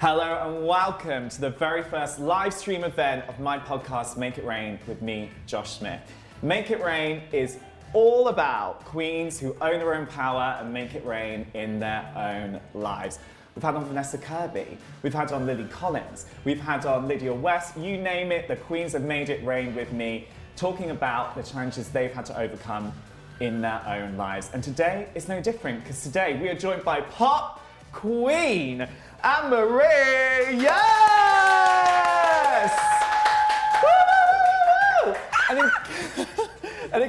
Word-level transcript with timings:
Hello 0.00 0.40
and 0.46 0.66
welcome 0.66 1.28
to 1.28 1.42
the 1.42 1.50
very 1.50 1.82
first 1.82 2.18
live 2.18 2.54
stream 2.54 2.84
event 2.84 3.28
of 3.28 3.38
my 3.38 3.58
podcast, 3.58 4.16
Make 4.16 4.38
It 4.38 4.46
Rain, 4.46 4.78
with 4.86 5.02
me, 5.02 5.28
Josh 5.46 5.78
Smith. 5.78 6.00
Make 6.40 6.70
It 6.70 6.82
Rain 6.82 7.20
is 7.32 7.58
all 7.92 8.28
about 8.28 8.82
queens 8.86 9.38
who 9.38 9.54
own 9.60 9.78
their 9.78 9.94
own 9.94 10.06
power 10.06 10.56
and 10.58 10.72
make 10.72 10.94
it 10.94 11.04
rain 11.04 11.46
in 11.52 11.78
their 11.78 12.10
own 12.16 12.60
lives. 12.72 13.18
We've 13.54 13.62
had 13.62 13.74
on 13.74 13.84
Vanessa 13.84 14.16
Kirby, 14.16 14.78
we've 15.02 15.14
had 15.14 15.32
on 15.32 15.44
Lily 15.44 15.64
Collins, 15.64 16.26
we've 16.44 16.60
had 16.60 16.86
on 16.86 17.08
Lydia 17.08 17.34
West, 17.34 17.76
you 17.76 17.96
name 17.96 18.30
it, 18.30 18.46
the 18.46 18.56
queens 18.56 18.92
have 18.92 19.02
made 19.02 19.28
it 19.28 19.44
rain 19.44 19.74
with 19.74 19.92
me, 19.92 20.28
talking 20.56 20.90
about 20.90 21.34
the 21.34 21.42
challenges 21.42 21.88
they've 21.88 22.12
had 22.12 22.24
to 22.26 22.38
overcome 22.38 22.92
in 23.40 23.60
their 23.60 23.82
own 23.86 24.16
lives. 24.16 24.50
And 24.52 24.62
today 24.62 25.08
is 25.14 25.28
no 25.28 25.40
different 25.40 25.82
because 25.82 26.02
today 26.02 26.38
we 26.40 26.48
are 26.48 26.54
joined 26.54 26.84
by 26.84 27.00
pop 27.00 27.60
queen 27.92 28.86
Anne 29.24 29.50
Marie. 29.50 30.64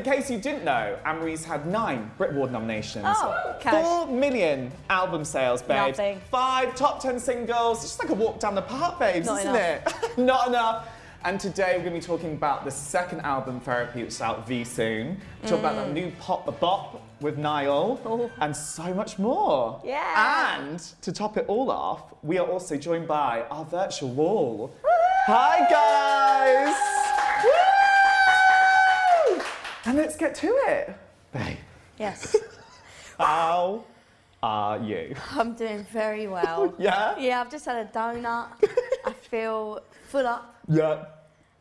In 0.05 0.11
case 0.11 0.31
you 0.31 0.39
didn't 0.39 0.63
know, 0.63 0.97
Anne 1.05 1.19
Marie's 1.19 1.45
had 1.45 1.67
nine 1.67 2.09
Brit 2.17 2.31
Award 2.31 2.51
nominations. 2.51 3.05
Oh, 3.07 3.55
cash. 3.59 3.73
Four 3.73 4.07
million 4.07 4.71
album 4.89 5.23
sales, 5.23 5.61
babes. 5.61 5.97
Nothing. 5.97 6.19
Five 6.31 6.75
top 6.75 6.99
ten 6.99 7.19
singles. 7.19 7.83
It's 7.83 7.95
just 7.95 7.99
like 7.99 8.09
a 8.09 8.15
walk 8.15 8.39
down 8.39 8.55
the 8.55 8.63
park, 8.63 8.97
babes, 8.99 9.27
Not 9.27 9.39
isn't 9.41 9.55
it? 9.55 9.93
Not 10.17 10.47
enough. 10.47 10.89
And 11.23 11.39
today 11.39 11.73
we're 11.77 11.87
going 11.87 11.93
to 11.93 11.99
be 11.99 12.05
talking 12.05 12.33
about 12.33 12.65
the 12.65 12.71
second 12.71 13.21
album, 13.21 13.59
Therapy, 13.59 13.99
which 14.01 14.09
is 14.09 14.21
out 14.21 14.47
V 14.47 14.63
soon. 14.63 15.21
Talk 15.45 15.59
about 15.59 15.75
that 15.75 15.89
mm. 15.89 15.93
new 15.93 16.11
pop 16.19 16.59
bop 16.59 17.03
with 17.21 17.37
Niall 17.37 18.01
Oh. 18.03 18.31
and 18.39 18.55
so 18.55 18.91
much 18.95 19.19
more. 19.19 19.79
Yeah. 19.85 20.57
And 20.59 20.79
to 21.03 21.11
top 21.11 21.37
it 21.37 21.45
all 21.47 21.69
off, 21.69 22.15
we 22.23 22.39
are 22.39 22.47
also 22.47 22.75
joined 22.75 23.07
by 23.07 23.43
our 23.51 23.65
virtual 23.65 24.09
wall. 24.09 24.71
Hi 25.27 25.67
guys! 25.69 26.10
Get 30.21 30.35
to 30.35 30.47
it. 30.67 30.95
Babe, 31.33 31.57
Yes, 31.97 32.35
how 33.17 33.83
are 34.43 34.79
you? 34.79 35.15
I'm 35.31 35.53
doing 35.55 35.83
very 35.91 36.27
well. 36.27 36.73
Yeah? 36.79 37.17
Yeah, 37.17 37.41
I've 37.41 37.49
just 37.51 37.65
had 37.65 37.87
a 37.87 37.89
donut. 37.91 38.47
I 39.05 39.13
feel 39.13 39.81
full 40.09 40.25
up, 40.27 40.55
Yeah. 40.67 41.05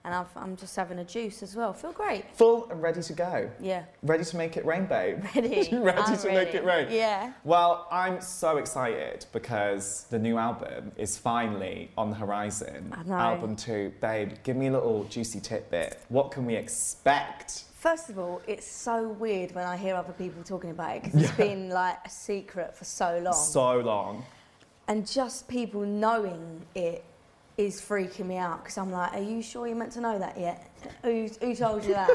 and 0.05 0.15
I've, 0.15 0.35
I'm 0.37 0.57
just 0.57 0.75
having 0.77 0.99
a 0.99 1.05
juice 1.05 1.43
as 1.43 1.57
well. 1.57 1.73
Feel 1.73 1.93
great. 1.93 2.25
Full 2.37 2.71
and 2.71 2.83
ready 2.83 3.03
to 3.03 3.13
go. 3.15 3.51
Yeah, 3.61 3.85
Ready 4.03 4.25
to 4.25 4.37
make 4.37 4.57
it 4.59 4.65
rain, 4.67 4.85
babe. 4.87 5.25
ready. 5.35 5.71
Ready 5.75 5.99
I'm 5.99 6.19
to 6.19 6.29
make 6.29 6.55
it 6.55 6.65
rain? 6.65 6.89
Yeah. 6.91 7.33
Well, 7.45 7.87
I'm 7.91 8.21
so 8.21 8.57
excited 8.59 9.25
because 9.33 10.05
the 10.11 10.19
new 10.19 10.37
album 10.39 10.93
is 10.97 11.17
finally 11.17 11.91
on 11.97 12.11
the 12.11 12.17
horizon. 12.17 12.93
I 12.97 13.03
know. 13.05 13.15
Album 13.15 13.57
two. 13.57 13.93
Babe, 14.03 14.33
give 14.43 14.57
me 14.57 14.67
a 14.69 14.73
little 14.73 15.05
juicy 15.05 15.41
tidbit. 15.41 15.99
What 16.09 16.31
can 16.31 16.45
we 16.47 16.57
expect? 16.57 17.65
First 17.81 18.11
of 18.11 18.19
all, 18.19 18.43
it's 18.47 18.67
so 18.71 19.09
weird 19.09 19.55
when 19.55 19.67
I 19.67 19.75
hear 19.75 19.95
other 19.95 20.13
people 20.13 20.43
talking 20.45 20.69
about 20.71 20.97
it 20.97 21.03
because 21.03 21.23
it's 21.23 21.31
Yeah. 21.39 21.47
been 21.47 21.71
like 21.71 21.97
a 22.05 22.11
secret 22.11 22.77
for 22.77 22.85
so 22.85 23.19
long, 23.21 23.33
So 23.33 23.79
long. 23.79 24.23
and 24.87 25.07
just 25.07 25.49
people 25.49 25.81
knowing 25.81 26.67
it 26.75 27.03
is 27.57 27.81
freaking 27.81 28.27
me 28.27 28.37
out 28.37 28.63
because 28.63 28.77
I'm 28.77 28.93
like, 28.93 29.15
are 29.15 29.23
you 29.23 29.41
sure 29.41 29.67
you're 29.67 29.77
meant 29.77 29.93
to 29.93 30.03
know 30.03 30.19
that 30.19 30.39
yet? 30.39 30.69
Who, 31.05 31.29
who 31.41 31.55
told 31.55 31.83
you 31.87 31.95
that? 31.95 32.11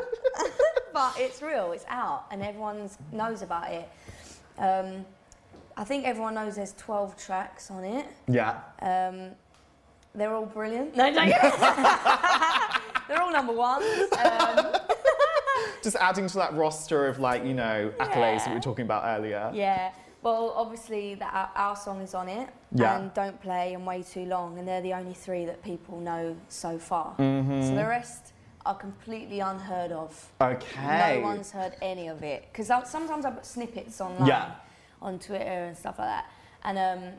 but 0.93 1.15
it's 1.17 1.41
real, 1.41 1.71
it's 1.71 1.85
out, 1.87 2.25
and 2.29 2.43
everyone 2.43 2.87
knows 3.11 3.41
about 3.41 3.71
it. 3.71 3.89
Um, 4.59 5.03
I 5.75 5.83
think 5.83 6.05
everyone 6.05 6.35
knows 6.35 6.57
there's 6.57 6.73
12 6.73 7.17
tracks 7.17 7.71
on 7.71 7.83
it. 7.83 8.05
Yeah. 8.27 8.59
Um, 8.83 9.31
they're 10.13 10.31
all 10.35 10.45
brilliant. 10.45 10.95
No, 10.95 11.11
don't 11.11 11.27
They're 13.07 13.21
all 13.21 13.31
number 13.31 13.53
ones. 13.53 13.85
Um, 14.13 14.75
Just 15.85 15.97
adding 15.97 16.25
to 16.27 16.37
that 16.37 16.55
roster 16.55 17.05
of 17.05 17.19
like, 17.19 17.45
you 17.45 17.53
know, 17.53 17.93
accolades 17.99 18.39
that 18.39 18.49
we 18.49 18.55
were 18.55 18.59
talking 18.59 18.85
about 18.85 19.03
earlier. 19.05 19.51
yeah. 19.53 19.91
Well, 20.23 20.51
obviously, 20.57 21.15
our, 21.21 21.51
our 21.55 21.75
song 21.75 22.01
is 22.01 22.15
on 22.15 22.27
it, 22.27 22.49
Yeah. 22.73 22.97
and 22.97 23.13
Don't 23.13 23.39
Play 23.39 23.75
and 23.75 23.85
Way 23.85 24.01
Too 24.01 24.25
Long, 24.25 24.57
and 24.57 24.67
they're 24.67 24.81
the 24.81 24.93
only 24.95 25.13
three 25.13 25.45
that 25.45 25.61
people 25.63 25.99
know 25.99 26.35
so 26.49 26.79
far. 26.79 27.13
Mm-hmm. 27.19 27.61
So 27.61 27.75
the 27.75 27.85
rest 27.85 28.33
are 28.65 28.73
completely 28.73 29.41
unheard 29.41 29.91
of. 29.91 30.31
Okay. 30.41 31.19
No 31.19 31.21
one's 31.21 31.51
heard 31.51 31.75
any 31.83 32.07
of 32.07 32.23
it 32.23 32.47
because 32.51 32.71
sometimes 32.89 33.23
I 33.23 33.29
put 33.29 33.45
snippets 33.45 34.01
online 34.01 34.27
Yeah. 34.27 34.55
on 35.03 35.19
Twitter 35.19 35.65
and 35.67 35.77
stuff 35.77 35.99
like 35.99 36.07
that, 36.07 36.25
and 36.63 36.77
um, 36.79 37.13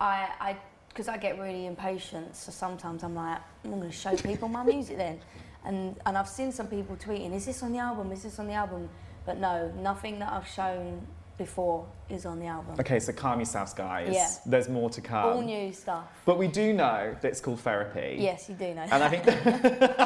I, 0.00 0.28
I, 0.40 0.56
because 0.88 1.06
I 1.06 1.18
get 1.18 1.38
really 1.38 1.66
impatient, 1.66 2.34
so 2.34 2.50
sometimes 2.50 3.04
I'm 3.04 3.14
like, 3.14 3.38
I'm 3.64 3.70
going 3.70 3.82
to 3.82 3.92
show 3.92 4.16
people 4.16 4.48
my 4.48 4.64
music 4.64 4.96
then, 4.96 5.20
and 5.64 5.96
and 6.06 6.16
I've 6.18 6.28
seen 6.28 6.52
some 6.52 6.66
people 6.66 6.96
tweeting, 6.96 7.32
is 7.34 7.46
this 7.46 7.62
on 7.62 7.72
the 7.72 7.78
album? 7.78 8.12
Is 8.12 8.22
this 8.22 8.38
on 8.38 8.46
the 8.46 8.54
album? 8.54 8.88
But 9.24 9.38
no, 9.38 9.70
nothing 9.80 10.18
that 10.18 10.32
I've 10.32 10.48
shown 10.48 11.06
before 11.38 11.86
is 12.10 12.26
on 12.26 12.38
the 12.40 12.46
album. 12.46 12.74
Okay, 12.78 12.98
so 13.00 13.12
calm 13.12 13.38
yourselves, 13.38 13.72
guys. 13.72 14.12
Yeah. 14.12 14.28
There's 14.46 14.68
more 14.68 14.90
to 14.90 15.00
come. 15.00 15.24
All 15.24 15.42
new 15.42 15.72
stuff. 15.72 16.04
But 16.24 16.38
we 16.38 16.48
do 16.48 16.72
know 16.72 17.14
that 17.20 17.28
it's 17.28 17.40
called 17.40 17.60
therapy. 17.60 18.16
Yes, 18.20 18.48
you 18.48 18.54
do 18.54 18.74
know. 18.74 18.82
And 18.82 19.02
I 19.02 19.08
think 19.08 19.24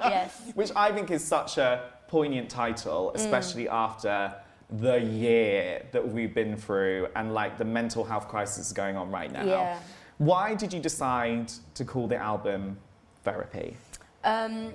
yes. 0.00 0.50
which 0.54 0.70
I 0.74 0.92
think 0.92 1.10
is 1.10 1.24
such 1.24 1.58
a 1.58 1.90
poignant 2.08 2.48
Mm. 2.48 2.54
title, 2.54 3.12
especially 3.14 3.68
after 3.68 4.34
the 4.70 5.00
year 5.00 5.84
that 5.92 6.06
we've 6.12 6.34
been 6.34 6.56
through 6.56 7.08
and 7.16 7.34
like 7.34 7.58
the 7.58 7.64
mental 7.64 8.04
health 8.04 8.28
crisis 8.28 8.72
going 8.72 8.96
on 8.96 9.10
right 9.10 9.32
now. 9.32 9.44
Yeah. 9.44 9.78
Why 10.18 10.54
did 10.54 10.72
you 10.72 10.80
decide 10.80 11.48
to 11.74 11.84
call 11.84 12.06
the 12.06 12.16
album 12.16 12.78
Therapy? 13.24 13.76
Um, 14.24 14.72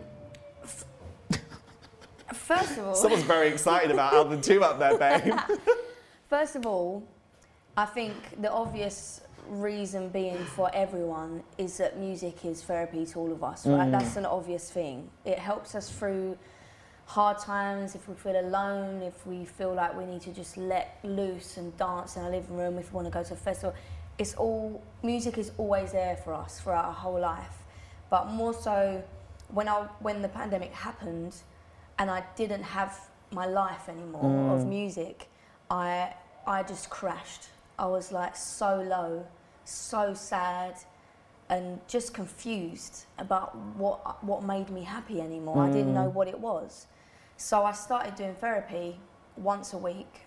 f- 0.64 0.86
first 2.34 2.78
of 2.78 2.86
all, 2.86 2.96
Someone's 2.96 3.24
very 3.24 3.48
excited 3.50 3.92
about 3.92 4.14
album 4.14 4.42
two 4.42 4.64
up 4.64 4.80
there, 4.80 4.98
babe. 4.98 5.34
First 6.30 6.56
of 6.56 6.66
all, 6.66 7.04
I 7.78 7.86
think 7.86 8.14
the 8.42 8.52
obvious 8.52 9.22
reason 9.48 10.10
being 10.10 10.44
for 10.44 10.72
everyone 10.74 11.44
is 11.60 11.78
that 11.78 12.00
music 12.00 12.44
is 12.44 12.64
therapy 12.64 13.06
to 13.06 13.20
all 13.20 13.32
of 13.32 13.44
us, 13.44 13.68
right? 13.68 13.92
That's 13.92 14.16
an 14.16 14.26
obvious 14.26 14.72
thing. 14.72 15.08
It 15.24 15.38
helps 15.38 15.76
us 15.76 15.90
through 15.90 16.36
hard 17.06 17.38
times, 17.38 17.94
if 17.94 18.10
we 18.10 18.16
feel 18.16 18.40
alone, 18.40 19.04
if 19.04 19.28
we 19.28 19.46
feel 19.46 19.74
like 19.76 19.96
we 19.96 20.06
need 20.06 20.22
to 20.22 20.32
just 20.32 20.58
let 20.58 20.98
loose 21.04 21.58
and 21.58 21.78
dance 21.78 22.16
in 22.16 22.24
our 22.24 22.32
living 22.32 22.58
room, 22.58 22.80
if 22.80 22.92
we 22.92 22.96
want 22.96 23.06
to 23.08 23.12
go 23.12 23.24
to 23.24 23.34
a 23.34 23.38
festival. 23.38 23.76
It's 24.18 24.34
all 24.34 24.82
music 25.04 25.38
is 25.38 25.52
always 25.60 25.92
there 25.92 26.16
for 26.18 26.34
us 26.34 26.60
throughout 26.60 26.86
our 26.86 26.94
whole 26.94 27.20
life. 27.20 27.60
But 28.10 28.30
more 28.30 28.54
so 28.54 29.04
when 29.50 29.68
I 29.68 29.88
when 30.00 30.22
the 30.22 30.30
pandemic 30.30 30.74
happened 30.74 31.36
and 31.98 32.10
I 32.10 32.24
didn't 32.36 32.64
have 32.64 33.00
my 33.32 33.46
life 33.46 33.90
anymore 33.90 34.56
of 34.56 34.62
mm. 34.62 34.68
music, 34.68 35.30
I 35.70 36.14
I 36.48 36.64
just 36.64 36.90
crashed. 36.90 37.50
I 37.78 37.86
was 37.86 38.12
like 38.12 38.36
so 38.36 38.82
low, 38.82 39.26
so 39.66 40.14
sad, 40.14 40.76
and 41.50 41.80
just 41.88 42.14
confused 42.14 43.06
about 43.18 43.56
what 43.78 44.24
what 44.24 44.44
made 44.44 44.70
me 44.70 44.84
happy 44.84 45.22
anymore. 45.22 45.62
I 45.64 45.72
didn't 45.72 45.94
know 45.94 46.10
mm. 46.10 46.14
what 46.14 46.28
it 46.28 46.40
was. 46.40 46.88
So 47.38 47.66
I 47.66 47.74
started 47.74 48.16
doing 48.16 48.36
therapy 48.36 49.00
once 49.36 49.74
a 49.74 49.78
week, 49.78 50.22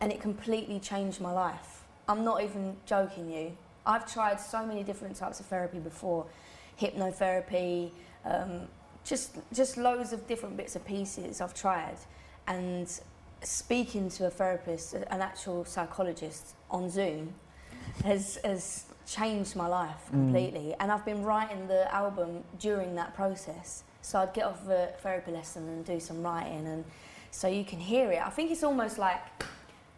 and 0.00 0.10
it 0.10 0.20
completely 0.20 0.80
changed 0.80 1.20
my 1.20 1.32
life. 1.32 1.84
I'm 2.08 2.24
not 2.24 2.42
even 2.42 2.76
joking 2.86 3.30
you. 3.30 3.56
I've 3.86 4.10
tried 4.10 4.40
so 4.40 4.64
many 4.64 4.82
different 4.82 5.16
types 5.16 5.40
of 5.40 5.46
therapy 5.46 5.78
before, 5.78 6.26
hypnotherapy, 6.80 7.90
um, 8.24 8.68
just 9.04 9.36
just 9.52 9.76
loads 9.76 10.12
of 10.12 10.26
different 10.26 10.56
bits 10.56 10.76
and 10.76 10.84
pieces 10.84 11.40
I've 11.40 11.54
tried, 11.54 11.96
and 12.46 12.88
speaking 13.42 14.08
to 14.10 14.26
a 14.26 14.30
therapist, 14.30 14.94
an 14.94 15.20
actual 15.20 15.64
psychologist 15.64 16.54
on 16.70 16.90
Zoom, 16.90 17.34
has 18.04 18.38
has 18.44 18.84
changed 19.06 19.54
my 19.54 19.66
life 19.66 20.08
completely. 20.10 20.74
And 20.80 20.90
I've 20.90 21.04
been 21.04 21.22
writing 21.22 21.68
the 21.68 21.92
album 21.94 22.42
during 22.58 22.94
that 22.94 23.14
process. 23.14 23.84
So 24.00 24.18
I'd 24.18 24.32
get 24.32 24.44
off 24.44 24.66
a 24.68 24.92
therapy 25.02 25.30
lesson 25.32 25.68
and 25.68 25.84
do 25.84 26.00
some 26.00 26.22
writing, 26.22 26.66
and 26.66 26.84
so 27.30 27.48
you 27.48 27.64
can 27.64 27.80
hear 27.80 28.10
it. 28.12 28.26
I 28.26 28.30
think 28.30 28.50
it's 28.50 28.62
almost 28.62 28.98
like 28.98 29.20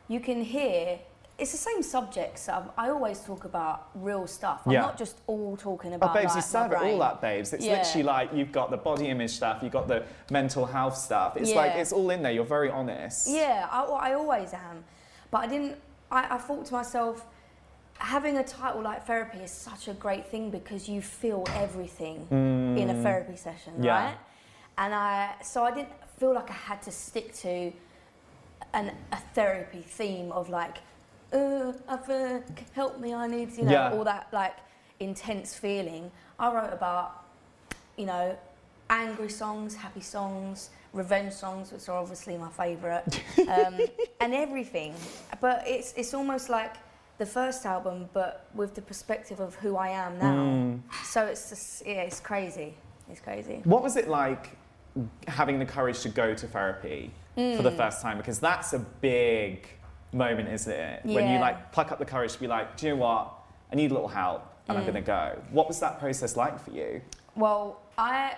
you 0.08 0.20
can 0.20 0.42
hear. 0.42 0.98
It's 1.38 1.52
the 1.52 1.58
same 1.58 1.82
subjects. 1.82 2.48
I, 2.48 2.62
I 2.78 2.88
always 2.88 3.20
talk 3.20 3.44
about 3.44 3.90
real 3.94 4.26
stuff. 4.26 4.62
I'm 4.64 4.72
Yeah. 4.72 4.80
not 4.80 4.96
just 4.96 5.18
all 5.26 5.54
talking 5.56 5.92
about. 5.92 6.10
Oh, 6.10 6.14
babes, 6.14 6.28
like, 6.28 6.36
you 6.36 6.42
serve 6.42 6.72
it 6.72 6.78
all 6.78 7.02
up, 7.02 7.20
babes. 7.20 7.52
It's 7.52 7.64
Yeah. 7.64 7.78
literally 7.78 8.02
like 8.04 8.32
you've 8.32 8.52
got 8.52 8.70
the 8.70 8.78
body 8.78 9.08
image 9.08 9.32
stuff, 9.32 9.62
you've 9.62 9.72
got 9.72 9.86
the 9.86 10.04
mental 10.30 10.64
health 10.64 10.96
stuff. 10.96 11.36
It's 11.36 11.52
like 11.52 11.72
it's 11.72 11.92
all 11.92 12.08
in 12.10 12.22
there. 12.22 12.32
You're 12.32 12.44
very 12.44 12.70
honest. 12.70 13.28
Yeah, 13.28 13.68
I, 13.70 13.82
I 13.82 14.14
always 14.14 14.54
am. 14.54 14.84
But 15.30 15.38
I 15.38 15.46
didn't, 15.46 15.76
I, 16.10 16.36
I 16.36 16.38
thought 16.38 16.64
to 16.66 16.72
myself, 16.72 17.26
having 17.98 18.38
a 18.38 18.44
title 18.44 18.82
like 18.82 19.06
therapy 19.06 19.38
is 19.38 19.50
such 19.50 19.88
a 19.88 19.92
great 19.94 20.26
thing 20.26 20.50
because 20.50 20.88
you 20.88 21.02
feel 21.02 21.44
everything 21.54 22.26
in 22.30 22.90
a 22.90 22.94
mm. 22.94 23.02
therapy 23.02 23.36
session, 23.36 23.82
Yeah. 23.82 24.06
right? 24.06 24.16
And 24.78 24.94
I 24.94 25.34
so 25.42 25.64
I 25.64 25.70
didn't 25.70 25.92
feel 26.18 26.32
like 26.32 26.50
I 26.50 26.54
had 26.70 26.80
to 26.82 26.90
stick 26.92 27.34
to 27.36 27.72
an, 28.72 28.92
a 29.12 29.16
therapy 29.34 29.82
theme 29.82 30.32
of 30.32 30.48
like, 30.48 30.78
uh, 31.32 31.72
I've, 31.88 32.08
uh, 32.10 32.40
help 32.74 32.98
me, 33.00 33.14
I 33.14 33.26
need, 33.26 33.52
you 33.56 33.64
know, 33.64 33.72
Yeah. 33.72 33.92
all 33.92 34.04
that 34.04 34.28
like 34.32 34.54
intense 35.00 35.54
feeling. 35.54 36.10
I 36.38 36.52
wrote 36.52 36.72
about, 36.72 37.24
you 37.96 38.06
know, 38.06 38.36
angry 38.90 39.28
songs, 39.28 39.74
happy 39.74 40.00
songs, 40.00 40.70
revenge 40.92 41.32
songs, 41.32 41.72
which 41.72 41.88
are 41.88 41.98
obviously 41.98 42.36
my 42.36 42.48
favourite, 42.50 43.04
um, 43.48 43.80
and 44.20 44.34
everything. 44.34 44.94
But 45.40 45.64
it's 45.66 45.92
it's 45.96 46.14
almost 46.14 46.48
like 46.48 46.74
the 47.18 47.26
first 47.26 47.64
album, 47.66 48.08
but 48.12 48.46
with 48.54 48.74
the 48.74 48.82
perspective 48.82 49.40
of 49.40 49.54
who 49.56 49.76
I 49.76 49.88
am 49.88 50.18
now. 50.18 50.34
Mm. 50.34 50.80
So 51.04 51.26
it's 51.26 51.48
just 51.50 51.86
yeah, 51.86 52.02
it's 52.02 52.20
crazy. 52.20 52.74
It's 53.10 53.20
crazy. 53.20 53.60
What 53.64 53.82
was 53.82 53.96
it 53.96 54.08
like 54.08 54.50
having 55.28 55.58
the 55.58 55.66
courage 55.66 56.00
to 56.00 56.08
go 56.08 56.34
to 56.34 56.46
therapy 56.46 57.10
for 57.34 57.62
the 57.62 57.70
Mm. 57.70 57.76
first 57.76 58.02
time? 58.02 58.16
Because 58.18 58.38
that's 58.40 58.72
a 58.72 58.78
big 58.78 59.66
moment, 60.12 60.48
isn't 60.48 60.72
it? 60.72 61.04
When 61.04 61.28
you 61.28 61.38
like 61.38 61.72
pluck 61.72 61.92
up 61.92 61.98
the 61.98 62.04
courage 62.04 62.32
to 62.32 62.40
be 62.40 62.46
like, 62.46 62.76
do 62.76 62.86
you 62.86 62.92
know 62.92 62.98
what? 63.00 63.32
I 63.72 63.76
need 63.76 63.90
a 63.90 63.94
little 63.94 64.08
help 64.08 64.44
and 64.68 64.76
I'm 64.78 64.84
Mm. 64.84 64.92
going 64.92 65.04
to 65.04 65.06
go. 65.06 65.42
What 65.50 65.68
was 65.68 65.80
that 65.80 65.98
process 65.98 66.36
like 66.36 66.58
for 66.64 66.70
you? 66.70 67.02
Well, 67.34 67.80
I, 67.98 68.34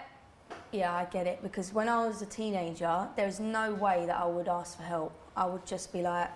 yeah, 0.72 0.92
I 0.94 1.04
get 1.06 1.26
it 1.26 1.42
because 1.42 1.72
when 1.72 1.88
I 1.88 2.06
was 2.06 2.22
a 2.22 2.26
teenager, 2.26 3.08
there 3.16 3.26
was 3.26 3.40
no 3.40 3.74
way 3.74 4.04
that 4.06 4.16
I 4.18 4.26
would 4.26 4.48
ask 4.48 4.76
for 4.76 4.82
help. 4.82 5.12
I 5.36 5.46
would 5.46 5.64
just 5.66 5.92
be 5.92 6.02
like, 6.02 6.30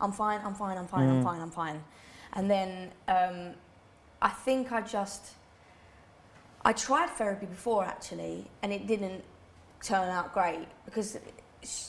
I'm 0.00 0.12
fine, 0.12 0.40
I'm 0.44 0.54
fine, 0.54 0.76
I'm 0.78 0.86
fine, 0.88 1.06
Mm. 1.08 1.10
I'm 1.18 1.22
fine, 1.22 1.40
I'm 1.40 1.50
fine. 1.50 1.84
And 2.32 2.50
then 2.50 2.90
um, 3.08 3.54
I 4.22 4.28
think 4.30 4.72
I 4.72 4.80
just, 4.80 5.32
I 6.64 6.72
tried 6.72 7.10
therapy 7.10 7.46
before 7.46 7.84
actually, 7.84 8.46
and 8.62 8.72
it 8.72 8.86
didn't 8.86 9.22
turn 9.82 10.08
out 10.08 10.32
great 10.34 10.66
because 10.84 11.18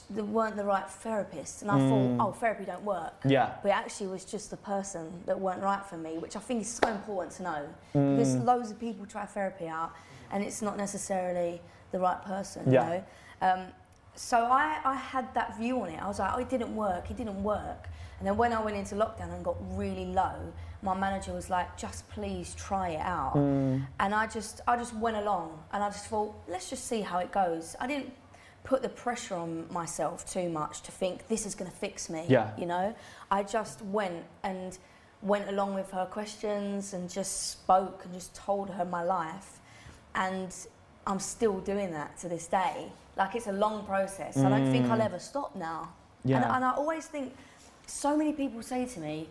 there 0.10 0.24
weren't 0.26 0.58
the 0.58 0.64
right 0.66 0.86
therapists. 1.04 1.62
And 1.62 1.72
I 1.72 1.76
Mm. 1.80 1.90
thought, 2.18 2.28
oh, 2.28 2.32
therapy 2.34 2.66
don't 2.66 2.84
work. 2.84 3.14
Yeah. 3.24 3.52
But 3.64 3.70
actually 3.72 3.72
it 3.72 3.76
actually 3.86 4.08
was 4.08 4.26
just 4.26 4.50
the 4.50 4.58
person 4.58 5.24
that 5.26 5.40
weren't 5.40 5.62
right 5.64 5.84
for 5.86 5.98
me, 5.98 6.18
which 6.18 6.36
I 6.36 6.40
think 6.40 6.62
is 6.62 6.70
so 6.82 6.88
important 6.90 7.34
to 7.38 7.44
know. 7.44 7.62
Because 7.94 8.36
Mm. 8.36 8.46
loads 8.46 8.72
of 8.72 8.80
people 8.80 9.06
try 9.06 9.26
therapy 9.26 9.68
out 9.68 9.92
and 10.32 10.44
it's 10.44 10.62
not 10.62 10.76
necessarily 10.78 11.62
the 11.92 12.00
right 12.00 12.22
person, 12.24 12.72
Yeah. 12.72 12.84
you 12.84 12.90
know. 12.90 13.04
Um, 13.42 13.68
so 14.16 14.38
I, 14.46 14.78
I 14.84 14.96
had 14.96 15.34
that 15.36 15.58
view 15.58 15.82
on 15.82 15.90
it. 15.90 16.02
I 16.02 16.08
was 16.08 16.20
like, 16.20 16.32
oh, 16.36 16.40
it 16.40 16.50
didn't 16.50 16.76
work, 16.76 17.10
it 17.10 17.16
didn't 17.18 17.42
work. 17.44 17.88
And 18.20 18.28
then 18.28 18.38
when 18.38 18.54
I 18.54 18.62
went 18.62 18.76
into 18.78 18.96
lockdown 18.96 19.34
and 19.34 19.44
got 19.44 19.56
really 19.78 20.06
low, 20.06 20.36
my 20.84 20.94
manager 20.94 21.32
was 21.34 21.50
like, 21.50 21.76
just 21.78 22.08
please 22.10 22.54
try 22.56 22.90
it 22.90 23.00
out. 23.02 23.36
Mm. 23.36 23.86
And 24.00 24.14
I 24.14 24.28
just, 24.28 24.62
I 24.68 24.76
just 24.78 24.94
went 24.96 25.18
along 25.18 25.58
and 25.72 25.82
I 25.84 25.90
just 25.90 26.06
thought, 26.08 26.36
let's 26.48 26.70
just 26.70 26.86
see 26.88 27.02
how 27.02 27.20
it 27.20 27.32
goes. 27.32 27.76
I 27.80 27.88
didn't 27.88 28.12
put 28.64 28.82
the 28.82 28.90
pressure 28.90 29.36
on 29.36 29.66
myself 29.72 30.30
too 30.32 30.50
much 30.50 30.82
to 30.84 30.92
think 30.92 31.28
this 31.28 31.46
is 31.46 31.56
going 31.56 31.70
to 31.70 31.76
fix 31.78 32.10
me. 32.10 32.26
Yeah. 32.28 32.52
You 32.58 32.66
know, 32.68 32.96
I 33.32 33.44
just 33.44 33.82
went 33.84 34.24
and 34.44 34.78
went 35.22 35.50
along 35.50 35.76
with 35.76 35.92
her 35.92 36.06
questions 36.06 36.94
and 36.94 37.10
just 37.10 37.52
spoke 37.52 38.02
and 38.06 38.14
just 38.14 38.36
told 38.36 38.70
her 38.70 38.86
my 38.86 39.04
life. 39.04 39.60
And 40.16 40.54
I'm 41.08 41.20
still 41.20 41.60
doing 41.60 41.92
that 41.92 42.18
to 42.20 42.30
this 42.30 42.48
day. 42.48 42.92
Like 43.18 43.36
it's 43.36 43.48
a 43.48 43.52
long 43.52 43.86
process. 43.86 44.38
I 44.38 44.50
don't 44.50 44.72
think 44.72 44.86
I'll 44.90 44.98
Mm. 45.00 45.06
ever 45.06 45.20
stop 45.20 45.56
now. 45.56 45.90
Yeah. 46.24 46.38
And, 46.38 46.46
and 46.46 46.66
I 46.66 46.72
always 46.72 47.08
think, 47.08 47.34
so 47.88 48.16
many 48.16 48.32
people 48.32 48.62
say 48.62 48.86
to 48.86 49.00
me, 49.00 49.28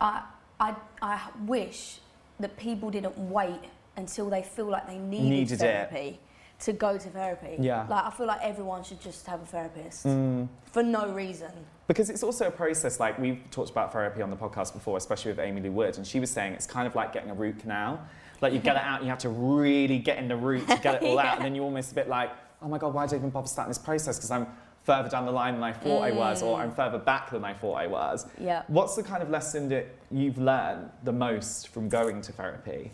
I, 0.00 0.22
I, 0.58 0.74
I 1.02 1.20
wish 1.44 1.98
that 2.40 2.56
people 2.56 2.90
didn't 2.90 3.18
wait 3.18 3.60
until 3.96 4.30
they 4.30 4.42
feel 4.42 4.66
like 4.66 4.86
they 4.86 4.98
needed, 4.98 5.28
Needed 5.60 5.62
it. 5.62 6.18
To 6.64 6.72
go 6.72 6.96
to 6.98 7.08
therapy. 7.08 7.56
Yeah. 7.58 7.86
Like 7.88 8.04
I 8.04 8.10
feel 8.10 8.26
like 8.26 8.40
everyone 8.42 8.84
should 8.84 9.00
just 9.00 9.26
have 9.26 9.42
a 9.42 9.46
therapist 9.46 10.06
Mm. 10.06 10.48
for 10.64 10.82
no 10.82 11.08
reason. 11.12 11.50
Because 11.88 12.08
it's 12.08 12.22
also 12.22 12.46
a 12.48 12.50
process, 12.50 12.98
like 12.98 13.18
we've 13.18 13.42
talked 13.50 13.70
about 13.70 13.92
therapy 13.92 14.22
on 14.22 14.30
the 14.30 14.36
podcast 14.36 14.72
before, 14.72 14.96
especially 14.96 15.30
with 15.32 15.38
Aimee 15.40 15.60
Lou 15.60 15.72
Wood, 15.72 15.96
and 15.98 16.06
she 16.06 16.20
was 16.20 16.30
saying 16.30 16.54
it's 16.54 16.66
kind 16.66 16.86
of 16.86 16.94
like 16.94 17.12
getting 17.12 17.30
a 17.30 17.34
root 17.34 17.58
canal. 17.58 18.00
Like 18.40 18.52
you 18.54 18.58
get 18.58 18.76
it 18.76 18.82
out, 18.82 19.02
you 19.02 19.08
have 19.10 19.18
to 19.18 19.28
really 19.28 19.98
get 19.98 20.16
in 20.18 20.28
the 20.28 20.36
root 20.36 20.66
to 20.68 20.78
get 20.78 21.02
it 21.02 21.02
all 21.06 21.18
out, 21.18 21.36
and 21.36 21.44
then 21.44 21.54
you're 21.54 21.64
almost 21.64 21.92
a 21.92 21.94
bit 21.94 22.08
like, 22.08 22.30
oh 22.62 22.68
my 22.68 22.78
God, 22.78 22.94
why 22.94 23.06
did 23.06 23.14
I 23.14 23.18
even 23.18 23.30
bother 23.30 23.46
starting 23.48 23.70
this 23.70 23.78
process? 23.78 24.16
Because 24.16 24.30
I'm 24.30 24.46
further 24.84 25.08
down 25.10 25.26
the 25.26 25.32
line 25.32 25.54
than 25.54 25.62
I 25.62 25.72
thought 25.72 26.00
I 26.02 26.12
was, 26.12 26.42
or 26.42 26.58
I'm 26.58 26.72
further 26.72 26.98
back 26.98 27.30
than 27.30 27.44
I 27.44 27.52
thought 27.52 27.74
I 27.74 27.86
was. 27.86 28.26
Yeah. 28.38 28.62
What's 28.68 28.96
the 28.96 29.02
kind 29.02 29.22
of 29.22 29.28
lesson 29.30 29.68
that 29.68 29.86
you've 30.10 30.38
learned 30.38 30.90
the 31.04 31.12
most 31.12 31.68
from 31.68 31.88
going 31.90 32.20
to 32.22 32.32
therapy? 32.32 32.90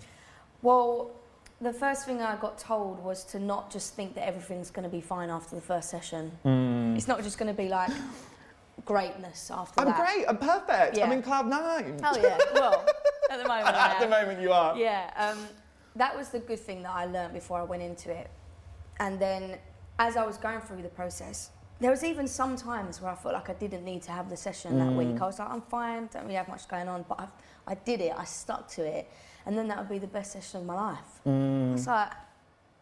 Well, 0.62 1.11
the 1.60 1.72
first 1.72 2.06
thing 2.06 2.22
I 2.22 2.36
got 2.36 2.58
told 2.58 3.02
was 3.04 3.24
to 3.24 3.38
not 3.38 3.70
just 3.70 3.94
think 3.94 4.14
that 4.14 4.26
everything's 4.26 4.70
going 4.70 4.84
to 4.84 4.88
be 4.88 5.00
fine 5.00 5.28
after 5.28 5.54
the 5.54 5.60
first 5.60 5.90
session. 5.90 6.32
Mm. 6.44 6.96
It's 6.96 7.08
not 7.08 7.22
just 7.22 7.38
going 7.38 7.54
to 7.54 7.62
be 7.62 7.68
like 7.68 7.90
greatness 8.84 9.50
after 9.50 9.80
I'm 9.80 9.88
that. 9.88 9.96
great, 9.96 10.24
I'm 10.26 10.38
perfect, 10.38 10.98
I'm 10.98 11.12
in 11.12 11.22
cloud 11.22 11.46
nine. 11.46 12.00
Oh 12.02 12.18
yeah. 12.20 12.38
Well, 12.54 12.86
at 13.30 13.38
the 13.42 13.48
moment. 13.48 13.76
I 13.76 13.92
At 13.94 14.00
the 14.00 14.08
moment 14.08 14.40
you 14.40 14.52
are. 14.52 14.76
Yeah, 14.76 15.10
um, 15.16 15.46
that 15.96 16.16
was 16.16 16.30
the 16.30 16.38
good 16.38 16.60
thing 16.60 16.82
that 16.82 16.92
I 16.94 17.04
learned 17.04 17.34
before 17.34 17.58
I 17.58 17.64
went 17.64 17.82
into 17.82 18.10
it. 18.10 18.30
And 18.98 19.18
then 19.18 19.58
as 19.98 20.16
I 20.16 20.24
was 20.24 20.38
going 20.38 20.60
through 20.60 20.82
the 20.82 20.88
process, 20.88 21.50
there 21.81 21.91
was 21.91 22.05
even 22.05 22.29
some 22.29 22.56
times 22.56 23.00
where 23.00 23.11
I 23.11 23.15
felt 23.15 23.35
like 23.35 23.49
I 23.49 23.55
didn't 23.55 23.85
need 23.85 24.03
to 24.03 24.12
have 24.12 24.29
the 24.29 24.37
session 24.37 24.79
that 24.79 24.88
Mm. 24.91 24.97
week. 24.97 25.23
I 25.23 25.27
was 25.27 25.38
like, 25.38 25.50
I'm 25.50 25.62
fine, 25.62 26.09
don't 26.12 26.23
really 26.25 26.35
have 26.35 26.49
much 26.49 26.69
going 26.69 26.88
on, 26.88 27.05
but 27.09 27.21
I, 27.21 27.27
I 27.73 27.75
did 27.75 28.00
it, 28.03 28.12
I 28.17 28.25
stuck 28.25 28.69
to 28.73 28.82
it. 28.85 29.11
And 29.47 29.56
then 29.56 29.69
that 29.69 29.79
would 29.79 29.88
be 29.88 29.99
the 29.99 30.06
best 30.06 30.32
session 30.32 30.61
of 30.61 30.67
my 30.67 30.75
life. 30.75 31.21
Mm. 31.27 31.75
It's 31.75 31.87
like, 31.87 32.12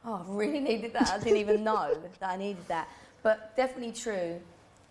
oh, 0.05 0.15
I 0.15 0.23
really 0.27 0.59
needed 0.61 0.93
that. 0.95 1.09
I 1.11 1.19
didn't 1.19 1.39
even 1.39 1.63
know 1.71 1.95
that 2.19 2.29
I 2.31 2.37
needed 2.37 2.67
that. 2.69 2.89
But 3.23 3.57
definitely 3.57 3.93
true. 3.93 4.41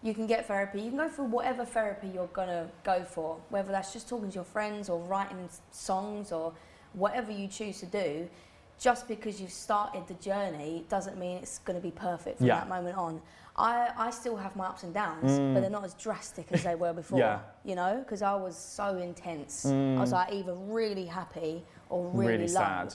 You 0.03 0.13
can 0.13 0.27
get 0.27 0.47
therapy. 0.47 0.79
You 0.81 0.89
can 0.89 0.97
go 0.99 1.09
through 1.09 1.25
whatever 1.25 1.65
therapy 1.65 2.07
you're 2.13 2.27
gonna 2.27 2.69
go 2.83 3.03
for, 3.03 3.37
whether 3.49 3.71
that's 3.71 3.91
just 3.91 4.07
talking 4.07 4.29
to 4.29 4.35
your 4.35 4.43
friends 4.45 4.89
or 4.89 4.99
writing 4.99 5.49
songs 5.71 6.31
or 6.31 6.53
whatever 6.93 7.31
you 7.31 7.47
choose 7.47 7.79
to 7.81 7.85
do. 7.87 8.29
Just 8.79 9.07
because 9.07 9.41
you've 9.41 9.51
started 9.51 10.07
the 10.07 10.13
journey 10.15 10.85
doesn't 10.89 11.17
mean 11.17 11.37
it's 11.37 11.59
going 11.59 11.77
to 11.79 11.81
be 11.81 11.91
perfect 11.91 12.37
from 12.37 12.47
Yeah. 12.47 12.59
that 12.59 12.69
moment 12.69 12.95
on. 12.97 13.21
I, 13.55 13.89
I 13.97 14.11
still 14.11 14.35
have 14.35 14.55
my 14.55 14.67
ups 14.67 14.83
and 14.83 14.93
downs, 14.93 15.31
Mm. 15.31 15.55
but 15.55 15.61
they're 15.61 15.69
not 15.71 15.83
as 15.83 15.95
drastic 15.95 16.51
as 16.51 16.63
they 16.63 16.75
were 16.75 16.93
before. 17.01 17.17
Yeah. 17.17 17.39
You 17.63 17.73
know, 17.75 17.97
because 18.03 18.21
I 18.21 18.35
was 18.35 18.55
so 18.55 18.97
intense. 18.97 19.65
Mm. 19.65 19.97
I 19.97 20.01
was 20.01 20.11
like 20.11 20.31
either 20.31 20.53
really 20.53 21.05
happy 21.05 21.63
or 21.89 22.07
really, 22.09 22.33
Really 22.33 22.47
sad. 22.47 22.93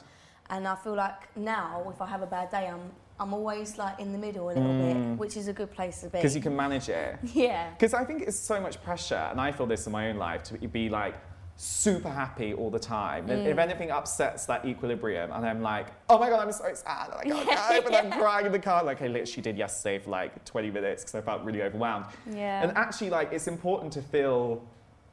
And 0.50 0.68
I 0.68 0.76
feel 0.76 0.95
like 0.95 1.35
now, 1.37 1.90
if 1.92 2.00
I 2.00 2.06
have 2.06 2.23
a 2.23 2.26
bad 2.26 2.50
day, 2.50 2.68
I'm 2.68 2.92
I'm 3.21 3.35
always 3.35 3.78
like 3.78 4.00
in 4.00 4.11
the 4.11 4.18
middle 4.18 4.47
a 4.47 4.52
little 4.52 4.62
Mm. 4.62 5.11
bit, 5.11 5.18
which 5.18 5.37
is 5.37 5.47
a 5.47 5.52
good 5.52 5.71
place 5.71 6.00
to 6.00 6.06
be. 6.06 6.18
Because 6.18 6.35
you 6.35 6.40
can 6.42 6.56
manage 6.56 6.88
it. 6.88 7.18
yeah. 7.35 7.71
Because 7.71 7.95
I 7.95 8.04
think 8.04 8.23
it's 8.23 8.38
so 8.38 8.61
much 8.61 8.83
pressure, 8.83 9.28
and 9.30 9.40
I 9.40 9.52
feel 9.52 9.66
this 9.66 9.87
in 9.87 9.92
my 9.92 10.09
own 10.11 10.16
life, 10.16 10.42
to 10.45 10.59
be 10.68 10.88
like 10.88 11.14
super 11.56 12.09
happy 12.09 12.54
all 12.54 12.71
the 12.71 12.78
time. 12.78 13.28
And 13.30 13.47
If 13.47 13.56
Mm. 13.56 13.61
anything 13.62 13.90
upsets 13.90 14.47
that 14.47 14.64
equilibrium, 14.64 15.30
and 15.32 15.47
I'm 15.47 15.62
like, 15.62 15.88
oh 16.09 16.18
my 16.18 16.28
god, 16.28 16.40
I'm 16.40 16.52
so 16.52 16.73
sad, 16.75 17.11
and 17.23 17.32
I 17.32 17.44
can't 17.44 17.85
go, 17.85 17.90
but 17.90 18.04
I'm 18.04 18.11
crying 18.11 18.47
in 18.47 18.52
the 18.52 18.59
car, 18.59 18.82
like 18.82 19.00
I 19.02 19.06
literally 19.06 19.42
did 19.42 19.56
yesterday 19.56 19.99
for 20.02 20.11
like 20.11 20.44
20 20.44 20.71
minutes 20.71 21.02
because 21.04 21.14
I 21.14 21.21
felt 21.21 21.42
really 21.44 21.62
overwhelmed. 21.62 22.06
Yeah. 22.30 22.62
And 22.62 22.76
actually, 22.76 23.11
like, 23.11 23.32
it's 23.32 23.47
important 23.49 23.92
to 23.92 24.02
feel 24.02 24.64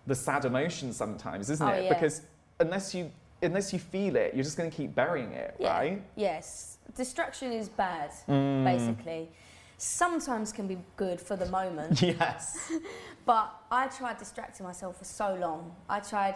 the 0.08 0.16
sad 0.16 0.46
emotions 0.46 0.96
sometimes, 0.98 1.50
isn't 1.50 1.68
Oh, 1.68 1.72
it? 1.72 1.84
yeah. 1.84 1.94
Because 1.94 2.22
unless 2.60 2.96
you 2.96 3.12
unless 3.42 3.72
you 3.72 3.80
feel 3.80 4.18
it, 4.18 4.34
you're 4.34 4.44
just 4.44 4.58
going 4.58 4.70
to 4.70 4.76
keep 4.76 4.94
burying 4.94 5.32
it, 5.32 5.56
Yeah. 5.60 5.70
right? 5.78 6.02
Yes. 6.18 6.78
Distraction 6.94 7.54
is 7.54 7.70
bad, 7.70 8.12
Mm. 8.28 8.66
basically. 8.66 9.30
Sometimes 9.78 10.52
can 10.52 10.68
be 10.68 10.78
good 10.98 11.22
for 11.22 11.38
the 11.38 11.46
moment, 11.46 12.02
Yes. 12.02 12.70
but 13.30 13.54
I 13.70 13.86
tried 14.00 14.18
distracting 14.18 14.66
myself 14.66 14.98
for 14.98 15.06
so 15.06 15.36
long. 15.36 15.62
I 15.88 16.00
tried 16.00 16.36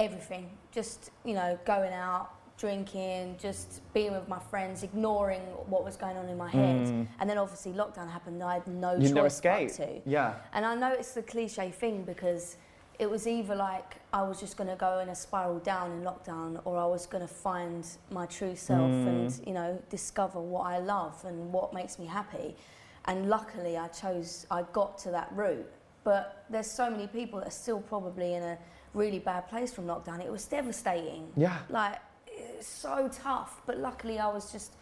everything, 0.00 0.50
just 0.72 1.10
you 1.24 1.34
know, 1.34 1.56
going 1.64 1.92
out, 1.92 2.30
drinking, 2.58 3.36
just 3.38 3.68
being 3.94 4.10
with 4.12 4.26
my 4.26 4.40
friends, 4.50 4.82
ignoring 4.82 5.42
what 5.72 5.84
was 5.84 5.96
going 5.96 6.16
on 6.16 6.28
in 6.28 6.36
my 6.36 6.50
head. 6.50 6.86
Mm. 6.88 7.06
And 7.20 7.30
then 7.30 7.38
obviously 7.38 7.70
lockdown 7.72 8.10
happened. 8.10 8.34
and 8.42 8.50
I 8.50 8.54
had 8.54 8.66
no 8.66 8.94
You 8.96 9.02
choice 9.02 9.12
no 9.12 9.22
but 9.22 9.26
escape. 9.26 9.72
to. 9.74 10.00
Yeah. 10.10 10.34
And 10.54 10.66
I 10.66 10.74
know 10.74 10.90
it's 10.92 11.12
the 11.12 11.22
cliche 11.22 11.70
thing 11.70 12.02
because 12.02 12.56
it 12.98 13.08
was 13.08 13.28
either 13.28 13.54
like 13.54 13.90
I 14.12 14.22
was 14.22 14.40
just 14.40 14.56
going 14.56 14.70
to 14.70 14.74
go 14.88 14.98
in 14.98 15.08
a 15.10 15.14
spiral 15.14 15.60
down 15.60 15.92
in 15.92 16.00
lockdown 16.02 16.60
or 16.64 16.78
I 16.78 16.86
was 16.86 17.06
going 17.06 17.24
to 17.28 17.32
find 17.32 17.86
my 18.10 18.26
true 18.26 18.56
self 18.56 18.90
Mm. 18.90 19.06
and, 19.06 19.46
you 19.46 19.54
know, 19.54 19.80
discover 19.88 20.40
what 20.40 20.64
I 20.66 20.78
love 20.80 21.24
and 21.24 21.52
what 21.52 21.72
makes 21.72 21.96
me 21.96 22.06
happy. 22.06 22.56
And 23.04 23.28
luckily 23.30 23.78
I 23.78 23.86
chose, 23.86 24.46
I 24.50 24.62
got 24.72 24.98
to 25.04 25.12
that 25.12 25.30
route. 25.32 25.70
But 26.04 26.44
there's 26.48 26.70
so 26.70 26.90
many 26.90 27.06
people 27.06 27.40
that 27.40 27.48
are 27.48 27.50
still 27.50 27.80
probably 27.80 28.34
in 28.34 28.42
a 28.42 28.58
really 28.94 29.18
bad 29.18 29.48
place 29.48 29.72
from 29.72 29.86
lockdown. 29.86 30.24
It 30.24 30.30
was 30.30 30.44
devastating. 30.44 31.28
Yeah. 31.36 31.58
Like, 31.68 31.98
it's 32.26 32.68
so 32.68 33.10
tough. 33.12 33.60
But 33.66 33.78
luckily 33.78 34.18
I 34.18 34.28
was 34.28 34.50
just 34.52 34.74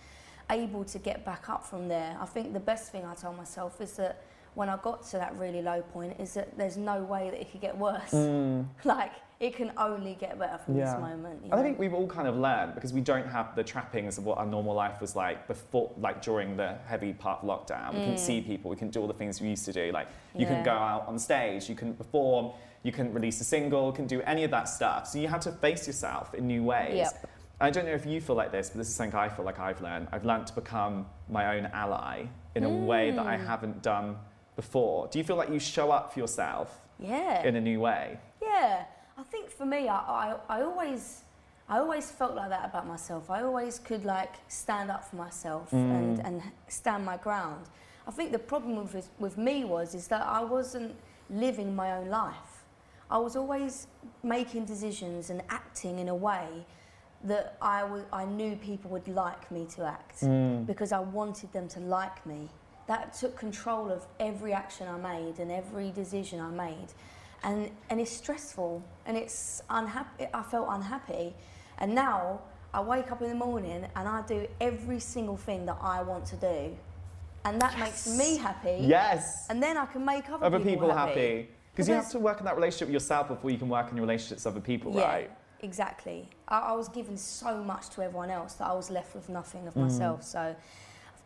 able 0.50 0.84
to 0.84 0.98
get 0.98 1.24
back 1.24 1.48
up 1.48 1.64
from 1.64 1.88
there. 1.88 2.16
I 2.20 2.26
think 2.26 2.52
the 2.52 2.60
best 2.60 2.92
thing 2.92 3.04
I 3.04 3.14
told 3.14 3.36
myself 3.36 3.80
is 3.80 3.92
that 3.94 4.22
when 4.54 4.68
I 4.68 4.76
got 4.78 5.04
to 5.08 5.18
that 5.18 5.36
really 5.36 5.60
low 5.60 5.82
point 5.82 6.18
is 6.18 6.34
that 6.34 6.56
there's 6.56 6.76
no 6.76 7.02
way 7.02 7.30
that 7.30 7.40
it 7.40 7.50
could 7.50 7.60
get 7.60 7.76
worse. 7.76 8.12
Mm. 8.12 8.66
like 8.84 9.12
it 9.38 9.54
can 9.54 9.70
only 9.76 10.14
get 10.14 10.38
better 10.38 10.58
from 10.58 10.76
Yeah. 10.76 10.84
this 10.92 11.00
moment. 11.00 11.44
You 11.44 11.52
I 11.52 11.62
think 11.62 11.78
we've 11.78 11.92
all 11.92 12.06
kind 12.06 12.26
of 12.26 12.36
learned 12.36 12.74
because 12.74 12.92
we 12.92 13.00
don't 13.02 13.26
have 13.26 13.54
the 13.54 13.62
trappings 13.62 14.16
of 14.18 14.24
what 14.24 14.38
our 14.38 14.46
normal 14.46 14.74
life 14.74 15.00
was 15.00 15.14
like 15.14 15.46
before, 15.46 15.90
like 15.98 16.22
during 16.22 16.56
the 16.56 16.74
heavy 16.86 17.12
part 17.12 17.42
of 17.42 17.48
lockdown. 17.48 17.92
We 17.92 18.00
couldn't 18.00 18.18
see 18.18 18.40
people, 18.40 18.70
we 18.70 18.76
couldn't 18.76 18.92
do 18.94 19.00
all 19.00 19.06
the 19.06 19.12
things 19.14 19.40
we 19.40 19.48
used 19.48 19.66
to 19.66 19.72
do. 19.72 19.92
Like 19.92 20.08
you 20.34 20.46
couldn't 20.46 20.62
Mm. 20.62 20.66
Go 20.66 20.72
out 20.72 21.06
on 21.06 21.18
stage, 21.18 21.68
you 21.68 21.74
couldn't 21.74 21.96
perform, 21.96 22.52
you 22.82 22.92
couldn't 22.92 23.12
release 23.12 23.40
a 23.40 23.44
single, 23.44 23.92
couldn't 23.92 24.06
do 24.08 24.22
any 24.22 24.44
of 24.44 24.50
that 24.52 24.68
stuff. 24.68 25.06
So 25.06 25.18
you 25.18 25.28
had 25.28 25.42
to 25.42 25.52
face 25.52 25.86
yourself 25.86 26.34
in 26.34 26.46
new 26.46 26.62
ways. 26.64 26.94
Yep. 26.96 27.30
I 27.60 27.70
don't 27.70 27.84
know 27.86 27.92
if 27.92 28.04
you 28.06 28.20
feel 28.20 28.36
like 28.36 28.52
this, 28.52 28.70
but 28.70 28.78
this 28.78 28.88
is 28.88 28.94
something 28.94 29.18
I 29.18 29.28
feel 29.28 29.44
like 29.44 29.58
I've 29.58 29.80
learned. 29.82 30.08
I've 30.12 30.24
learned 30.24 30.46
to 30.48 30.54
become 30.54 31.06
my 31.28 31.56
own 31.56 31.66
ally 31.72 32.24
in 32.54 32.64
a 32.64 32.70
way 32.70 33.10
that 33.10 33.26
I 33.26 33.36
Mm. 33.36 33.46
haven't 33.46 33.82
done 33.82 34.18
before. 34.56 35.08
Do 35.08 35.18
you 35.18 35.24
feel 35.24 35.36
like 35.36 35.50
you 35.50 35.58
show 35.58 35.90
up 35.90 36.12
for 36.12 36.20
yourself 36.20 36.80
yeah. 36.98 37.42
in 37.42 37.56
a 37.56 37.60
new 37.60 37.80
way? 37.80 38.18
Yeah, 38.42 38.84
I 39.18 39.22
think 39.22 39.50
for 39.50 39.66
me, 39.66 39.88
I, 39.88 39.96
I, 39.96 40.36
I 40.48 40.62
always, 40.62 41.22
I 41.68 41.78
always 41.78 42.10
felt 42.10 42.34
like 42.34 42.50
that 42.50 42.66
about 42.66 42.86
myself. 42.86 43.30
I 43.30 43.42
always 43.42 43.78
could 43.78 44.04
like 44.04 44.34
stand 44.48 44.90
up 44.90 45.08
for 45.08 45.16
myself 45.16 45.72
and, 45.72 46.18
mm. 46.18 46.26
and 46.26 46.42
stand 46.68 47.04
my 47.04 47.16
ground. 47.16 47.66
I 48.06 48.10
think 48.10 48.30
the 48.32 48.38
problem 48.38 48.76
with 48.76 49.08
with 49.18 49.36
me 49.36 49.64
was 49.64 49.94
is 49.94 50.06
that 50.08 50.22
I 50.22 50.44
wasn't 50.44 50.94
living 51.28 51.74
my 51.74 51.96
own 51.96 52.08
life. 52.08 52.64
I 53.10 53.18
was 53.18 53.36
always 53.36 53.88
making 54.22 54.64
decisions 54.64 55.30
and 55.30 55.42
acting 55.48 55.98
in 55.98 56.08
a 56.08 56.14
way 56.14 56.46
that 57.24 57.56
I 57.60 57.84
I 58.12 58.24
knew 58.24 58.56
people 58.56 58.90
would 58.90 59.08
like 59.08 59.50
me 59.50 59.66
to 59.76 59.84
act 59.84 60.20
mm. 60.20 60.64
because 60.66 60.92
I 60.92 61.00
wanted 61.00 61.52
them 61.52 61.68
to 61.68 61.80
like 61.80 62.24
me. 62.26 62.48
That 62.86 63.14
took 63.14 63.36
control 63.36 63.90
of 63.90 64.06
every 64.20 64.52
action 64.52 64.86
I 64.86 64.98
made 64.98 65.40
and 65.40 65.50
every 65.50 65.90
decision 65.90 66.40
I 66.40 66.50
made. 66.50 66.90
And, 67.42 67.70
and 67.90 68.00
it's 68.00 68.10
stressful 68.10 68.82
and 69.06 69.16
it's 69.16 69.62
unhappy. 69.70 70.26
I 70.32 70.42
felt 70.42 70.68
unhappy. 70.70 71.34
And 71.78 71.94
now 71.94 72.40
I 72.74 72.80
wake 72.80 73.12
up 73.12 73.22
in 73.22 73.28
the 73.28 73.34
morning 73.34 73.86
and 73.94 74.08
I 74.08 74.22
do 74.26 74.46
every 74.60 74.98
single 75.00 75.36
thing 75.36 75.66
that 75.66 75.78
I 75.80 76.02
want 76.02 76.26
to 76.26 76.36
do. 76.36 76.76
And 77.44 77.60
that 77.60 77.78
makes 77.78 78.08
me 78.08 78.36
happy. 78.38 78.78
Yes. 78.80 79.46
And 79.48 79.62
then 79.62 79.76
I 79.76 79.86
can 79.86 80.04
make 80.04 80.28
other, 80.30 80.44
other 80.44 80.60
people 80.60 80.92
happy. 80.92 81.10
happy. 81.20 81.48
Because 81.72 81.88
you 81.88 81.94
have 81.94 82.10
to 82.10 82.18
work 82.18 82.38
in 82.40 82.46
that 82.46 82.56
relationship 82.56 82.88
with 82.88 82.94
yourself 82.94 83.28
before 83.28 83.50
you 83.50 83.58
can 83.58 83.68
work 83.68 83.90
in 83.90 83.96
your 83.96 84.04
relationships 84.06 84.44
with 84.44 84.54
other 84.56 84.64
people, 84.64 84.92
right? 84.92 85.30
Exactly. 85.60 86.28
I, 86.48 86.58
I 86.58 86.72
was 86.72 86.88
given 86.88 87.16
so 87.16 87.62
much 87.62 87.90
to 87.90 88.02
everyone 88.02 88.30
else 88.30 88.54
that 88.54 88.66
I 88.66 88.72
was 88.72 88.90
left 88.90 89.14
with 89.14 89.28
nothing 89.28 89.62
Mm. 89.62 89.68
of 89.68 89.76
myself. 89.76 90.22
So 90.22 90.56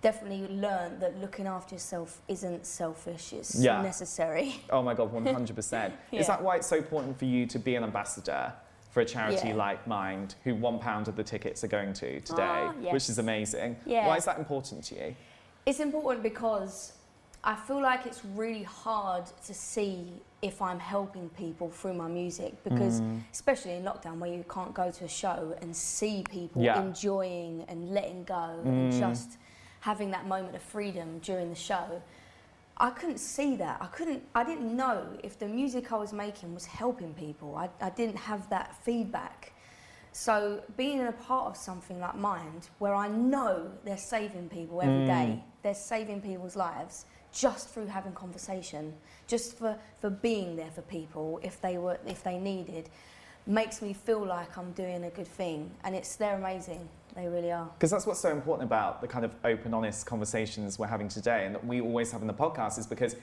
definitely 0.02 0.48
learned 0.56 1.00
that 1.00 1.20
looking 1.20 1.46
after 1.46 1.74
yourself 1.74 2.20
isn't 2.28 2.66
selfish, 2.66 3.32
it's 3.32 3.54
Yeah. 3.56 3.82
necessary. 3.82 4.54
Oh 4.70 4.82
my 4.82 4.94
God, 4.94 5.12
100%. 5.12 5.92
Yeah. 6.10 6.20
Is 6.20 6.26
that 6.26 6.42
why 6.42 6.56
it's 6.56 6.66
so 6.66 6.76
important 6.76 7.18
for 7.18 7.26
you 7.26 7.46
to 7.46 7.58
be 7.58 7.74
an 7.74 7.84
ambassador 7.84 8.52
for 8.90 9.00
a 9.00 9.04
charity 9.04 9.48
Yeah. 9.48 9.54
like 9.54 9.86
Mind, 9.86 10.34
who 10.44 10.54
one 10.54 10.78
pound 10.78 11.06
of 11.08 11.16
the 11.16 11.22
tickets 11.24 11.62
are 11.64 11.68
going 11.68 11.92
to 11.94 12.20
today, 12.20 12.42
Ah, 12.42 12.72
which 12.90 13.08
is 13.08 13.18
amazing? 13.18 13.76
Yeah. 13.86 14.06
Why 14.06 14.16
is 14.16 14.24
that 14.24 14.38
important 14.38 14.84
to 14.84 14.94
you? 14.96 15.14
It's 15.66 15.80
important 15.80 16.22
because 16.22 16.92
I 17.44 17.54
feel 17.54 17.80
like 17.80 18.04
it's 18.06 18.22
really 18.24 18.64
hard 18.64 19.24
to 19.46 19.54
see 19.54 20.12
if 20.42 20.60
I'm 20.60 20.78
helping 20.78 21.28
people 21.30 21.70
through 21.70 21.94
my 21.94 22.08
music 22.08 22.52
because 22.64 23.00
Mm. 23.00 23.20
especially 23.32 23.72
in 23.74 23.84
lockdown 23.84 24.18
where 24.18 24.32
you 24.32 24.44
can't 24.48 24.74
go 24.74 24.90
to 24.90 25.04
a 25.04 25.08
show 25.08 25.54
and 25.60 25.74
see 25.76 26.22
people 26.30 26.62
Yeah. 26.62 26.80
enjoying 26.82 27.64
and 27.68 27.94
letting 27.94 28.24
go 28.24 28.34
Mm. 28.62 28.66
and 28.66 28.92
just 28.92 29.38
having 29.80 30.10
that 30.12 30.26
moment 30.26 30.54
of 30.54 30.62
freedom 30.62 31.18
during 31.20 31.50
the 31.50 31.56
show. 31.56 32.02
I 32.76 32.90
couldn't 32.90 33.18
see 33.18 33.56
that. 33.56 33.78
I 33.80 33.86
couldn't 33.86 34.22
I 34.34 34.42
didn't 34.42 34.74
know 34.74 35.06
if 35.22 35.38
the 35.38 35.46
music 35.46 35.92
I 35.92 35.96
was 35.96 36.12
making 36.12 36.54
was 36.54 36.64
helping 36.64 37.12
people. 37.14 37.56
I, 37.56 37.68
I 37.80 37.90
didn't 37.90 38.16
have 38.16 38.48
that 38.50 38.76
feedback. 38.84 39.52
So 40.12 40.62
being 40.76 41.06
a 41.06 41.12
part 41.12 41.46
of 41.46 41.56
something 41.56 42.00
like 42.00 42.16
Mind, 42.16 42.68
where 42.78 42.94
I 42.94 43.08
know 43.08 43.70
they're 43.84 43.96
saving 43.96 44.48
people 44.48 44.82
every 44.82 45.06
day, 45.06 45.38
mm. 45.38 45.42
they're 45.62 45.74
saving 45.74 46.20
people's 46.20 46.56
lives 46.56 47.04
just 47.32 47.68
through 47.68 47.86
having 47.86 48.12
conversation, 48.12 48.92
just 49.28 49.56
for, 49.56 49.78
for 50.00 50.10
being 50.10 50.56
there 50.56 50.70
for 50.70 50.82
people 50.82 51.38
if 51.44 51.60
they 51.60 51.78
were 51.78 51.98
if 52.06 52.24
they 52.24 52.38
needed, 52.38 52.88
makes 53.46 53.82
me 53.82 53.92
feel 53.92 54.24
like 54.24 54.56
I'm 54.56 54.72
doing 54.72 55.04
a 55.04 55.10
good 55.10 55.28
thing. 55.28 55.70
And 55.84 55.94
it's 55.94 56.16
they're 56.16 56.36
amazing. 56.36 56.88
They 57.14 57.26
really 57.26 57.50
are. 57.52 57.68
Because 57.74 57.90
that's 57.90 58.06
what's 58.06 58.20
so 58.20 58.30
important 58.30 58.66
about 58.68 59.00
the 59.00 59.08
kind 59.08 59.24
of 59.24 59.34
open, 59.44 59.74
honest 59.74 60.06
conversations 60.06 60.78
we're 60.78 60.86
having 60.86 61.08
today 61.08 61.46
and 61.46 61.54
that 61.54 61.66
we 61.66 61.80
always 61.80 62.12
have 62.12 62.20
in 62.22 62.26
the 62.28 62.34
podcast 62.34 62.78
is 62.78 62.86
because 62.86 63.16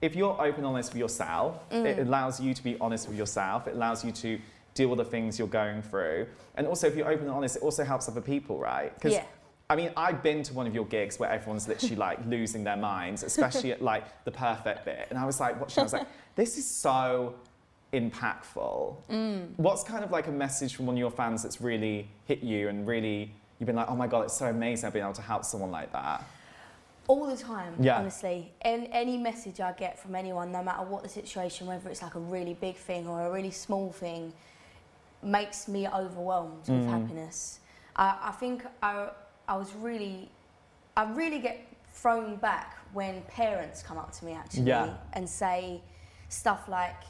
if 0.00 0.14
you're 0.16 0.40
open, 0.40 0.64
honest 0.64 0.92
with 0.92 0.98
yourself, 1.00 1.60
it 1.70 1.96
Mm. 1.98 2.06
allows 2.06 2.40
you 2.40 2.54
to 2.54 2.62
be 2.62 2.76
honest 2.80 3.08
with 3.08 3.16
yourself. 3.16 3.66
It 3.68 3.74
allows 3.74 4.04
you 4.04 4.12
to 4.12 4.38
deal 4.74 4.88
with 4.88 4.98
the 4.98 5.04
things 5.04 5.38
you're 5.38 5.48
going 5.48 5.82
through. 5.82 6.26
And 6.56 6.66
also, 6.66 6.86
if 6.86 6.96
you're 6.96 7.08
open 7.08 7.26
and 7.26 7.34
honest, 7.36 7.56
it 7.56 7.62
also 7.62 7.84
helps 7.84 8.08
other 8.08 8.20
people, 8.20 8.58
right? 8.58 8.98
'Cause, 9.00 9.12
Yeah. 9.12 9.24
I 9.70 9.76
mean, 9.76 9.90
I've 9.96 10.22
been 10.22 10.42
to 10.44 10.54
one 10.54 10.66
of 10.66 10.74
your 10.74 10.84
gigs 10.84 11.18
where 11.18 11.30
everyone's 11.30 11.66
literally 11.68 11.96
like 11.96 12.18
losing 12.26 12.64
their 12.64 12.76
minds, 12.76 13.22
especially 13.22 13.72
at 13.72 13.80
like 13.80 14.04
the 14.24 14.30
perfect 14.30 14.84
bit. 14.84 15.06
And 15.10 15.18
I 15.18 15.24
was 15.24 15.40
like 15.40 15.58
watching, 15.60 15.80
I 15.80 15.84
was 15.84 15.92
like, 15.92 16.06
this 16.34 16.58
is 16.58 16.68
so 16.68 17.34
impactful. 17.92 18.96
Mm. 19.10 19.48
What's 19.56 19.84
kind 19.84 20.04
of 20.04 20.10
like 20.10 20.26
a 20.26 20.32
message 20.32 20.74
from 20.74 20.86
one 20.86 20.96
of 20.96 20.98
your 21.00 21.10
fans 21.10 21.42
that's 21.42 21.60
really 21.60 22.08
hit 22.26 22.42
you 22.42 22.68
and 22.68 22.86
really 22.86 23.30
you've 23.58 23.66
been 23.66 23.76
like, 23.76 23.88
oh 23.90 23.96
my 23.96 24.06
god, 24.06 24.22
it's 24.24 24.34
so 24.36 24.46
amazing 24.46 24.86
I've 24.86 24.92
been 24.92 25.02
able 25.02 25.12
to 25.14 25.22
help 25.22 25.44
someone 25.44 25.70
like 25.70 25.92
that. 25.92 26.24
all 27.08 27.26
the 27.26 27.36
time 27.36 27.74
Yeah. 27.80 27.98
honestly 27.98 28.52
and 28.62 28.86
any 28.92 29.16
message 29.18 29.58
i 29.60 29.72
get 29.72 29.98
from 29.98 30.14
anyone 30.14 30.52
no 30.52 30.62
matter 30.62 30.84
what 30.84 31.02
the 31.02 31.08
situation 31.08 31.66
whether 31.66 31.90
it's 31.90 32.00
like 32.00 32.14
a 32.14 32.20
really 32.36 32.54
big 32.54 32.76
thing 32.76 33.08
or 33.08 33.26
a 33.26 33.30
really 33.30 33.50
small 33.50 33.90
thing 33.90 34.32
makes 35.22 35.66
me 35.68 35.86
overwhelmed 35.88 36.60
with 36.68 36.84
Mm. 36.86 36.90
happiness 36.90 37.58
I, 37.96 38.08
I 38.30 38.32
think 38.40 38.64
I, 38.82 39.08
I 39.48 39.56
was 39.56 39.70
really 39.74 40.30
i 40.96 41.02
really 41.20 41.40
get 41.40 41.56
thrown 41.92 42.36
back 42.36 42.78
when 42.92 43.22
parents 43.22 43.82
come 43.82 43.98
up 43.98 44.12
to 44.18 44.24
me 44.24 44.32
actually 44.32 44.62
Yeah. 44.74 44.94
and 45.12 45.28
say 45.28 45.80
stuff 46.28 46.68
like 46.68 47.02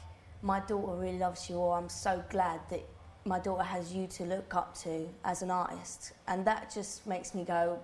my 0.43 0.59
daughter 0.61 0.93
really 0.99 1.17
loves 1.17 1.49
you 1.49 1.55
or 1.55 1.77
i'm 1.77 1.89
so 1.89 2.23
glad 2.29 2.59
that 2.69 2.83
my 3.25 3.39
daughter 3.39 3.63
has 3.63 3.93
you 3.93 4.05
to 4.07 4.23
look 4.25 4.53
up 4.53 4.77
to 4.77 5.07
as 5.23 5.41
an 5.41 5.49
artist 5.49 6.11
and 6.27 6.45
that 6.45 6.69
just 6.73 7.07
makes 7.07 7.33
me 7.33 7.43
go 7.45 7.79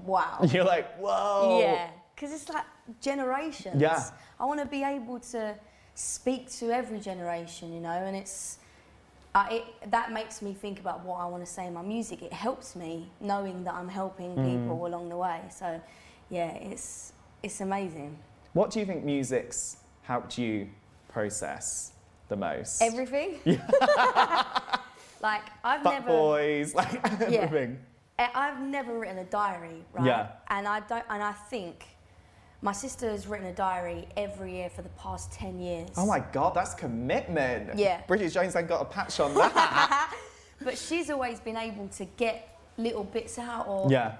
wow 0.00 0.38
You're 0.52 0.64
like, 0.64 0.88
whoa. 0.98 1.60
yeah, 1.60 1.88
because 2.14 2.32
it's 2.32 2.48
like 2.48 2.64
generations. 3.00 3.80
Yeah. 3.80 4.02
I 4.40 4.44
want 4.44 4.58
to 4.60 4.66
be 4.66 4.82
able 4.82 5.20
to 5.34 5.54
speak 5.94 6.50
to 6.58 6.70
every 6.70 6.98
generation, 6.98 7.72
you 7.72 7.80
know, 7.80 7.90
and 8.08 8.16
it's 8.16 8.58
uh, 9.34 9.46
it, 9.50 9.64
that 9.90 10.10
makes 10.12 10.42
me 10.42 10.52
think 10.54 10.80
about 10.80 11.04
what 11.04 11.16
I 11.20 11.26
want 11.26 11.44
to 11.46 11.50
say 11.50 11.66
in 11.66 11.72
my 11.74 11.82
music. 11.82 12.20
It 12.22 12.32
helps 12.32 12.74
me 12.74 13.08
knowing 13.20 13.64
that 13.64 13.74
I'm 13.74 13.88
helping 13.88 14.34
Mm. 14.36 14.44
people 14.62 14.86
along 14.86 15.08
the 15.08 15.16
way. 15.16 15.40
So, 15.50 15.80
yeah, 16.30 16.52
it's 16.54 17.12
it's 17.42 17.60
amazing. 17.60 18.18
What 18.52 18.70
do 18.72 18.80
you 18.80 18.86
think 18.86 19.04
music's 19.04 19.76
helped 20.02 20.36
you 20.36 20.68
process 21.12 21.92
the 22.28 22.36
most? 22.36 22.82
Everything. 22.82 23.38
like 25.20 25.42
I've 25.62 25.82
Fuck 25.82 25.92
never. 25.92 26.06
boys, 26.06 26.74
like 26.80 26.94
everything. 27.22 27.78
I- 28.18 28.30
I've 28.34 28.60
never 28.60 28.98
written 28.98 29.18
a 29.18 29.24
diary, 29.24 29.84
right? 29.92 30.06
Yeah. 30.06 30.28
And 30.48 30.66
I 30.66 30.80
don't, 30.80 31.04
and 31.10 31.22
I 31.22 31.32
think 31.32 31.86
my 32.60 32.72
sister 32.72 33.10
has 33.10 33.26
written 33.26 33.46
a 33.46 33.52
diary 33.54 34.06
every 34.16 34.56
year 34.56 34.70
for 34.70 34.82
the 34.82 34.88
past 34.90 35.32
ten 35.32 35.58
years. 35.60 35.90
Oh 35.96 36.06
my 36.06 36.20
god, 36.20 36.54
that's 36.54 36.74
commitment. 36.74 37.76
Yeah. 37.78 38.02
Bridget 38.06 38.30
Jones 38.30 38.54
ain't 38.56 38.68
got 38.68 38.80
a 38.82 38.84
patch 38.84 39.18
on 39.20 39.34
that. 39.34 40.14
But 40.62 40.78
she's 40.78 41.10
always 41.10 41.40
been 41.40 41.56
able 41.56 41.88
to 41.88 42.04
get 42.04 42.60
little 42.78 43.04
bits 43.04 43.38
out, 43.38 43.66
or 43.66 43.90
yeah. 43.90 44.14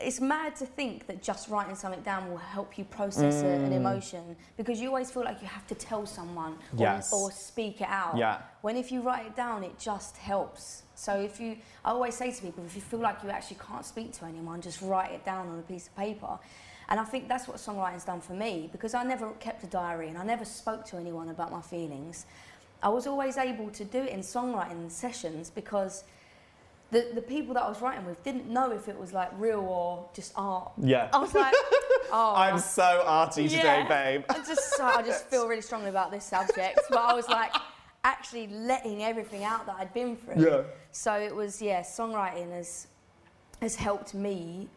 It's 0.00 0.20
mad 0.20 0.56
to 0.56 0.66
think 0.66 1.06
that 1.06 1.22
just 1.22 1.48
writing 1.48 1.74
something 1.74 2.00
down 2.02 2.30
will 2.30 2.36
help 2.38 2.78
you 2.78 2.84
process 2.84 3.42
a- 3.42 3.46
an 3.46 3.70
Mm. 3.70 3.76
emotion 3.76 4.36
because 4.56 4.80
you 4.80 4.88
always 4.88 5.10
feel 5.10 5.24
like 5.24 5.40
you 5.42 5.48
have 5.48 5.66
to 5.68 5.74
tell 5.74 6.06
someone 6.06 6.52
or, 6.72 6.78
Yes. 6.78 7.12
or 7.12 7.30
speak 7.30 7.80
it 7.80 7.88
out. 7.88 8.16
Yeah. 8.16 8.38
When 8.62 8.76
if 8.76 8.90
you 8.92 9.02
write 9.02 9.26
it 9.26 9.36
down, 9.36 9.62
it 9.64 9.78
just 9.78 10.16
helps. 10.16 10.82
So 10.94 11.14
if 11.20 11.40
you, 11.40 11.56
I 11.84 11.90
always 11.90 12.14
say 12.14 12.30
to 12.30 12.42
people, 12.42 12.64
if 12.64 12.74
you 12.74 12.82
feel 12.82 13.00
like 13.00 13.22
you 13.22 13.30
actually 13.30 13.58
can't 13.66 13.84
speak 13.84 14.12
to 14.14 14.24
anyone, 14.26 14.60
just 14.60 14.80
write 14.82 15.12
it 15.12 15.24
down 15.24 15.48
on 15.48 15.58
a 15.58 15.62
piece 15.62 15.86
of 15.88 15.96
paper. 15.96 16.38
And 16.88 16.98
I 16.98 17.04
think 17.04 17.28
that's 17.28 17.46
what 17.46 17.58
songwriting's 17.58 18.04
done 18.04 18.20
for 18.20 18.32
me 18.32 18.68
because 18.72 18.94
I 18.94 19.04
never 19.04 19.30
kept 19.34 19.62
a 19.64 19.66
diary 19.68 20.08
and 20.08 20.18
I 20.18 20.24
never 20.24 20.44
spoke 20.44 20.84
to 20.86 20.96
anyone 20.96 21.28
about 21.28 21.50
my 21.52 21.60
feelings. 21.62 22.26
I 22.82 22.88
was 22.88 23.06
always 23.06 23.36
able 23.36 23.70
to 23.70 23.84
do 23.84 23.98
it 24.02 24.08
in 24.10 24.20
songwriting 24.20 24.90
sessions 24.90 25.50
because 25.50 26.04
the, 26.90 27.08
the 27.14 27.22
people 27.22 27.54
that 27.54 27.62
I 27.62 27.68
was 27.68 27.80
writing 27.80 28.04
with 28.04 28.22
didn't 28.24 28.48
know 28.48 28.72
if 28.72 28.88
it 28.88 28.98
was 28.98 29.12
like 29.12 29.30
real 29.38 29.60
or 29.60 30.08
just 30.14 30.32
art. 30.36 30.72
Yeah. 30.78 31.08
I 31.12 31.18
was 31.18 31.34
like, 31.34 31.54
oh, 32.12 32.34
I'm 32.36 32.58
so 32.58 33.02
arty 33.06 33.48
today, 33.48 33.62
Yeah. 33.62 33.88
babe. 33.88 34.24
I 34.28 34.34
just 34.38 34.74
so, 34.76 34.84
I 34.84 35.02
just 35.02 35.26
feel 35.26 35.46
really 35.46 35.62
strongly 35.62 35.88
about 35.90 36.10
this 36.10 36.24
subject, 36.24 36.80
but 36.90 36.98
I 36.98 37.14
was 37.14 37.28
like 37.28 37.52
actually 38.02 38.48
letting 38.48 39.04
everything 39.04 39.44
out 39.44 39.66
that 39.66 39.76
I'd 39.78 39.94
been 39.94 40.16
through. 40.16 40.42
Yeah. 40.44 40.62
So 40.92 41.14
it 41.14 41.34
was 41.34 41.62
yeah, 41.62 41.82
songwriting 41.82 42.50
has 42.52 42.86
has 43.60 43.76
helped 43.76 44.14
me 44.14 44.68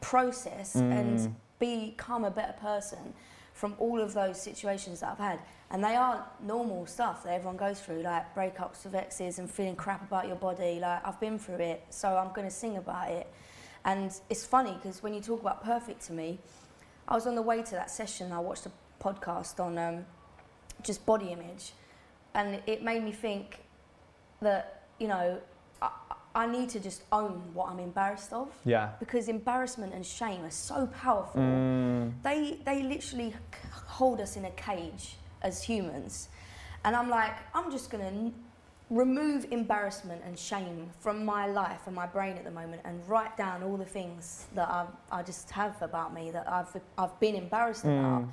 process 0.00 0.74
Mm. 0.76 0.92
and 0.98 1.34
become 1.58 2.24
a 2.24 2.30
better 2.30 2.54
person 2.60 3.12
from 3.58 3.74
all 3.80 4.00
of 4.00 4.14
those 4.14 4.40
situations 4.40 5.00
that 5.00 5.10
I've 5.10 5.18
had. 5.18 5.40
And 5.72 5.82
they 5.82 5.96
are 5.96 6.24
normal 6.40 6.86
stuff 6.86 7.24
that 7.24 7.32
everyone 7.32 7.56
goes 7.56 7.80
through, 7.80 8.02
like 8.02 8.32
breakups 8.32 8.84
with 8.84 8.94
exes 8.94 9.40
and 9.40 9.50
feeling 9.50 9.74
crap 9.74 10.00
about 10.06 10.28
your 10.28 10.36
body. 10.36 10.78
Like, 10.78 11.04
I've 11.04 11.18
been 11.18 11.40
through 11.40 11.56
it, 11.56 11.84
so 11.90 12.16
I'm 12.16 12.32
going 12.32 12.46
to 12.46 12.54
sing 12.54 12.76
about 12.76 13.10
it. 13.10 13.26
And 13.84 14.12
it's 14.30 14.46
funny 14.46 14.74
because 14.74 15.02
when 15.02 15.12
you 15.12 15.20
talk 15.20 15.40
about 15.40 15.64
perfect 15.64 16.02
to 16.06 16.12
me, 16.12 16.38
I 17.08 17.14
was 17.16 17.26
on 17.26 17.34
the 17.34 17.42
way 17.42 17.62
to 17.64 17.70
that 17.72 17.90
session, 17.90 18.30
I 18.30 18.38
watched 18.38 18.66
a 18.66 18.70
podcast 19.02 19.58
on 19.58 19.76
um, 19.76 20.06
just 20.84 21.04
body 21.04 21.32
image, 21.32 21.72
and 22.34 22.62
it 22.64 22.84
made 22.84 23.02
me 23.02 23.10
think 23.10 23.58
that, 24.40 24.84
you 25.00 25.08
know, 25.08 25.40
I 26.34 26.46
need 26.46 26.68
to 26.70 26.80
just 26.80 27.02
own 27.10 27.50
what 27.54 27.70
I'm 27.70 27.78
embarrassed 27.80 28.32
of 28.32 28.48
Yeah. 28.64 28.90
because 29.00 29.28
embarrassment 29.28 29.92
and 29.94 30.04
shame 30.04 30.44
are 30.44 30.50
so 30.50 30.86
powerful. 30.86 31.40
Mm. 31.40 32.12
They 32.22 32.58
they 32.64 32.82
literally 32.82 33.34
hold 33.86 34.20
us 34.20 34.36
in 34.36 34.44
a 34.44 34.50
cage 34.52 35.16
as 35.42 35.62
humans, 35.62 36.28
and 36.84 36.94
I'm 36.94 37.08
like, 37.08 37.32
I'm 37.54 37.70
just 37.70 37.90
gonna 37.90 38.30
remove 38.90 39.46
embarrassment 39.50 40.22
and 40.24 40.38
shame 40.38 40.90
from 41.00 41.22
my 41.24 41.46
life 41.46 41.82
and 41.86 41.94
my 41.94 42.06
brain 42.06 42.36
at 42.38 42.44
the 42.44 42.50
moment, 42.50 42.80
and 42.84 43.06
write 43.08 43.36
down 43.36 43.62
all 43.62 43.76
the 43.76 43.84
things 43.84 44.46
that 44.54 44.68
I 44.68 44.86
I 45.10 45.22
just 45.22 45.50
have 45.50 45.80
about 45.82 46.12
me 46.14 46.30
that 46.30 46.46
I've 46.50 46.74
I've 46.96 47.18
been 47.20 47.34
embarrassed 47.34 47.84
about. 47.84 48.24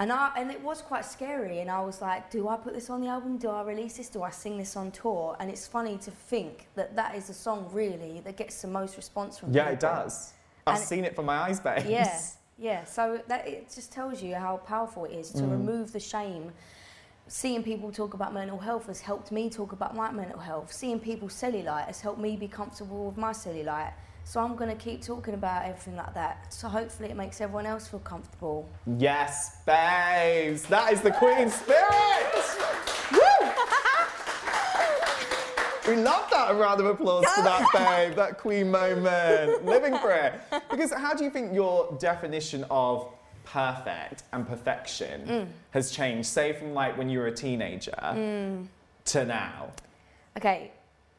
And 0.00 0.12
I 0.12 0.30
and 0.36 0.50
it 0.50 0.62
was 0.62 0.80
quite 0.80 1.04
scary. 1.04 1.58
And 1.60 1.70
I 1.70 1.80
was 1.80 2.00
like, 2.00 2.30
do 2.30 2.48
I 2.48 2.56
put 2.56 2.74
this 2.74 2.88
on 2.88 3.00
the 3.00 3.08
album? 3.08 3.36
Do 3.36 3.48
I 3.50 3.62
release 3.62 3.96
this? 3.96 4.08
Do 4.08 4.22
I 4.22 4.30
sing 4.30 4.56
this 4.56 4.76
on 4.76 4.90
tour? 4.92 5.36
And 5.40 5.50
it's 5.50 5.66
funny 5.66 5.98
to 5.98 6.10
think 6.10 6.68
that 6.76 6.94
that 6.94 7.16
is 7.16 7.26
the 7.26 7.34
song 7.34 7.68
really 7.72 8.20
that 8.24 8.36
gets 8.36 8.62
the 8.62 8.68
most 8.68 8.96
response 8.96 9.38
from 9.38 9.52
Yeah, 9.52 9.62
people. 9.70 9.74
it 9.74 9.80
does. 9.80 10.32
I've 10.66 10.76
And- 10.76 10.84
seen 10.84 11.04
it 11.04 11.16
from 11.16 11.26
my 11.26 11.36
eyes, 11.48 11.58
babes. 11.58 11.86
Yeah, 11.86 12.20
yeah. 12.58 12.84
So 12.84 13.20
that 13.26 13.48
it 13.48 13.70
just 13.74 13.90
tells 13.90 14.22
you 14.22 14.36
how 14.36 14.58
powerful 14.58 15.04
it 15.06 15.12
is 15.12 15.30
to 15.32 15.42
Mm. 15.42 15.50
remove 15.50 15.92
the 15.92 16.00
shame. 16.00 16.52
Seeing 17.26 17.62
people 17.62 17.90
talk 17.92 18.14
about 18.14 18.32
mental 18.32 18.58
health 18.58 18.86
has 18.86 19.00
helped 19.00 19.32
me 19.32 19.50
talk 19.50 19.72
about 19.72 19.94
my 19.96 20.10
mental 20.12 20.38
health. 20.38 20.72
Seeing 20.72 20.98
people 21.00 21.28
cellulite 21.28 21.86
has 21.86 22.00
helped 22.00 22.20
me 22.20 22.36
be 22.36 22.48
comfortable 22.48 23.06
with 23.06 23.18
my 23.18 23.32
cellulite. 23.32 23.92
So 24.28 24.40
I'm 24.40 24.56
going 24.56 24.68
to 24.68 24.76
keep 24.76 25.00
talking 25.02 25.32
about 25.32 25.64
everything 25.64 25.96
like 25.96 26.12
that. 26.12 26.52
So 26.52 26.68
hopefully 26.68 27.08
it 27.08 27.16
makes 27.16 27.40
everyone 27.40 27.64
else 27.64 27.88
feel 27.88 28.00
comfortable. 28.00 28.68
Yes, 28.98 29.56
babes. 29.64 30.64
That 30.64 30.92
is 30.92 31.00
the 31.00 31.12
Queen 31.12 31.48
spirit. 31.48 32.44
Woo! 33.10 33.20
We 35.88 36.02
love 36.02 36.28
that. 36.30 36.48
A 36.50 36.54
round 36.54 36.78
of 36.80 36.84
applause 36.84 37.24
for 37.34 37.40
that, 37.40 37.66
babe. 37.72 38.16
That 38.16 38.36
Queen 38.36 38.70
moment. 38.70 39.64
Living 39.64 39.96
for 39.96 40.12
it. 40.12 40.34
Because 40.70 40.92
how 40.92 41.14
do 41.14 41.24
you 41.24 41.30
think 41.30 41.54
your 41.54 41.96
definition 41.98 42.66
of 42.70 43.08
perfect 43.44 44.24
and 44.34 44.46
perfection 44.46 45.22
Mm. 45.26 45.46
has 45.70 45.90
changed, 45.90 46.28
say, 46.28 46.52
from 46.52 46.74
like 46.74 46.98
when 46.98 47.08
you 47.08 47.18
were 47.20 47.28
a 47.28 47.34
teenager 47.34 47.92
Mm. 48.02 48.66
to 49.06 49.24
now? 49.24 49.70
Okay, 50.36 50.70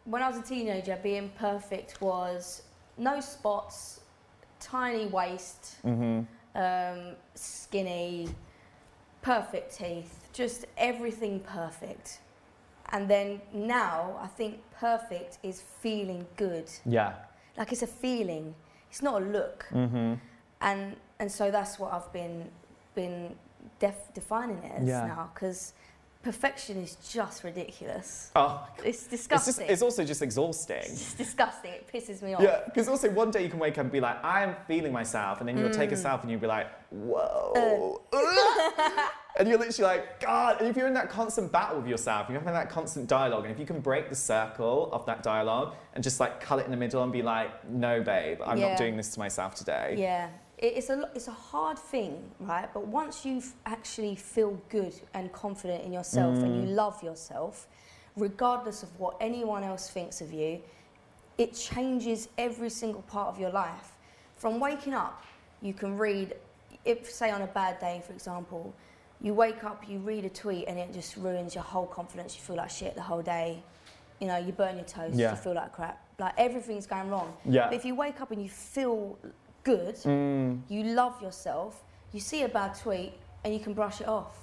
when 0.06 0.22
I 0.22 0.28
was 0.30 0.38
a 0.38 0.44
teenager, 0.44 0.96
being 1.02 1.32
perfect 1.40 2.00
was 2.02 2.62
no 3.00 3.20
spots, 3.22 4.02
tiny 4.60 5.06
waist, 5.08 5.78
Mm-hmm. 5.86 6.22
um, 6.62 7.16
skinny, 7.36 8.30
perfect 9.22 9.78
teeth, 9.78 10.28
just 10.34 10.66
everything 10.78 11.40
perfect. 11.40 12.20
And 12.92 13.08
then 13.10 13.42
now, 13.54 14.18
I 14.22 14.28
think 14.28 14.60
perfect 14.80 15.38
is 15.44 15.62
feeling 15.62 16.26
good. 16.38 16.70
Yeah. 16.86 17.14
Like 17.58 17.72
it's 17.72 17.84
a 17.84 17.88
feeling, 17.88 18.56
it's 18.90 19.02
not 19.02 19.22
a 19.22 19.26
look. 19.26 19.66
Mm-hmm. 19.72 20.14
And 20.62 20.96
and 21.20 21.32
so 21.32 21.52
that's 21.52 21.78
what 21.80 21.94
I've 21.94 22.12
been 22.12 22.50
been 22.96 23.36
def- 23.80 24.14
defining 24.14 24.58
it 24.64 24.72
as 24.82 24.88
Yeah. 24.88 25.06
now 25.06 25.30
because 25.34 25.74
perfection 26.22 26.78
is 26.84 26.96
just 27.10 27.44
ridiculous. 27.44 28.32
Oh, 28.36 28.68
It's 28.80 28.88
it's, 29.04 29.08
disgusting. 29.08 29.54
just, 29.54 29.72
it's 29.72 29.82
also 29.82 30.04
just 30.04 30.22
exhausting. 30.22 30.78
It's 30.78 31.14
disgusting. 31.14 31.72
It 31.72 31.88
pisses 31.92 32.22
me 32.22 32.34
off. 32.34 32.42
Yeah, 32.42 32.62
because 32.66 32.88
also 32.90 33.10
one 33.10 33.32
day 33.32 33.44
you 33.44 33.50
can 33.50 33.60
wake 33.60 33.78
up 33.78 33.84
and 33.86 33.92
be 33.92 34.02
like, 34.02 34.24
I 34.24 34.44
am 34.44 34.56
feeling 34.68 34.92
myself, 34.92 35.40
and 35.40 35.48
then 35.48 35.58
you'll 35.58 35.70
Mm. 35.70 35.76
take 35.76 35.92
a 35.92 35.96
selfie 35.96 36.24
and 36.24 36.32
you'll 36.32 36.40
be 36.42 36.48
like, 36.48 36.68
whoa. 36.92 38.02
Uh. 38.12 39.08
and 39.40 39.48
you're 39.48 39.58
literally 39.58 39.96
like, 39.96 40.20
God. 40.20 40.60
And 40.60 40.68
if 40.68 40.76
you're 40.76 40.88
in 40.88 40.94
that 40.96 41.10
constant 41.10 41.52
battle 41.54 41.78
with 41.78 41.88
yourself, 41.88 42.28
you're 42.30 42.40
having 42.40 42.54
that 42.54 42.70
constant 42.70 43.08
dialogue, 43.08 43.46
and 43.46 43.54
if 43.54 43.60
you 43.60 43.66
can 43.66 43.80
break 43.80 44.10
the 44.10 44.16
circle 44.16 44.90
of 44.92 45.06
that 45.06 45.24
dialogue 45.24 45.76
and 45.94 46.04
just 46.04 46.20
like 46.20 46.42
cut 46.42 46.60
it 46.60 46.66
in 46.66 46.72
the 46.72 46.78
middle 46.78 47.02
and 47.04 47.14
be 47.14 47.22
like, 47.22 47.70
no, 47.70 48.02
babe, 48.04 48.40
I'm 48.46 48.58
Yeah. 48.58 48.70
not 48.70 48.78
doing 48.78 48.98
this 48.98 49.12
to 49.14 49.20
myself 49.20 49.56
today. 49.56 49.96
Yeah, 49.98 50.30
it's 50.62 50.90
a 50.90 51.10
it's 51.16 51.28
a 51.28 51.32
hard 51.32 51.80
thing, 51.80 52.20
right? 52.40 52.70
But 52.74 52.86
once 52.88 53.26
you 53.26 53.42
actually 53.66 54.16
feel 54.16 54.62
good 54.70 54.94
and 55.14 55.32
confident 55.32 55.84
in 55.86 55.94
yourself 55.94 56.38
and 56.40 56.56
you 56.56 56.70
mm. 56.70 56.76
love 56.76 57.02
yourself, 57.02 57.68
regardless 58.18 58.84
of 58.84 58.90
what 59.00 59.16
anyone 59.22 59.64
else 59.64 59.90
thinks 59.90 60.20
of 60.20 60.34
you, 60.34 60.60
it 61.38 61.54
changes 61.54 62.28
every 62.38 62.70
single 62.70 63.02
part 63.04 63.30
of 63.30 63.40
your 63.40 63.52
life. 63.52 63.94
From 64.36 64.60
waking 64.60 64.94
up, 64.94 65.24
you 65.62 65.74
can 65.74 65.98
read, 65.98 66.36
if 66.84 67.10
say 67.10 67.32
on 67.32 67.42
a 67.42 67.48
bad 67.48 67.80
day, 67.80 68.02
for 68.06 68.12
example, 68.12 68.74
you 69.22 69.34
wake 69.34 69.64
up, 69.64 69.88
you 69.88 70.00
read 70.00 70.26
a 70.26 70.30
tweet, 70.30 70.66
and 70.68 70.78
it 70.78 70.94
just 70.94 71.16
ruins 71.16 71.56
your 71.56 71.64
whole 71.64 71.86
confidence. 71.86 72.36
You 72.36 72.42
feel 72.42 72.58
like 72.58 72.70
shit 72.70 72.96
the 72.96 73.02
whole 73.02 73.22
day. 73.22 73.64
You 74.20 74.28
know, 74.28 74.38
you 74.38 74.52
burn 74.52 74.76
your 74.76 74.86
toast. 74.86 75.16
Yeah. 75.16 75.32
You 75.32 75.38
feel 75.38 75.54
like 75.54 75.72
crap. 75.72 76.06
Like 76.20 76.34
everything's 76.38 76.86
going 76.86 77.10
wrong. 77.10 77.34
Yeah. 77.46 77.68
But 77.68 77.76
if 77.76 77.86
you 77.86 77.96
wake 77.96 78.20
up 78.20 78.32
and 78.32 78.44
you 78.44 78.50
feel 78.50 79.18
good, 79.64 79.96
Mm, 79.96 80.62
you 80.70 80.84
love 80.84 81.22
yourself, 81.22 81.84
you 82.14 82.20
see 82.20 82.44
a 82.44 82.50
bad 82.50 82.76
tweet 82.76 83.14
and 83.44 83.54
you 83.54 83.60
can 83.60 83.74
brush 83.74 84.02
it 84.02 84.08
off. 84.08 84.36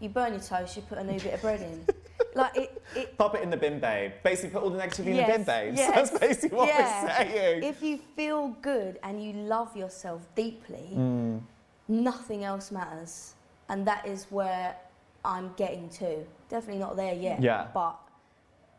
You 0.00 0.08
burn 0.08 0.32
your 0.32 0.42
toast, 0.42 0.76
you 0.76 0.82
put 0.82 0.98
a 0.98 1.04
new 1.04 1.18
bit 1.20 1.34
of 1.34 1.40
bread 1.40 1.60
in. 1.60 1.86
like 2.34 2.56
it, 2.56 2.82
it 2.96 3.16
pop 3.16 3.34
it 3.36 3.42
in 3.42 3.50
the 3.50 3.56
bin, 3.56 3.78
babe. 3.80 4.12
Basically, 4.22 4.50
put 4.50 4.62
all 4.62 4.70
the 4.70 4.78
negativity 4.78 5.06
in 5.06 5.16
the 5.16 5.22
bin, 5.22 5.44
Yes, 5.44 5.46
babes. 5.46 5.78
yes, 5.78 5.94
That's 6.10 6.18
basically 6.18 6.56
what 6.58 6.68
yeah. 6.68 7.02
we're 7.04 7.10
saying. 7.30 7.62
if 7.62 7.82
you 7.82 7.98
feel 8.16 8.48
good 8.60 8.98
and 9.02 9.22
you 9.22 9.32
love 9.32 9.76
yourself 9.76 10.26
deeply, 10.34 10.90
Mm, 10.94 11.40
nothing 11.88 12.44
else 12.44 12.70
matters. 12.70 13.34
And 13.68 13.86
that 13.86 14.06
is 14.06 14.26
where 14.30 14.76
I'm 15.24 15.54
getting 15.56 15.88
to. 15.90 16.24
Definitely 16.50 16.80
not 16.80 16.96
there 16.96 17.14
yet. 17.14 17.40
Yeah. 17.40 17.68
But 17.72 17.96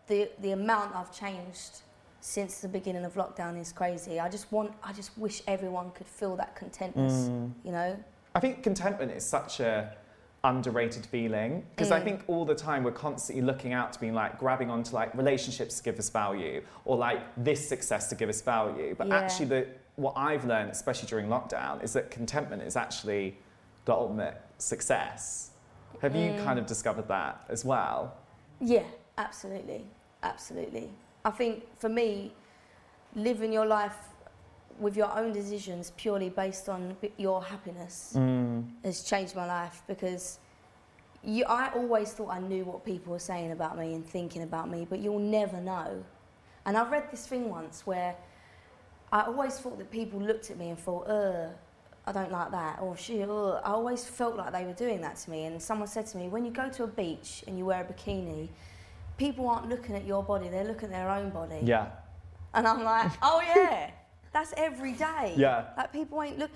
the 0.08 0.30
the 0.42 0.52
amount 0.52 0.96
I've 0.96 1.12
changed 1.12 1.82
since 2.26 2.60
the 2.60 2.68
beginning 2.68 3.06
of 3.06 3.14
lockdown 3.14 3.60
is 3.60 3.72
crazy. 3.72 4.20
I 4.20 4.30
just 4.30 4.52
want 4.52 4.74
I 4.84 4.92
just 4.94 5.16
wish 5.16 5.44
everyone 5.48 5.92
could 5.92 6.08
feel 6.08 6.36
that 6.38 6.56
contentness. 6.56 7.30
mm. 7.30 7.52
You 7.64 7.72
know? 7.72 7.96
I 8.34 8.40
think 8.40 8.64
contentment 8.64 9.12
is 9.12 9.24
such 9.24 9.60
a 9.60 9.96
underrated 10.44 11.06
feeling 11.06 11.64
because 11.72 11.92
I 11.92 12.00
Mm. 12.00 12.04
think 12.04 12.24
all 12.28 12.44
the 12.44 12.56
time 12.56 12.84
we're 12.84 12.92
constantly 13.08 13.44
looking 13.46 13.74
out 13.74 13.94
to 13.94 14.00
being 14.00 14.16
like 14.16 14.40
grabbing 14.40 14.72
onto 14.72 14.96
like 14.96 15.14
relationships 15.14 15.78
to 15.78 15.84
give 15.84 16.00
us 16.00 16.10
value 16.10 16.64
or 16.84 16.98
like 16.98 17.20
this 17.38 17.70
success 17.70 18.10
to 18.10 18.16
give 18.16 18.30
us 18.30 18.42
value. 18.42 18.96
But 18.98 19.08
Yeah. 19.08 19.18
actually, 19.18 19.46
the 19.46 19.68
what 19.96 20.14
I've 20.18 20.46
learned, 20.46 20.72
especially 20.72 21.08
during 21.08 21.28
lockdown, 21.28 21.84
is 21.84 21.94
that 21.94 22.10
contentment 22.10 22.64
is 22.64 22.76
actually 22.76 23.38
the 23.86 23.94
ultimate 23.94 24.42
success. 24.58 25.52
Have 26.02 26.16
you 26.16 26.32
Mm. 26.34 26.44
kind 26.44 26.58
of 26.60 26.66
discovered 26.66 27.08
that 27.08 27.46
as 27.50 27.64
well? 27.64 28.16
Yeah, 28.60 28.84
absolutely. 29.18 29.86
Absolutely. 30.24 30.90
I 31.26 31.32
think 31.32 31.64
for 31.80 31.90
me, 31.90 32.32
living 33.16 33.52
your 33.52 33.66
life 33.66 33.98
with 34.80 34.96
your 34.96 35.12
own 35.18 35.32
decisions 35.34 35.92
purely 35.98 36.30
based 36.30 36.70
on 36.70 36.96
your 37.18 37.44
happiness 37.44 38.14
Mm. 38.16 38.66
has 38.84 39.04
changed 39.04 39.36
my 39.36 39.46
life 39.46 39.82
because 39.88 40.40
you, 41.24 41.44
I 41.46 41.72
always 41.74 42.12
thought 42.14 42.30
I 42.30 42.40
knew 42.40 42.64
what 42.66 42.86
people 42.86 43.12
were 43.14 43.20
saying 43.34 43.52
about 43.52 43.78
me 43.78 43.96
and 43.96 44.06
thinking 44.06 44.44
about 44.44 44.70
me, 44.70 44.86
but 44.88 45.00
you'll 45.00 45.18
never 45.42 45.60
know. 45.60 46.04
And 46.66 46.78
I 46.78 46.88
read 46.88 47.10
this 47.10 47.26
thing 47.26 47.50
once 47.50 47.88
where 47.88 48.16
I 49.12 49.22
always 49.22 49.58
thought 49.58 49.78
that 49.80 49.90
people 49.90 50.20
looked 50.20 50.52
at 50.52 50.58
me 50.58 50.70
and 50.70 50.78
thought, 50.78 51.08
uh, 51.10 51.48
I 52.06 52.12
don't 52.12 52.32
like 52.32 52.52
that, 52.52 52.80
or 52.82 52.96
she, 52.98 53.24
uh. 53.24 53.28
I 53.64 53.72
always 53.72 54.06
felt 54.06 54.36
like 54.36 54.52
they 54.52 54.66
were 54.66 54.74
doing 54.74 55.02
that 55.02 55.16
to 55.18 55.32
me. 55.32 55.46
And 55.46 55.60
someone 55.62 55.88
said 55.88 56.06
to 56.08 56.18
me, 56.18 56.28
when 56.28 56.46
you 56.46 56.52
go 56.52 56.70
to 56.70 56.84
a 56.84 56.88
beach 56.88 57.44
and 57.48 57.58
you 57.58 57.66
wear 57.66 57.82
a 57.82 57.86
bikini, 57.92 58.50
people 59.18 59.48
aren't 59.50 59.70
looking 59.70 59.96
at 59.96 60.06
your 60.06 60.24
body, 60.24 60.50
they're 60.50 60.64
looking 60.66 60.90
at 60.90 60.92
their 60.92 61.10
own 61.10 61.30
body. 61.30 61.60
Yeah. 61.64 61.88
And 62.54 62.68
I'm 62.68 62.84
like, 62.84 63.12
oh 63.22 63.42
yeah, 63.46 63.92
that's 64.34 64.54
every 64.58 64.94
day. 64.94 65.34
Yeah. 65.38 65.66
Like 65.78 65.92
people 65.94 66.22
ain't 66.22 66.40
look. 66.40 66.52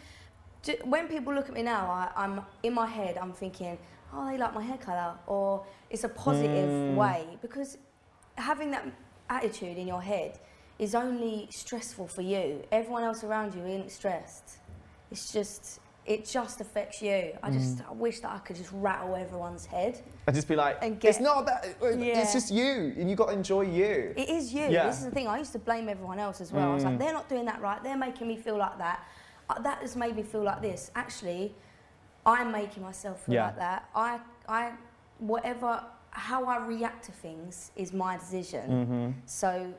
When 0.83 1.07
people 1.07 1.33
look 1.33 1.47
at 1.47 1.55
me 1.55 1.63
now, 1.63 1.85
I, 1.89 2.11
I'm 2.23 2.41
in 2.63 2.73
my 2.73 2.85
head. 2.85 3.17
I'm 3.17 3.31
thinking, 3.31 3.77
oh, 4.13 4.29
they 4.29 4.37
like 4.37 4.53
my 4.53 4.61
hair 4.61 4.77
colour, 4.77 5.15
or 5.27 5.65
it's 5.89 6.03
a 6.03 6.09
positive 6.09 6.69
Mm. 6.69 6.95
way 6.95 7.37
because 7.41 7.77
having 8.35 8.71
that 8.71 8.85
attitude 9.29 9.77
in 9.77 9.87
your 9.87 10.01
head 10.01 10.39
is 10.77 10.95
only 10.95 11.47
stressful 11.49 12.07
for 12.07 12.21
you. 12.21 12.63
Everyone 12.71 13.03
else 13.03 13.23
around 13.23 13.55
you 13.55 13.63
isn't 13.65 13.91
stressed. 13.91 14.57
It's 15.11 15.31
just. 15.31 15.79
It 16.09 16.25
just 16.25 16.59
affects 16.59 17.03
you. 17.03 17.33
I 17.43 17.51
just 17.51 17.77
Mm. 17.77 17.89
I 17.91 17.93
wish 17.93 18.19
that 18.21 18.31
I 18.31 18.39
could 18.39 18.55
just 18.55 18.71
rattle 18.73 19.15
everyone's 19.15 19.67
head. 19.67 20.01
And 20.25 20.35
just 20.35 20.47
be 20.47 20.55
like, 20.55 20.79
And 20.81 21.01
it's 21.05 21.19
not 21.19 21.45
that, 21.45 21.67
Yeah. 21.81 22.19
it's 22.21 22.33
just 22.33 22.49
you, 22.51 22.95
and 22.97 23.07
you 23.07 23.15
got 23.15 23.27
to 23.27 23.33
enjoy 23.33 23.61
you. 23.61 24.15
It 24.17 24.27
is 24.27 24.51
you. 24.51 24.65
Yeah. 24.69 24.87
This 24.87 24.97
is 24.97 25.05
the 25.05 25.11
thing. 25.11 25.27
I 25.27 25.37
used 25.37 25.51
to 25.51 25.59
blame 25.59 25.87
everyone 25.87 26.17
else 26.17 26.41
as 26.41 26.51
well. 26.51 26.71
I 26.71 26.73
was 26.73 26.83
like, 26.83 26.95
Mm. 26.95 26.99
they're 26.99 27.13
not 27.13 27.29
doing 27.29 27.45
that 27.45 27.61
right. 27.61 27.81
They're 27.83 27.95
making 27.95 28.27
me 28.27 28.37
feel 28.37 28.57
like 28.57 28.79
that. 28.79 29.05
Uh, 29.51 29.59
that 29.61 29.77
has 29.83 29.95
made 29.95 30.15
me 30.15 30.23
feel 30.23 30.41
like 30.41 30.63
this. 30.63 30.89
Actually, 30.95 31.53
I'm 32.25 32.51
making 32.51 32.81
myself 32.81 33.21
feel 33.25 33.35
Yeah. 33.35 33.45
like 33.45 33.57
that. 33.57 33.89
I, 33.93 34.19
I, 34.47 34.71
whatever, 35.19 35.83
how 36.09 36.43
I 36.45 36.57
react 36.65 37.03
to 37.05 37.11
things 37.11 37.69
is 37.75 37.93
my 37.93 38.17
decision. 38.17 38.65
Mm-hmm. 38.71 39.09
So 39.27 39.71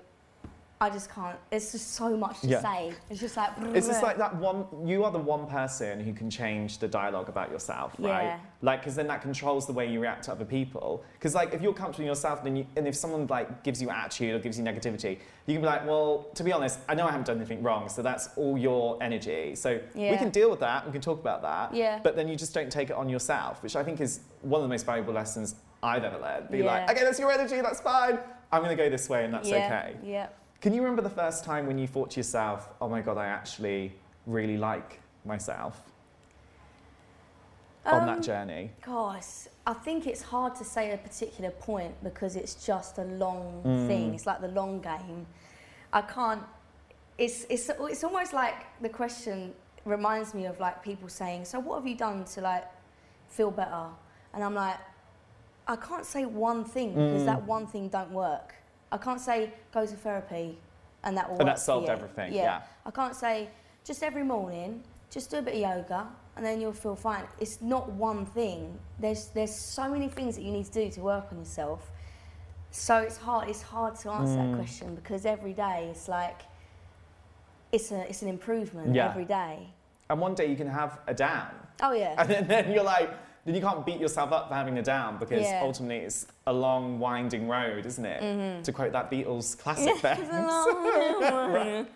I 0.82 0.88
just 0.88 1.10
can't. 1.10 1.36
It's 1.52 1.72
just 1.72 1.92
so 1.92 2.16
much 2.16 2.40
to 2.40 2.46
Yeah. 2.46 2.62
say. 2.62 2.94
It's 3.10 3.20
just 3.20 3.36
like. 3.36 3.50
It's 3.74 3.86
just 3.86 4.02
like 4.02 4.16
that 4.16 4.34
one. 4.36 4.64
You 4.86 5.04
are 5.04 5.10
the 5.10 5.18
one 5.18 5.46
person 5.46 6.00
who 6.00 6.14
can 6.14 6.30
change 6.30 6.78
the 6.78 6.88
dialogue 6.88 7.28
about 7.28 7.50
yourself, 7.50 7.92
right? 7.98 8.22
Yeah. 8.22 8.38
Like, 8.62 8.80
because 8.80 8.94
then 8.94 9.06
that 9.08 9.20
controls 9.20 9.66
the 9.66 9.74
way 9.74 9.86
you 9.92 10.00
react 10.00 10.24
to 10.24 10.32
other 10.32 10.46
people. 10.46 11.04
Because 11.12 11.34
like, 11.34 11.52
if 11.52 11.60
you're 11.60 11.74
comfortable 11.74 12.04
in 12.04 12.08
yourself, 12.08 12.42
then 12.42 12.56
you, 12.56 12.66
and 12.76 12.88
if 12.88 12.94
someone 12.94 13.26
like 13.26 13.62
gives 13.62 13.82
you 13.82 13.90
attitude 13.90 14.34
or 14.34 14.38
gives 14.38 14.58
you 14.58 14.64
negativity, 14.64 15.18
you 15.44 15.52
can 15.54 15.60
be 15.60 15.66
like, 15.66 15.86
well, 15.86 16.26
to 16.34 16.42
be 16.42 16.50
honest, 16.50 16.78
I 16.88 16.94
know 16.94 17.04
I 17.06 17.10
haven't 17.10 17.26
done 17.26 17.36
anything 17.36 17.62
wrong, 17.62 17.90
so 17.90 18.00
that's 18.00 18.30
all 18.36 18.56
your 18.56 18.96
energy. 19.02 19.54
So 19.56 19.80
we 19.94 20.04
Yeah. 20.06 20.16
can 20.16 20.30
deal 20.30 20.48
with 20.48 20.60
that. 20.60 20.86
We 20.86 20.92
can 20.92 21.02
talk 21.02 21.20
about 21.20 21.42
that. 21.42 21.74
Yeah. 21.74 22.00
But 22.02 22.16
then 22.16 22.26
you 22.26 22.36
just 22.36 22.54
don't 22.54 22.72
take 22.72 22.88
it 22.88 22.96
on 22.96 23.10
yourself, 23.10 23.62
which 23.62 23.76
I 23.76 23.84
think 23.84 24.00
is 24.00 24.20
one 24.40 24.62
of 24.62 24.62
the 24.62 24.72
most 24.72 24.86
valuable 24.86 25.12
lessons 25.12 25.56
I've 25.82 26.04
ever 26.04 26.18
learned. 26.18 26.48
Be 26.50 26.62
like, 26.62 26.86
Yeah. 26.86 26.92
okay, 26.94 27.04
that's 27.04 27.18
your 27.18 27.30
energy. 27.30 27.60
That's 27.60 27.82
fine. 27.82 28.18
I'm 28.52 28.62
going 28.64 28.76
to 28.76 28.82
go 28.82 28.88
this 28.90 29.08
way, 29.10 29.24
and 29.26 29.32
that's 29.34 29.48
yeah, 29.48 29.66
okay. 29.66 29.96
Yeah. 30.02 30.26
Can 30.61 30.75
you 30.75 30.83
remember 30.83 31.01
the 31.03 31.09
first 31.11 31.44
time 31.44 31.66
when 31.66 31.79
you 31.79 31.87
thought 31.87 32.11
to 32.12 32.20
yourself, 32.20 32.68
oh 32.81 32.88
my 32.88 33.01
God, 33.01 33.16
I 33.16 33.27
actually 33.27 33.92
really 34.27 34.59
like 34.59 35.01
myself 35.25 35.81
on 37.87 38.05
that 38.07 38.18
Um, 38.18 38.23
journey? 38.23 38.70
Gosh, 38.85 39.49
I 39.66 39.73
think 39.73 40.07
it's 40.07 40.23
hard 40.23 40.55
to 40.57 40.64
say 40.64 40.92
a 40.92 40.99
particular 40.99 41.51
point 41.51 41.94
because 42.03 42.37
it's 42.37 42.55
just 42.66 42.99
a 42.99 43.05
long 43.05 43.62
Mm. 43.64 43.87
thing. 43.87 44.14
It's 44.14 44.27
like 44.27 44.40
the 44.42 44.49
long 44.49 44.81
game. 44.81 45.27
I 45.92 46.03
can't. 46.03 46.42
It's 47.16 47.44
it's 47.49 47.68
it's 47.68 48.05
almost 48.05 48.33
like 48.33 48.55
the 48.83 48.88
question 48.88 49.55
reminds 49.87 50.35
me 50.35 50.44
of 50.46 50.61
like 50.61 50.83
people 50.83 51.09
saying, 51.09 51.46
"So 51.46 51.59
what 51.59 51.77
have 51.77 51.87
you 51.87 51.96
done 51.96 52.25
to 52.35 52.40
like 52.42 52.66
feel 53.29 53.51
better?" 53.51 53.87
And 54.35 54.44
I'm 54.44 54.55
like, 54.55 54.77
I 55.66 55.77
can't 55.77 56.05
say 56.05 56.27
one 56.27 56.64
thing 56.64 56.92
because 56.92 57.23
Mm. 57.23 57.27
that 57.27 57.46
one 57.46 57.66
thing 57.66 57.88
don't 57.88 58.12
work. 58.12 58.55
I 58.92 58.98
can't 58.98 59.20
say 59.20 59.53
go 59.72 59.87
to 59.87 59.94
therapy 59.94 60.59
and 61.05 61.16
that 61.16 61.31
will 61.31 61.38
And 61.38 61.48
that 61.48 61.59
solved 61.59 61.88
everything, 61.88 62.33
yeah. 62.35 62.62
I 62.85 62.90
can't 62.90 63.14
say 63.14 63.48
just 63.85 64.03
every 64.03 64.22
morning, 64.24 64.83
just 65.11 65.31
do 65.31 65.38
a 65.38 65.42
bit 65.42 65.55
of 65.55 65.61
yoga 65.61 66.07
and 66.37 66.44
then 66.44 66.61
you'll 66.61 66.72
feel 66.72 66.96
fine. 66.96 67.24
It's 67.38 67.61
not 67.61 67.90
one 67.92 68.26
thing. 68.26 68.79
There's 68.98 69.26
there's 69.29 69.55
so 69.55 69.88
many 69.90 70.09
things 70.09 70.37
that 70.37 70.42
you 70.42 70.53
need 70.53 70.66
to 70.66 70.72
do 70.72 70.90
to 70.90 71.00
work 71.00 71.26
on 71.33 71.38
yourself. 71.38 71.90
So 72.70 72.98
it's 72.98 73.16
hard. 73.16 73.48
It's 73.48 73.62
hard 73.62 73.96
to 74.00 74.11
answer 74.11 74.37
Mm. 74.38 74.50
that 74.50 74.57
question 74.57 74.94
because 74.94 75.26
every 75.26 75.53
day 75.53 75.88
it's 75.90 76.07
like 76.09 76.42
it's 77.72 77.90
a 77.92 78.09
it's 78.09 78.22
an 78.22 78.29
improvement 78.29 78.94
Yeah. 78.94 79.09
every 79.11 79.24
day. 79.24 79.68
And 80.09 80.20
one 80.20 80.35
day 80.35 80.46
you 80.46 80.57
can 80.57 80.68
have 80.68 80.98
a 81.07 81.14
down. 81.14 81.50
Oh 81.83 81.92
yeah. 81.92 82.14
And 82.18 82.29
then, 82.29 82.46
then 82.48 82.72
you're 82.72 82.85
like, 82.85 83.11
then 83.44 83.55
you 83.55 83.61
can't 83.61 83.85
beat 83.87 84.00
yourself 84.00 84.33
up 84.33 84.48
for 84.48 84.55
having 84.55 84.79
a 84.79 84.83
down 84.83 85.18
because 85.18 85.42
Yeah. 85.42 85.61
ultimately 85.62 85.98
it's 85.98 86.26
a 86.46 86.53
long, 86.53 86.98
winding 86.98 87.48
road, 87.48 87.87
isn't 87.87 88.05
it? 88.05 88.22
Mm-hmm. 88.22 88.62
To 88.62 88.72
quote 88.72 88.92
that 88.92 89.11
Beatles 89.11 89.59
classic 89.59 90.00
there. 90.03 90.18
Long 90.31 91.53
way. 91.53 91.87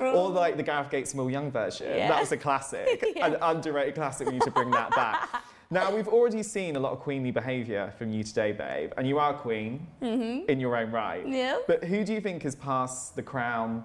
Or 0.00 0.30
like 0.30 0.56
the 0.56 0.62
Gareth 0.62 0.90
Gates 0.90 1.14
Will 1.14 1.30
Young 1.30 1.50
version. 1.50 1.86
Yeah. 1.94 2.08
That 2.08 2.20
was 2.20 2.32
a 2.32 2.36
classic, 2.36 3.04
an 3.22 3.36
underrated 3.42 3.94
classic. 3.94 4.26
We 4.26 4.34
need 4.34 4.42
to 4.42 4.50
bring 4.50 4.70
that 4.70 4.90
back. 4.90 5.28
Now, 5.72 5.94
we've 5.94 6.08
already 6.08 6.42
seen 6.42 6.74
a 6.74 6.80
lot 6.80 6.92
of 6.92 6.98
queenly 6.98 7.30
behaviour 7.30 7.92
from 7.96 8.10
you 8.10 8.24
today, 8.24 8.50
babe, 8.50 8.92
and 8.96 9.06
you 9.06 9.18
are 9.20 9.32
queen 9.34 9.86
in 10.00 10.58
your 10.58 10.76
own 10.76 10.90
right. 10.90 11.22
Mm-hmm. 11.22 11.32
Yeah. 11.32 11.58
But 11.68 11.84
who 11.84 12.02
do 12.04 12.12
you 12.12 12.20
think 12.20 12.42
has 12.42 12.56
passed 12.56 13.14
the 13.14 13.22
crown 13.22 13.84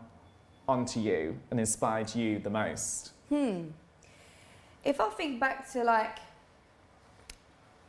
onto 0.68 1.00
you 1.00 1.38
and 1.52 1.60
inspired 1.60 2.15
you 2.15 2.39
the 2.39 2.50
most? 2.50 3.12
Hmm. 3.30 3.65
If 4.84 5.00
I 5.00 5.10
think 5.10 5.39
back 5.39 5.72
to 5.74 5.84
like, 5.84 6.18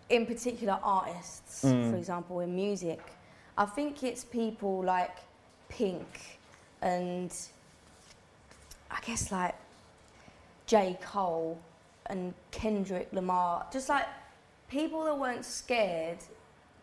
in 0.08 0.26
particular, 0.26 0.78
artists, 0.82 1.64
Mm. 1.64 1.90
for 1.90 1.96
example, 1.96 2.40
in 2.40 2.54
music, 2.54 3.00
I 3.58 3.64
think 3.66 4.02
it's 4.04 4.24
people 4.24 4.82
like 4.84 5.16
Pink 5.68 6.38
and 6.82 7.32
I 8.90 8.98
guess 9.04 9.32
like 9.32 9.54
J. 10.66 10.98
Cole 11.00 11.58
and 12.06 12.34
Kendrick 12.50 13.08
Lamar, 13.12 13.66
just 13.72 13.88
like 13.88 14.06
people 14.68 15.04
that 15.04 15.18
weren't 15.18 15.44
scared 15.44 16.18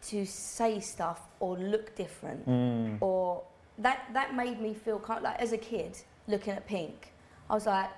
to 0.03 0.25
say 0.25 0.79
stuff 0.81 1.21
or 1.39 1.57
look 1.57 1.95
different 1.95 2.45
Mm. 2.47 2.97
or 3.01 3.43
that 3.77 3.99
that 4.13 4.35
made 4.35 4.59
me 4.59 4.73
feel 4.73 4.99
kind 4.99 5.17
of 5.19 5.23
like 5.23 5.39
as 5.39 5.51
a 5.53 5.57
kid 5.57 5.97
looking 6.27 6.53
at 6.53 6.65
Pink, 6.67 7.11
I 7.49 7.53
was 7.53 7.65
like, 7.65 7.89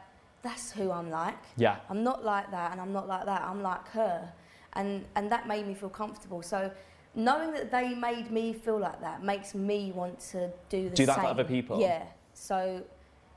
that's 0.44 0.72
who 0.72 0.92
I'm 0.92 1.10
like. 1.10 1.38
Yeah. 1.58 1.78
I'm 1.90 2.04
not 2.04 2.24
like 2.24 2.52
that, 2.52 2.72
and 2.72 2.80
I'm 2.80 2.94
not 2.94 3.08
like 3.08 3.26
that. 3.26 3.42
I'm 3.42 3.62
like 3.64 3.88
her, 3.90 4.32
and 4.76 5.06
and 5.16 5.32
that 5.32 5.48
made 5.48 5.68
me 5.68 5.74
feel 5.74 5.90
comfortable. 5.90 6.42
So 6.42 6.72
knowing 7.16 7.52
that 7.54 7.72
they 7.72 7.94
made 7.96 8.30
me 8.32 8.54
feel 8.54 8.78
like 8.80 9.00
that 9.02 9.24
makes 9.24 9.56
me 9.56 9.92
want 9.94 10.20
to 10.32 10.52
do 10.70 10.90
the 10.90 10.96
Do 10.96 11.06
same. 11.06 11.06
that 11.08 11.22
for 11.22 11.26
other 11.28 11.44
people? 11.44 11.80
Yeah. 11.80 12.04
So 12.34 12.84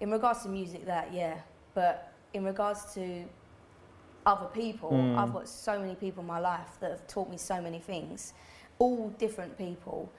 in 0.01 0.11
regards 0.11 0.42
to 0.42 0.48
music, 0.48 0.85
that 0.87 1.12
yeah, 1.12 1.38
but 1.74 2.12
in 2.35 2.44
regards 2.44 2.92
to 2.94 3.24
other 4.27 4.46
people, 4.46 4.90
Mm. 4.90 5.16
I've 5.16 5.33
got 5.33 5.48
so 5.48 5.79
many 5.79 5.94
people 5.94 6.20
in 6.22 6.27
my 6.27 6.38
life 6.40 6.79
that 6.81 6.90
have 6.90 7.07
taught 7.07 7.31
me 7.31 7.37
so 7.38 7.61
many 7.62 7.79
things, 7.79 8.35
all 8.79 9.09
different 9.18 9.57
people 9.57 10.12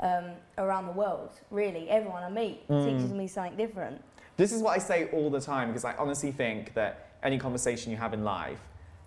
um, 0.00 0.32
around 0.58 0.86
the 0.86 0.92
world. 0.92 1.30
Really, 1.50 1.88
everyone 1.88 2.22
I 2.22 2.28
meet 2.30 2.68
Mm. 2.68 2.84
teaches 2.84 3.12
me 3.12 3.26
something 3.26 3.56
different. 3.56 4.02
This 4.36 4.52
is 4.52 4.62
what 4.62 4.72
I 4.76 4.78
say 4.78 5.08
all 5.10 5.30
the 5.30 5.40
time 5.40 5.68
because 5.68 5.84
I 5.86 5.94
honestly 5.96 6.30
think 6.30 6.74
that 6.74 7.16
any 7.22 7.38
conversation 7.38 7.90
you 7.90 7.96
have 7.96 8.12
in 8.12 8.22
life 8.22 8.60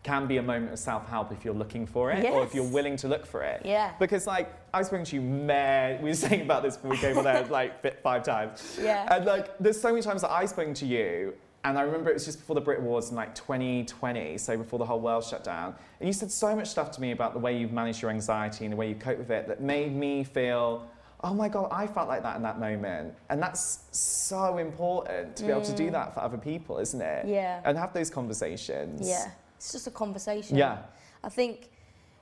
can 0.03 0.27
be 0.27 0.37
a 0.37 0.41
moment 0.41 0.71
of 0.71 0.79
self-help 0.79 1.31
if 1.31 1.43
you're 1.43 1.53
looking 1.53 1.85
for 1.85 2.11
it 2.11 2.25
or 2.25 2.43
if 2.43 2.55
you're 2.55 2.63
willing 2.69 2.95
to 2.95 3.07
look 3.07 3.25
for 3.25 3.43
it. 3.43 3.61
Yeah. 3.65 3.91
Because 3.99 4.25
like 4.25 4.53
I've 4.73 4.85
spoken 4.85 5.05
to 5.05 5.15
you 5.15 5.21
mad. 5.21 6.01
We 6.01 6.09
were 6.09 6.15
saying 6.15 6.41
about 6.41 6.63
this 6.63 6.77
before 6.77 6.91
we 6.91 6.97
came 6.97 7.17
on 7.17 7.23
there 7.23 7.45
like 7.49 8.01
five 8.01 8.23
times. 8.23 8.79
Yeah. 8.81 9.13
And 9.13 9.25
like 9.25 9.57
there's 9.59 9.79
so 9.79 9.89
many 9.89 10.01
times 10.01 10.21
that 10.21 10.31
I've 10.31 10.49
spoken 10.49 10.73
to 10.75 10.85
you 10.85 11.33
and 11.63 11.77
I 11.77 11.81
remember 11.81 12.09
it 12.09 12.13
was 12.13 12.25
just 12.25 12.39
before 12.39 12.55
the 12.55 12.61
Brit 12.61 12.79
Awards 12.79 13.09
in 13.09 13.15
like 13.15 13.35
2020, 13.35 14.37
so 14.37 14.57
before 14.57 14.79
the 14.79 14.85
whole 14.85 15.01
world 15.01 15.23
shut 15.23 15.43
down. 15.43 15.75
And 15.99 16.07
you 16.07 16.13
said 16.13 16.31
so 16.31 16.55
much 16.55 16.69
stuff 16.69 16.89
to 16.91 17.01
me 17.01 17.11
about 17.11 17.33
the 17.33 17.39
way 17.39 17.57
you've 17.57 17.73
managed 17.73 18.01
your 18.01 18.11
anxiety 18.11 18.65
and 18.65 18.71
the 18.71 18.77
way 18.77 18.87
you 18.89 18.95
cope 18.95 19.17
with 19.17 19.29
it 19.29 19.47
that 19.47 19.61
made 19.61 19.93
me 19.93 20.23
feel, 20.23 20.89
oh 21.21 21.33
my 21.33 21.49
God, 21.49 21.67
I 21.71 21.85
felt 21.85 22.07
like 22.07 22.23
that 22.23 22.37
in 22.37 22.43
that 22.43 22.59
moment. 22.61 23.13
And 23.29 23.41
that's 23.41 23.79
so 23.91 24.57
important 24.57 25.35
to 25.35 25.43
be 25.43 25.51
able 25.51 25.63
to 25.63 25.75
do 25.75 25.91
that 25.91 26.13
for 26.13 26.21
other 26.21 26.37
people, 26.37 26.77
isn't 26.77 27.01
it? 27.01 27.25
Mm. 27.25 27.29
Yeah. 27.29 27.61
And 27.65 27.77
have 27.77 27.93
those 27.93 28.09
conversations. 28.09 29.07
Yeah, 29.07 29.29
it's 29.59 29.73
just 29.73 29.87
a 29.87 29.91
conversation. 29.91 30.55
Yeah. 30.57 30.77
I 31.23 31.29
think 31.29 31.69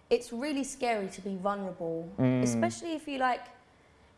it's 0.10 0.34
really 0.34 0.64
scary 0.64 1.08
to 1.10 1.22
be 1.22 1.36
vulnerable, 1.36 2.10
Mm. 2.18 2.42
especially 2.44 2.94
if 2.96 3.08
you 3.08 3.20
like, 3.20 3.44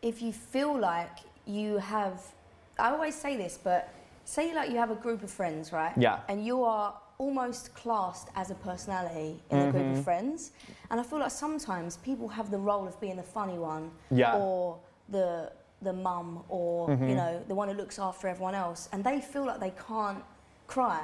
if 0.02 0.22
you 0.22 0.32
feel 0.32 0.72
like 0.78 1.16
you 1.46 1.78
have. 1.78 2.14
I 2.78 2.88
always 2.90 3.14
say 3.14 3.36
this, 3.36 3.58
but 3.62 3.80
say 4.24 4.54
like 4.54 4.70
you 4.70 4.78
have 4.78 4.90
a 4.90 5.00
group 5.04 5.22
of 5.22 5.30
friends, 5.30 5.70
right? 5.72 5.92
Yeah. 5.98 6.20
And 6.30 6.46
you 6.46 6.64
are 6.64 6.94
almost 7.18 7.74
classed 7.74 8.28
as 8.34 8.50
a 8.50 8.54
personality 8.54 9.30
in 9.50 9.58
the 9.58 9.70
group 9.72 9.84
Mm-hmm. 9.84 9.98
of 9.98 10.04
friends, 10.04 10.52
and 10.90 10.98
I 10.98 11.02
feel 11.02 11.18
like 11.18 11.30
sometimes 11.46 11.98
people 11.98 12.28
have 12.28 12.50
the 12.50 12.56
role 12.70 12.86
of 12.88 12.98
being 13.04 13.16
the 13.16 13.28
funny 13.38 13.58
one, 13.58 13.90
Yeah. 14.10 14.36
or 14.38 14.78
the 15.10 15.52
the 15.82 15.92
mum, 15.92 16.28
or 16.48 16.88
Mm-hmm. 16.88 17.08
you 17.10 17.14
know 17.20 17.32
the 17.48 17.54
one 17.54 17.68
who 17.70 17.74
looks 17.82 17.98
after 17.98 18.24
everyone 18.28 18.54
else, 18.54 18.88
and 18.92 19.04
they 19.04 19.20
feel 19.32 19.44
like 19.50 19.60
they 19.66 19.74
can't 19.88 20.22
cry 20.66 21.02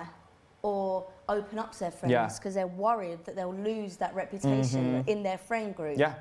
or 0.62 1.06
open 1.28 1.58
up 1.58 1.72
to 1.72 1.78
their 1.80 1.90
friends 1.90 2.10
Yeah. 2.12 2.28
because 2.36 2.54
they're 2.54 2.66
worried 2.66 3.24
that 3.24 3.36
they'll 3.36 3.54
lose 3.54 3.96
that 3.96 4.14
reputation 4.14 5.04
in 5.06 5.22
their 5.22 5.38
friend 5.38 5.74
group. 5.74 5.92
Mm-hmm. 5.92 6.00
Yeah. 6.00 6.14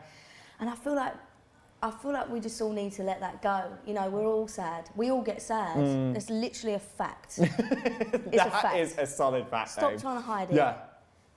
And 0.59 0.69
I 0.69 0.75
feel 0.75 0.95
like 0.95 1.13
I 1.83 1.91
feel 1.91 2.13
like 2.13 2.29
we 2.29 2.39
just 2.39 2.59
all 2.61 2.71
need 2.71 2.93
to 2.93 3.03
let 3.03 3.19
that 3.19 3.41
go. 3.43 3.63
You 3.85 3.93
know, 3.93 4.09
we're 4.09 4.25
all 4.25 4.47
sad. 4.47 4.89
We 4.95 5.11
all 5.11 5.21
get 5.21 5.39
sad. 5.41 5.77
It's 6.15 6.29
literally 6.31 6.75
a 6.75 6.79
fact. 6.79 7.37
it's 7.37 7.47
a 7.47 8.49
Mm. 8.49 8.61
Fact. 8.61 8.77
is 8.77 8.97
a 8.97 9.05
solid 9.05 9.47
fact. 9.47 9.69
Stop 9.71 9.91
babe. 9.91 9.99
trying 10.01 10.15
to 10.15 10.21
hide 10.23 10.49
it. 10.49 10.55
Yeah. 10.55 10.77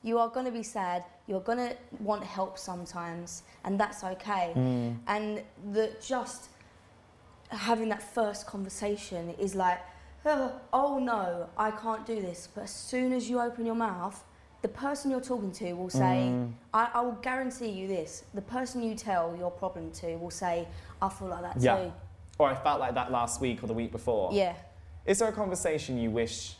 You 0.02 0.18
are 0.18 0.28
going 0.28 0.46
to 0.46 0.52
be 0.52 0.62
sad. 0.62 1.04
You're 1.26 1.40
going 1.40 1.58
to 1.58 1.76
want 2.00 2.22
help 2.24 2.56
sometimes, 2.56 3.42
and 3.64 3.78
that's 3.78 4.04
okay. 4.04 4.52
Mm. 4.56 4.96
And 5.08 5.42
that 5.72 6.00
just 6.00 6.48
having 7.50 7.88
that 7.90 8.02
first 8.14 8.46
conversation 8.46 9.30
is 9.38 9.54
like, 9.54 9.80
oh, 10.72 10.98
no, 11.02 11.48
I 11.56 11.70
can't 11.70 12.04
do 12.06 12.20
this. 12.20 12.48
But 12.54 12.64
as 12.64 12.70
soon 12.70 13.12
as 13.12 13.28
you 13.30 13.40
open 13.40 13.64
your 13.66 13.74
mouth, 13.74 14.22
the 14.62 14.68
person 14.68 15.10
you're 15.10 15.20
talking 15.20 15.52
to 15.52 15.72
will 15.74 15.90
say, 15.90 16.28
Mm. 16.30 16.52
I, 16.74 16.88
I 16.94 17.00
will 17.02 17.12
guarantee 17.22 17.68
you 17.70 17.86
this. 17.88 18.24
The 18.34 18.42
person 18.42 18.82
you 18.82 18.94
tell 18.94 19.36
your 19.36 19.50
problem 19.50 19.90
to 19.92 20.16
will 20.16 20.30
say, 20.32 20.66
I 21.00 21.08
feel 21.08 21.28
like 21.28 21.42
that 21.42 21.60
Yeah. 21.60 21.76
too. 21.84 21.92
Or 22.38 22.48
I 22.48 22.54
felt 22.54 22.80
like 22.80 22.94
that 22.94 23.10
last 23.10 23.40
week 23.40 23.62
or 23.62 23.66
the 23.68 23.72
week 23.74 23.92
before. 23.92 24.30
Yeah. 24.32 24.54
Is 25.06 25.18
there 25.20 25.28
a 25.28 25.32
conversation 25.32 25.98
you 25.98 26.10
wish 26.10 26.56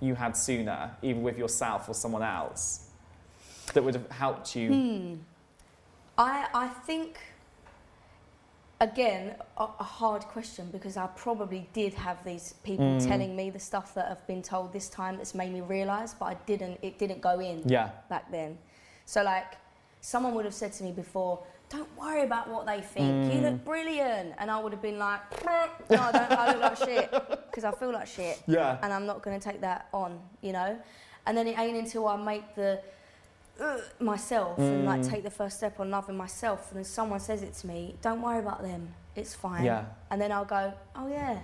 you 0.00 0.14
had 0.14 0.36
sooner, 0.36 0.90
either 1.02 1.20
with 1.20 1.38
yourself 1.38 1.88
or 1.88 1.94
someone 1.94 2.22
else, 2.22 2.88
that 3.72 3.82
would 3.82 3.94
have 3.94 4.10
helped 4.10 4.54
you? 4.54 4.68
Hmm. 4.72 5.14
I, 6.18 6.46
I 6.54 6.68
think 6.68 7.18
again 8.88 9.34
a, 9.56 9.64
a 9.80 9.88
hard 9.98 10.22
question 10.34 10.68
because 10.70 10.96
I 10.96 11.06
probably 11.24 11.62
did 11.72 11.92
have 11.94 12.18
these 12.24 12.46
people 12.62 12.84
Mm. 12.84 13.06
telling 13.08 13.32
me 13.40 13.50
the 13.50 13.58
stuff 13.70 13.94
that 13.96 14.06
I've 14.10 14.26
been 14.26 14.42
told 14.42 14.72
this 14.72 14.88
time 14.88 15.16
that's 15.18 15.34
made 15.34 15.52
me 15.52 15.60
realise, 15.76 16.12
but 16.20 16.26
I 16.26 16.34
didn't. 16.50 16.78
It 16.82 16.98
didn't 16.98 17.20
go 17.20 17.34
in 17.40 17.56
Yeah. 17.76 17.88
back 18.08 18.24
then. 18.30 18.58
So 19.06 19.22
like, 19.22 19.50
someone 20.00 20.32
would 20.34 20.44
have 20.44 20.54
said 20.62 20.72
to 20.78 20.82
me 20.84 20.92
before, 20.92 21.34
"Don't 21.74 21.92
worry 22.02 22.22
about 22.30 22.46
what 22.54 22.66
they 22.66 22.80
think. 22.94 23.12
You 23.32 23.38
Mm. 23.40 23.42
look 23.46 23.64
brilliant," 23.64 24.28
and 24.38 24.46
I 24.50 24.56
would 24.62 24.72
have 24.76 24.82
been 24.82 24.98
like, 25.08 25.20
"No, 25.90 25.98
I 26.08 26.12
don't. 26.12 26.30
I 26.42 26.44
look 26.52 26.62
like 26.68 26.76
shit 26.88 27.06
because 27.48 27.64
I 27.64 27.72
feel 27.80 27.92
like 27.98 28.06
shit." 28.18 28.36
Yeah. 28.46 28.78
and 28.82 28.92
I'm 28.92 29.06
not 29.06 29.22
going 29.24 29.38
to 29.40 29.44
take 29.50 29.60
that 29.62 29.80
on, 29.92 30.10
you 30.46 30.52
know. 30.52 30.70
And 31.26 31.32
then 31.36 31.46
it 31.50 31.58
ain't 31.58 31.78
until 31.84 32.06
I 32.06 32.16
make 32.16 32.46
the 32.54 32.70
uh, 33.60 33.78
myself 34.00 34.58
and 34.58 34.84
like 34.84 35.00
Mm. 35.00 35.10
take 35.10 35.22
the 35.22 35.30
first 35.30 35.56
step 35.58 35.78
on 35.80 35.90
loving 35.90 36.16
myself, 36.16 36.70
and 36.70 36.78
then 36.78 36.84
someone 36.84 37.20
says 37.20 37.42
it 37.42 37.54
to 37.54 37.66
me, 37.66 37.94
"Don't 38.02 38.20
worry 38.22 38.38
about 38.40 38.62
them. 38.62 38.94
It's 39.16 39.34
fine." 39.34 39.64
Yeah. 39.64 39.84
And 40.10 40.20
then 40.20 40.32
I'll 40.32 40.44
go, 40.44 40.72
"Oh 40.96 41.06
yeah, 41.08 41.38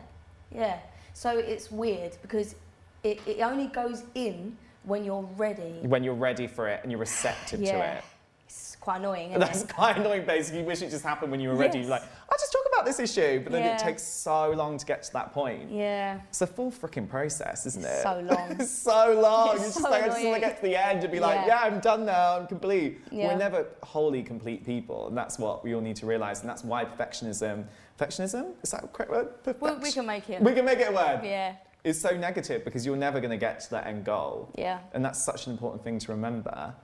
yeah." 0.50 0.78
So 1.14 1.38
it's 1.38 1.70
weird 1.70 2.16
because 2.22 2.54
it, 3.02 3.20
it 3.26 3.40
only 3.40 3.66
goes 3.68 4.02
in 4.14 4.56
when 4.84 5.04
you're 5.04 5.28
ready. 5.36 5.78
When 5.82 6.02
you're 6.04 6.14
ready 6.14 6.46
for 6.46 6.68
it 6.68 6.80
and 6.82 6.90
you're 6.90 7.00
receptive 7.00 7.60
to 7.60 7.66
Yeah. 7.66 7.94
it. 7.98 8.04
It's 8.50 8.76
quite 8.80 8.96
annoying. 8.98 9.28
Isn't 9.30 9.40
That's 9.40 9.62
it? 9.62 9.72
quite 9.74 9.96
annoying, 9.96 10.24
basically. 10.26 10.60
You 10.60 10.66
wish 10.66 10.82
it 10.82 10.90
just 10.90 11.04
happened 11.04 11.30
when 11.30 11.38
you 11.40 11.50
were 11.50 11.54
ready. 11.54 11.78
Yes. 11.80 11.88
Like, 11.88 12.02
I'll 12.02 12.38
just 12.38 12.50
talk 12.50 12.62
about 12.72 12.84
this 12.84 12.98
issue. 12.98 13.40
But 13.42 13.52
then 13.52 13.62
Yeah. 13.62 13.74
it 13.76 13.78
takes 13.78 14.02
so 14.02 14.50
long 14.50 14.76
to 14.78 14.86
get 14.86 15.02
to 15.04 15.12
that 15.12 15.32
point. 15.32 15.70
Yeah. 15.70 16.18
It's 16.28 16.40
a 16.40 16.46
full 16.46 16.72
freaking 16.72 17.08
process, 17.08 17.66
isn't 17.66 17.84
it? 17.84 18.02
So 18.02 18.20
long. 18.20 18.50
it's 18.58 18.70
so 18.70 19.20
long. 19.20 19.50
It's 19.50 19.58
You're 19.60 19.68
just 19.68 19.82
so 19.82 19.90
like, 19.90 20.02
I 20.02 20.06
just 20.08 20.24
want 20.24 20.34
to 20.34 20.40
get 20.40 20.56
to 20.56 20.62
the 20.62 20.76
end 20.76 21.04
and 21.04 21.12
be 21.12 21.20
like, 21.20 21.46
Yeah. 21.46 21.46
yeah, 21.46 21.60
I'm 21.62 21.80
done 21.80 22.04
now. 22.06 22.38
I'm 22.38 22.46
complete. 22.48 23.00
Yeah. 23.12 23.28
We're 23.28 23.38
never 23.38 23.66
wholly 23.82 24.22
complete 24.22 24.64
people. 24.64 25.08
And 25.08 25.16
that's 25.16 25.38
what 25.38 25.62
we 25.62 25.74
all 25.74 25.80
need 25.80 25.96
to 25.96 26.06
realize. 26.06 26.40
And 26.40 26.48
that's 26.48 26.64
why 26.64 26.84
perfectionism, 26.84 27.66
perfectionism? 27.98 28.52
Is 28.62 28.70
that 28.72 28.84
a 28.84 28.88
correct 28.88 29.10
word? 29.12 29.28
We, 29.82 29.92
can 29.92 30.06
make 30.06 30.28
it. 30.28 30.42
We 30.42 30.52
can 30.54 30.64
make 30.64 30.80
it 30.80 30.88
a 30.88 30.92
word. 30.92 31.20
Yeah. 31.22 31.54
It's 31.84 32.00
so 32.00 32.16
negative 32.16 32.64
because 32.64 32.84
you're 32.84 32.96
never 32.96 33.20
going 33.20 33.30
to 33.30 33.36
get 33.38 33.60
to 33.60 33.70
that 33.70 33.86
end 33.86 34.04
goal. 34.04 34.50
Yeah. 34.56 34.80
And 34.92 35.04
that's 35.04 35.22
such 35.22 35.46
an 35.46 35.52
important 35.52 35.84
thing 35.84 35.98
to 36.00 36.12
remember. 36.12 36.74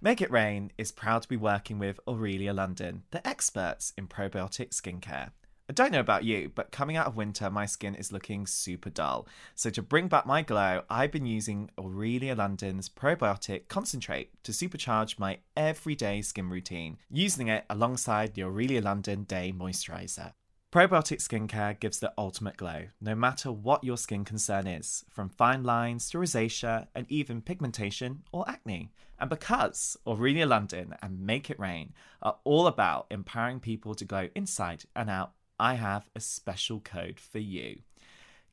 Make 0.00 0.22
It 0.22 0.30
Rain 0.30 0.70
is 0.78 0.92
proud 0.92 1.22
to 1.22 1.28
be 1.28 1.36
working 1.36 1.80
with 1.80 1.98
Aurelia 2.06 2.52
London, 2.52 3.02
the 3.10 3.26
experts 3.26 3.92
in 3.98 4.06
probiotic 4.06 4.70
skincare. 4.70 5.32
I 5.68 5.72
don't 5.72 5.90
know 5.90 5.98
about 5.98 6.22
you, 6.22 6.52
but 6.54 6.70
coming 6.70 6.96
out 6.96 7.08
of 7.08 7.16
winter, 7.16 7.50
my 7.50 7.66
skin 7.66 7.96
is 7.96 8.12
looking 8.12 8.46
super 8.46 8.90
dull. 8.90 9.26
So, 9.56 9.70
to 9.70 9.82
bring 9.82 10.06
back 10.06 10.24
my 10.24 10.42
glow, 10.42 10.82
I've 10.88 11.10
been 11.10 11.26
using 11.26 11.70
Aurelia 11.76 12.36
London's 12.36 12.88
probiotic 12.88 13.66
concentrate 13.66 14.30
to 14.44 14.52
supercharge 14.52 15.18
my 15.18 15.38
everyday 15.56 16.22
skin 16.22 16.48
routine, 16.48 16.98
using 17.10 17.48
it 17.48 17.64
alongside 17.68 18.34
the 18.34 18.44
Aurelia 18.44 18.80
London 18.80 19.24
Day 19.24 19.52
Moisturizer. 19.52 20.32
Probiotic 20.70 21.16
skincare 21.26 21.80
gives 21.80 21.98
the 21.98 22.12
ultimate 22.18 22.58
glow, 22.58 22.88
no 23.00 23.14
matter 23.14 23.50
what 23.50 23.84
your 23.84 23.96
skin 23.96 24.22
concern 24.22 24.66
is, 24.66 25.02
from 25.08 25.30
fine 25.30 25.62
lines 25.62 26.10
to 26.10 26.18
rosacea 26.18 26.88
and 26.94 27.06
even 27.08 27.40
pigmentation 27.40 28.22
or 28.32 28.46
acne. 28.46 28.92
And 29.18 29.30
because 29.30 29.96
Aurelia 30.06 30.44
London 30.44 30.94
and 31.00 31.20
Make 31.20 31.48
It 31.48 31.58
Rain 31.58 31.94
are 32.20 32.36
all 32.44 32.66
about 32.66 33.06
empowering 33.10 33.60
people 33.60 33.94
to 33.94 34.04
glow 34.04 34.28
inside 34.34 34.84
and 34.94 35.08
out, 35.08 35.32
I 35.58 35.74
have 35.74 36.10
a 36.14 36.20
special 36.20 36.80
code 36.80 37.18
for 37.18 37.38
you. 37.38 37.78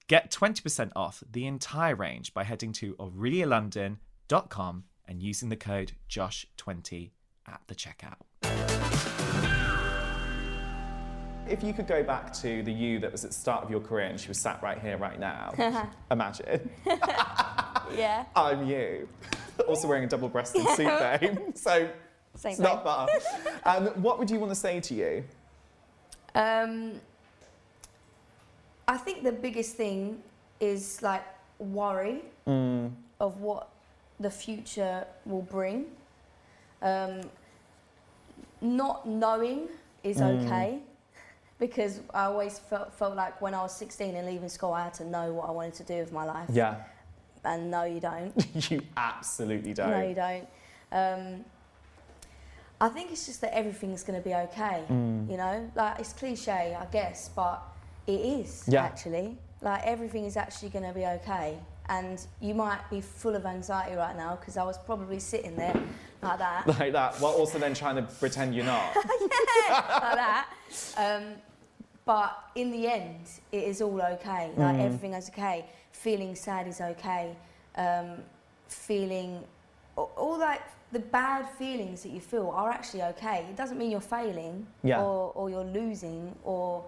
Get 0.08 0.32
20% 0.32 0.93
off 0.95 1.21
the 1.30 1.45
entire 1.45 1.95
range 1.95 2.34
by 2.34 2.45
heading 2.45 2.71
to 2.73 2.95
aurelialondon.com 2.95 4.84
and 5.06 5.21
using 5.21 5.49
the 5.49 5.58
code 5.58 5.91
JOSH20 6.10 7.12
at 7.45 7.62
the 7.67 7.75
checkout. 7.75 8.75
If 11.48 11.64
you 11.64 11.74
could 11.74 11.88
go 11.88 12.02
back 12.04 12.34
to 12.42 12.64
the 12.64 12.72
you 12.72 13.00
that 13.00 13.12
was 13.12 13.24
at 13.24 13.32
the 13.32 13.36
start 13.36 13.64
of 13.64 13.70
your 13.70 13.80
career 13.80 14.06
and 14.08 14.20
she 14.20 14.28
was 14.28 14.40
sat 14.40 14.62
right 14.64 14.80
here, 14.80 14.98
right 14.98 15.20
now, 15.20 15.54
imagine, 16.12 16.70
Yeah. 17.96 18.26
I'm 18.36 18.66
you. 18.66 19.08
also 19.68 19.88
wearing 19.88 20.04
a 20.04 20.08
double 20.08 20.28
breasted 20.28 20.68
suit, 20.76 20.88
babe. 21.00 21.38
So 21.56 21.88
Same 22.36 22.52
it's 22.52 22.60
not 22.60 22.84
far. 22.84 23.08
Um, 23.64 23.88
what 24.02 24.18
would 24.20 24.30
you 24.30 24.40
want 24.40 24.52
to 24.52 24.56
say 24.56 24.80
to 24.80 24.94
you? 24.96 25.24
Um, 26.34 27.00
I 28.88 28.98
think 28.98 29.24
the 29.24 29.32
biggest 29.32 29.76
thing 29.76 30.22
is 30.60 31.02
like 31.02 31.24
worry 31.60 32.22
Mm, 32.48 32.92
of 33.20 33.40
what 33.42 33.70
the 34.20 34.30
future 34.30 35.06
will 35.26 35.42
bring. 35.42 35.86
Um, 36.82 37.22
not 38.62 39.08
knowing 39.08 39.68
is 40.04 40.18
Mm. 40.18 40.46
okay 40.46 40.80
because 41.60 42.02
I 42.13 42.26
always 42.26 42.60
felt, 42.60 42.94
felt 42.94 43.15
like 43.15 43.41
when 43.41 43.54
I 43.54 43.62
was 43.62 43.76
16 43.76 44.15
and 44.15 44.28
leaving 44.28 44.50
school, 44.50 44.74
I 44.74 44.84
had 44.84 44.94
to 44.96 45.06
know 45.06 45.34
what 45.34 45.48
I 45.48 45.52
wanted 45.52 45.74
to 45.76 45.84
do 45.84 45.96
with 45.96 46.12
my 46.12 46.26
life. 46.26 46.50
yeah, 46.52 46.76
And 47.44 47.72
no, 47.72 47.84
you 47.84 48.00
don't. 48.00 48.34
you 48.72 48.82
absolutely 48.98 49.74
don't. 49.74 49.89
No, 49.91 50.02
you 50.08 50.15
don't. 50.15 50.48
Um, 50.91 51.46
I 52.82 52.89
think 52.89 53.12
it's 53.12 53.26
just 53.26 53.39
that 53.41 53.54
everything's 53.56 54.04
going 54.04 54.22
to 54.22 54.28
be 54.28 54.36
okay. 54.36 54.84
Mm. 54.89 55.30
You 55.32 55.38
know, 55.38 55.72
like 55.76 56.00
it's 56.00 56.12
cliche, 56.13 56.76
I 56.80 56.86
guess, 56.91 57.30
but 57.36 57.62
it 58.06 58.20
is 58.20 58.65
Yeah. 58.68 58.84
actually. 58.84 59.38
Like 59.62 59.84
everything 59.86 60.26
is 60.26 60.36
actually 60.36 60.70
going 60.70 60.86
to 60.86 60.94
be 60.94 61.06
okay. 61.06 61.58
And 61.89 62.19
you 62.41 62.54
might 62.56 62.82
be 62.89 63.00
full 63.02 63.36
of 63.36 63.45
anxiety 63.45 63.95
right 63.95 64.15
now 64.17 64.36
because 64.38 64.58
I 64.58 64.63
was 64.63 64.78
probably 64.78 65.19
sitting 65.19 65.56
there 65.56 65.80
like 66.24 66.39
that, 66.39 66.67
Like 66.80 66.93
that, 66.93 67.15
while 67.21 67.34
also 67.34 67.60
then 67.60 67.74
trying 67.76 67.95
to 67.98 68.02
pretend 68.04 68.56
you're 68.56 68.65
not. 68.65 68.95
like 68.95 70.15
that. 70.15 70.48
Um, 70.98 71.24
but 72.06 72.38
in 72.56 72.71
the 72.71 72.88
end, 72.88 73.28
it 73.52 73.63
is 73.65 73.82
all 73.82 74.02
okay. 74.02 74.52
Like 74.58 74.76
Mm. 74.78 74.86
everything 74.86 75.13
is 75.13 75.30
okay. 75.30 75.65
Feeling 75.91 76.36
sad 76.36 76.67
is 76.67 76.82
okay. 76.82 77.36
Um, 77.76 78.17
feeling 78.67 79.43
all, 79.95 80.12
all 80.15 80.39
like 80.39 80.62
the 80.91 81.00
bad 81.00 81.48
feelings 81.58 82.04
that 82.04 82.10
you 82.10 82.19
feel 82.21 82.50
are 82.50 82.69
actually 82.71 83.04
okay. 83.04 83.45
It 83.50 83.56
doesn't 83.56 83.78
mean 83.78 83.91
you're 83.91 84.02
failing 84.02 84.65
Yeah. 84.84 85.02
or, 85.02 85.32
or 85.36 85.50
you're 85.50 85.63
losing 85.63 86.36
or 86.43 86.84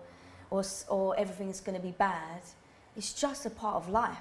or 0.50 0.64
or 0.90 1.16
everything's 1.20 1.60
going 1.62 1.78
to 1.78 1.84
be 1.84 1.92
bad. 1.92 2.42
It's 2.96 3.14
just 3.14 3.46
a 3.46 3.50
part 3.50 3.76
of 3.76 3.90
life. 3.90 4.18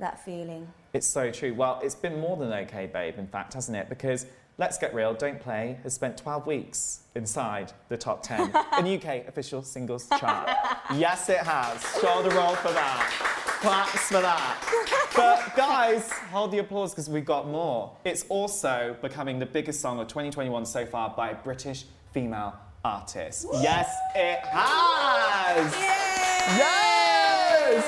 That 0.00 0.24
feeling. 0.24 0.66
It's 0.92 1.06
so 1.06 1.30
true. 1.30 1.54
Well, 1.54 1.78
it's 1.82 1.94
been 1.94 2.18
more 2.18 2.36
than 2.36 2.52
okay, 2.52 2.86
babe, 2.86 3.14
in 3.18 3.26
fact, 3.28 3.54
hasn't 3.54 3.76
it? 3.76 3.88
Because 3.88 4.26
Let's 4.58 4.76
Get 4.78 4.92
Real, 4.94 5.14
Don't 5.14 5.38
Play 5.40 5.78
has 5.84 5.94
spent 5.94 6.16
12 6.18 6.46
weeks 6.46 7.00
inside 7.14 7.72
the 7.88 7.96
top 7.96 8.22
10 8.22 8.52
in 8.78 8.86
UK 8.98 9.28
official 9.28 9.62
singles 9.62 10.08
chart. 10.18 10.50
yes, 10.94 11.28
it 11.28 11.38
has. 11.38 11.82
Shoulder 12.00 12.30
roll 12.34 12.54
for 12.56 12.72
that. 12.72 13.10
Claps 13.60 14.08
for 14.08 14.20
that. 14.20 14.56
But 15.14 15.54
guys, 15.56 16.10
hold 16.12 16.50
the 16.52 16.58
applause 16.58 16.92
because 16.92 17.08
we've 17.10 17.24
got 17.24 17.46
more. 17.48 17.94
It's 18.04 18.24
also 18.28 18.96
becoming 19.02 19.38
the 19.38 19.46
biggest 19.46 19.80
song 19.80 20.00
of 20.00 20.08
2021 20.08 20.64
so 20.66 20.86
far 20.86 21.10
by 21.10 21.30
a 21.30 21.34
British 21.36 21.84
female 22.12 22.54
artist. 22.84 23.46
Yes, 23.60 23.94
it 24.14 24.40
has. 24.46 25.74
Yes. 26.56 27.84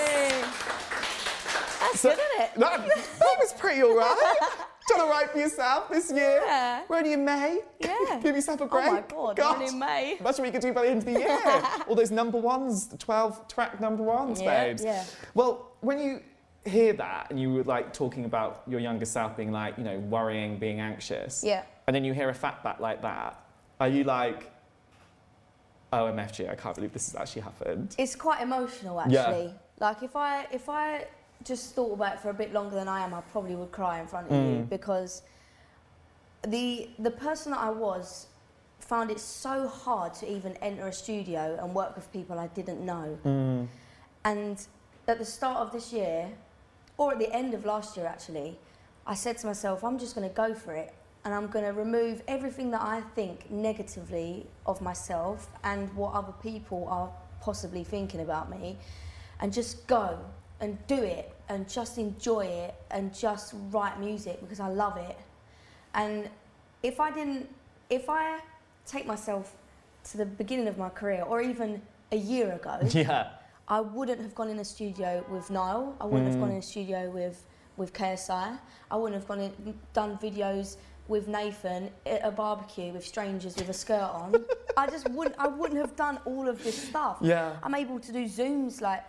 That's 1.81 2.01
So- 2.01 2.11
good, 2.11 2.19
isn't 2.19 2.42
it? 2.42 2.42
That, 2.57 2.87
that 2.87 3.37
was 3.39 3.53
pretty 3.55 3.83
all 3.83 3.97
right. 3.97 4.39
Done 4.89 5.01
all 5.01 5.09
right 5.09 5.31
for 5.31 5.39
yourself 5.39 5.89
this 5.89 6.11
year. 6.11 6.43
Yeah. 6.45 6.83
We're 6.89 6.99
only 6.99 7.13
in 7.13 7.25
May. 7.25 7.61
Yeah. 7.81 8.21
Give 8.23 8.35
yourself 8.35 8.61
a 8.61 8.67
break. 8.67 8.87
Oh 8.89 8.93
my 8.93 9.01
God, 9.03 9.39
we're 9.39 9.45
only 9.45 9.67
in 9.69 9.79
May. 9.79 10.17
That's 10.21 10.39
what 10.39 10.47
you 10.47 10.53
could 10.53 10.61
do 10.61 10.73
by 10.73 10.83
the 10.83 10.91
end 10.91 10.99
of 10.99 11.05
the 11.05 11.13
year. 11.13 11.39
all 11.89 11.95
those 11.95 12.11
number 12.11 12.39
ones, 12.39 12.89
12 12.99 13.47
track 13.49 13.81
number 13.81 14.03
ones, 14.03 14.41
Yeah, 14.41 14.65
babes. 14.65 14.85
yeah. 14.85 15.05
Well, 15.35 15.73
when 15.81 15.99
you 16.01 16.21
hear 16.65 16.93
that 16.95 17.29
and 17.31 17.41
you 17.41 17.53
were 17.53 17.65
like 17.65 17.93
talking 17.93 18.25
about 18.25 18.63
your 18.67 18.81
younger 18.81 19.05
self 19.05 19.37
being 19.37 19.53
like, 19.53 19.79
you 19.79 19.85
know, 19.85 19.99
worrying, 19.99 20.59
being 20.59 20.81
anxious. 20.81 21.43
Yeah. 21.45 21.63
And 21.87 21.95
then 21.95 22.05
you 22.05 22.13
hear 22.13 22.29
a 22.29 22.35
fat 22.35 22.63
back 22.63 22.81
like 22.81 23.03
that, 23.03 23.41
are 23.81 23.89
you 23.89 24.05
like, 24.05 24.51
oh, 25.93 26.05
MFG, 26.05 26.49
I 26.51 26.55
can't 26.55 26.75
believe 26.75 26.93
this 26.93 27.07
has 27.11 27.21
actually 27.21 27.43
happened? 27.43 27.95
It's 27.99 28.15
quite 28.17 28.41
emotional 28.41 29.01
actually. 29.01 29.15
Yeah. 29.15 29.23
actually. 29.29 29.55
Like 29.81 30.03
if 30.03 30.15
I 30.17 30.47
if 30.53 30.69
I 30.69 31.07
just 31.45 31.75
thought 31.75 31.93
about 31.93 32.15
it 32.15 32.21
for 32.21 32.31
a 32.31 32.35
bit 32.35 32.53
longer 32.53 32.75
than 32.75 32.89
I 32.89 33.01
am, 33.01 33.15
I 33.15 33.21
probably 33.21 33.57
would 33.57 33.73
cry 33.73 34.01
in 34.01 34.07
front 34.07 34.27
of 34.29 34.33
you 34.33 34.63
Mm. 34.63 34.69
because 34.69 35.23
the 36.43 36.89
the 36.99 37.11
person 37.11 37.53
that 37.53 37.61
I 37.61 37.71
was 37.71 38.27
found 38.81 39.11
it 39.11 39.21
so 39.21 39.69
hard 39.69 40.13
to 40.15 40.31
even 40.31 40.53
enter 40.57 40.87
a 40.89 40.93
studio 40.93 41.59
and 41.63 41.75
work 41.75 41.95
with 41.95 42.11
people 42.13 42.39
I 42.39 42.49
didn't 42.49 42.85
know. 42.85 43.19
Mm. 43.25 43.69
And 44.25 44.67
at 45.07 45.19
the 45.19 45.25
start 45.25 45.59
of 45.59 45.73
this 45.73 45.93
year, 45.93 46.29
or 46.99 47.13
at 47.13 47.19
the 47.19 47.33
end 47.33 47.55
of 47.55 47.65
last 47.65 47.97
year 47.97 48.07
actually, 48.07 48.59
I 49.07 49.15
said 49.15 49.39
to 49.39 49.47
myself, 49.47 49.83
I'm 49.85 49.99
just 49.99 50.15
going 50.15 50.29
to 50.29 50.35
go 50.35 50.53
for 50.55 50.75
it. 50.75 50.93
And 51.25 51.33
I'm 51.33 51.47
going 51.47 51.65
to 51.65 51.73
remove 51.73 52.21
everything 52.27 52.73
that 52.73 52.83
I 52.83 53.01
think 53.15 53.49
negatively 53.49 54.45
of 54.67 54.81
myself 54.81 55.49
and 55.63 55.93
what 55.95 56.15
other 56.15 56.33
people 56.43 56.89
are 56.89 57.11
possibly 57.41 57.85
thinking 57.85 58.21
about 58.21 58.51
me 58.51 58.77
and 59.39 59.53
just 59.53 59.87
go 59.87 60.19
and 60.63 60.79
do 60.87 60.97
it 60.97 61.31
and 61.51 61.69
just 61.69 61.99
enjoy 61.99 62.47
it 62.47 62.75
and 62.91 63.15
just 63.15 63.53
write 63.71 64.01
music 64.01 64.41
because 64.41 64.61
I 64.61 64.69
love 64.69 64.97
it. 64.97 65.19
And 65.95 66.31
if 66.83 66.99
I 66.99 67.11
didn't 67.11 67.49
if 67.91 68.09
I 68.09 68.41
take 68.87 69.07
myself 69.07 69.55
to 70.11 70.17
the 70.17 70.25
beginning 70.25 70.67
of 70.67 70.79
my 70.79 70.89
career, 70.89 71.23
or 71.23 71.43
even 71.43 71.83
a 72.11 72.17
year 72.17 72.53
ago, 72.53 72.79
Yeah. 72.91 73.29
I 73.69 73.81
wouldn't 73.81 74.21
have 74.21 74.35
gone 74.35 74.49
in 74.49 74.59
a 74.59 74.65
studio 74.65 75.25
with 75.31 75.51
Niall. 75.51 75.95
I 76.01 76.05
wouldn't 76.07 76.29
have 76.31 76.41
gone 76.41 76.51
mm. 76.51 76.55
in 76.55 76.59
a 76.59 76.63
studio 76.63 77.11
with 77.11 77.45
with 77.77 77.93
KSI. 77.93 78.59
I 78.91 78.97
wouldn't 78.97 79.19
have 79.21 79.29
gone 79.29 79.41
in, 79.41 79.79
done 79.93 80.19
videos 80.19 80.77
with 81.09 81.27
Nathan 81.29 81.91
at 82.05 82.21
a 82.25 82.31
barbecue 82.31 82.93
with 82.93 83.07
strangers 83.07 83.57
with 83.57 83.69
a 83.69 83.73
skirt 83.73 84.11
on. 84.23 84.45
I 84.77 84.89
just 84.89 85.09
wouldn't. 85.11 85.37
I 85.39 85.47
wouldn't 85.47 85.81
have 85.81 85.97
done 85.97 86.19
all 86.25 86.49
of 86.49 86.63
this 86.65 86.89
stuff. 86.89 87.19
Yeah. 87.21 87.57
I'm 87.63 87.75
able 87.75 87.99
to 88.01 88.13
do 88.13 88.25
zooms 88.25 88.81
like 88.81 89.05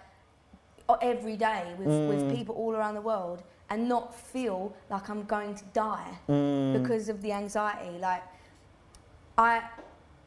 every 1.01 1.37
day 1.37 1.73
with, 1.77 1.87
with 1.87 2.23
mm. 2.23 2.35
people 2.35 2.55
all 2.55 2.75
around 2.75 2.95
the 2.95 3.01
world 3.01 3.43
and 3.69 3.87
not 3.87 4.13
feel 4.13 4.73
like 4.89 5.09
I'm 5.09 5.23
going 5.23 5.55
to 5.55 5.63
die 5.73 6.17
mm. 6.29 6.81
because 6.81 7.09
of 7.09 7.21
the 7.21 7.31
anxiety. 7.31 7.97
Like 7.99 8.23
I 9.37 9.63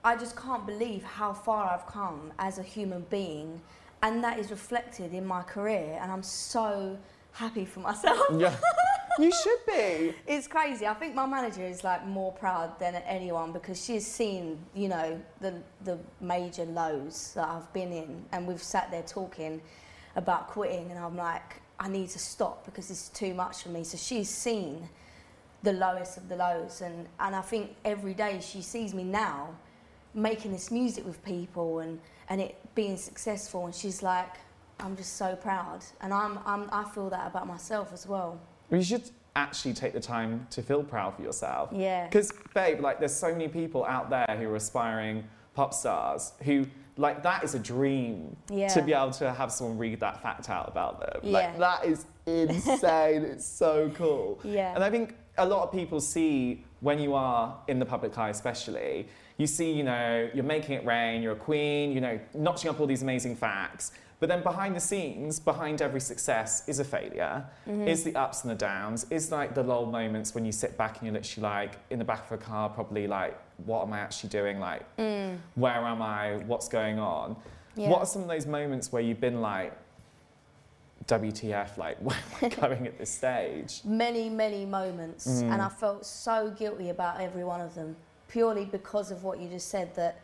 I 0.05 0.16
just 0.16 0.37
can't 0.37 0.66
believe 0.66 1.03
how 1.03 1.33
far 1.33 1.73
I've 1.73 1.87
come 1.87 2.33
as 2.38 2.59
a 2.59 2.62
human 2.62 3.05
being 3.11 3.61
and 4.03 4.23
that 4.23 4.38
is 4.38 4.51
reflected 4.51 5.12
in 5.12 5.27
my 5.27 5.42
career 5.42 5.99
and 6.01 6.11
I'm 6.11 6.23
so 6.23 6.99
happy 7.33 7.64
for 7.64 7.81
myself. 7.81 8.27
Yeah. 8.37 8.55
you 9.19 9.33
should 9.33 9.59
be. 9.66 10.14
It's 10.27 10.47
crazy. 10.47 10.87
I 10.87 10.95
think 10.95 11.14
my 11.14 11.27
manager 11.27 11.62
is 11.62 11.85
like 11.85 12.07
more 12.07 12.33
proud 12.33 12.79
than 12.79 12.95
anyone 12.97 13.53
because 13.53 13.83
she's 13.85 14.07
seen, 14.07 14.59
you 14.75 14.88
know, 14.88 15.21
the 15.40 15.55
the 15.85 15.99
major 16.21 16.64
lows 16.64 17.33
that 17.35 17.49
I've 17.49 17.73
been 17.73 17.92
in, 17.92 18.25
and 18.33 18.47
we've 18.47 18.62
sat 18.62 18.90
there 18.90 19.03
talking 19.03 19.61
about 20.16 20.48
quitting, 20.48 20.90
and 20.90 20.98
I'm 20.98 21.16
like, 21.16 21.62
I 21.79 21.88
need 21.88 22.09
to 22.11 22.18
stop 22.18 22.64
because 22.64 22.90
it's 22.90 23.09
too 23.11 23.35
much 23.35 23.62
for 23.62 23.68
me. 23.68 23.85
So 23.85 23.96
she's 23.96 24.29
seen 24.29 24.88
the 25.62 25.72
lowest 25.72 26.16
of 26.16 26.29
the 26.29 26.37
lows, 26.37 26.81
and 26.81 27.07
and 27.20 27.37
I 27.37 27.42
think 27.42 27.76
every 27.85 28.14
day 28.14 28.40
she 28.40 28.62
sees 28.62 28.92
me 28.94 29.05
now 29.05 29.55
making 30.14 30.50
this 30.50 30.70
music 30.70 31.07
with 31.07 31.22
people 31.24 31.81
and 31.81 32.00
and 32.29 32.40
it 32.40 32.57
being 32.74 32.96
successful, 32.96 33.66
and 33.66 33.74
she's 33.74 34.02
like, 34.02 34.35
I'm 34.81 34.96
just 34.96 35.16
so 35.16 35.37
proud, 35.37 35.81
and 36.00 36.12
I'm, 36.12 36.38
I'm 36.44 36.68
I 36.72 36.85
feel 36.85 37.09
that 37.11 37.26
about 37.26 37.46
myself 37.46 37.92
as 37.92 38.07
well. 38.07 38.40
Well, 38.70 38.81
you 38.81 38.85
should 38.85 39.11
actually 39.37 39.74
take 39.74 39.92
the 39.92 40.00
time 40.00 40.46
to 40.50 40.62
feel 40.62 40.83
proud 40.83 41.14
for 41.14 41.22
yourself. 41.22 41.70
Yeah. 41.72 42.07
Because, 42.07 42.33
babe, 42.55 42.81
like, 42.81 42.98
there's 42.98 43.14
so 43.14 43.31
many 43.31 43.48
people 43.48 43.85
out 43.85 44.11
there 44.11 44.37
who 44.38 44.48
are 44.48 44.57
aspiring 44.57 45.24
pop 45.55 45.72
stars 45.72 46.33
who, 46.42 46.66
like, 46.97 47.23
that 47.23 47.45
is 47.45 47.55
a 47.55 47.59
dream 47.59 48.37
Yeah. 48.51 48.69
to 48.69 48.83
be 48.83 48.93
able 48.93 49.11
to 49.13 49.33
have 49.33 49.53
someone 49.53 49.79
read 49.79 50.01
that 50.01 50.23
fact 50.23 50.49
out 50.49 50.69
about 50.69 51.01
them. 51.01 51.21
Yeah. 51.23 51.33
Like, 51.33 51.59
that 51.59 51.85
is 51.85 52.07
insane. 52.27 53.23
it's 53.33 53.45
so 53.47 53.91
cool. 53.95 54.41
Yeah. 54.43 54.75
And 54.75 54.83
I 54.83 54.91
think 54.91 55.15
a 55.39 55.47
lot 55.47 55.63
of 55.63 55.73
people 55.73 56.01
see 56.01 56.65
when 56.81 56.99
you 56.99 57.15
are 57.15 57.57
in 57.69 57.79
the 57.79 57.87
public 57.87 58.17
eye, 58.17 58.31
especially, 58.31 59.09
you 59.37 59.47
see, 59.47 59.71
you 59.73 59.83
know, 59.85 60.29
you're 60.33 60.45
making 60.45 60.75
it 60.77 60.87
rain, 60.87 61.23
you're 61.23 61.33
a 61.35 61.37
queen, 61.37 61.93
you 61.93 62.01
know, 62.01 62.19
notching 62.35 62.71
up 62.71 62.81
all 62.81 62.87
these 62.87 63.03
amazing 63.03 63.37
facts. 63.37 63.93
But 64.19 64.31
then 64.31 64.43
behind 64.43 64.75
the 64.75 64.81
scenes, 64.81 65.39
behind 65.39 65.83
every 65.83 66.01
success 66.01 66.67
is 66.67 66.79
a 66.79 66.85
failure, 66.85 67.45
Mm-hmm. 67.69 67.87
is 67.89 68.03
the 68.05 68.17
ups 68.17 68.43
and 68.45 68.51
the 68.51 68.55
downs, 68.55 69.05
is 69.11 69.31
like 69.31 69.55
the 69.55 69.63
lull 69.63 69.85
moments 69.85 70.35
when 70.35 70.47
you 70.47 70.53
sit 70.53 70.79
back 70.79 70.97
and 70.97 71.03
you're 71.07 71.13
literally 71.13 71.43
like 71.43 71.73
in 71.91 71.99
the 71.99 72.05
back 72.07 72.25
of 72.25 72.33
a 72.41 72.43
car, 72.43 72.71
probably 72.71 73.07
like, 73.07 73.39
what 73.64 73.83
am 73.83 73.92
I 73.92 73.99
actually 74.01 74.31
doing? 74.31 74.61
Like, 74.61 74.83
where 74.97 75.73
am 75.73 76.03
I? 76.03 76.37
What's 76.47 76.69
going 76.69 76.99
on? 76.99 77.35
Mm. 77.35 77.38
Yeah. 77.77 77.88
What 77.90 78.01
are 78.01 78.07
some 78.07 78.23
of 78.23 78.29
those 78.29 78.47
moments 78.47 78.90
where 78.92 79.03
you've 79.03 79.21
been 79.21 79.40
like, 79.40 79.73
WTF, 81.07 81.77
like, 81.77 81.99
where 82.01 82.16
am 82.16 82.38
I 82.42 82.49
going 82.49 82.87
at 82.87 82.99
this 82.99 83.11
stage? 83.11 83.81
many, 83.85 84.29
many 84.29 84.64
moments, 84.64 85.27
Mm. 85.42 85.53
and 85.53 85.62
I 85.62 85.69
felt 85.69 86.05
so 86.05 86.51
guilty 86.51 86.90
about 86.90 87.21
every 87.21 87.45
one 87.45 87.61
of 87.61 87.75
them, 87.75 87.97
purely 88.29 88.64
because 88.64 89.11
of 89.11 89.23
what 89.23 89.38
you 89.40 89.49
just 89.49 89.69
said. 89.69 89.95
That 89.95 90.21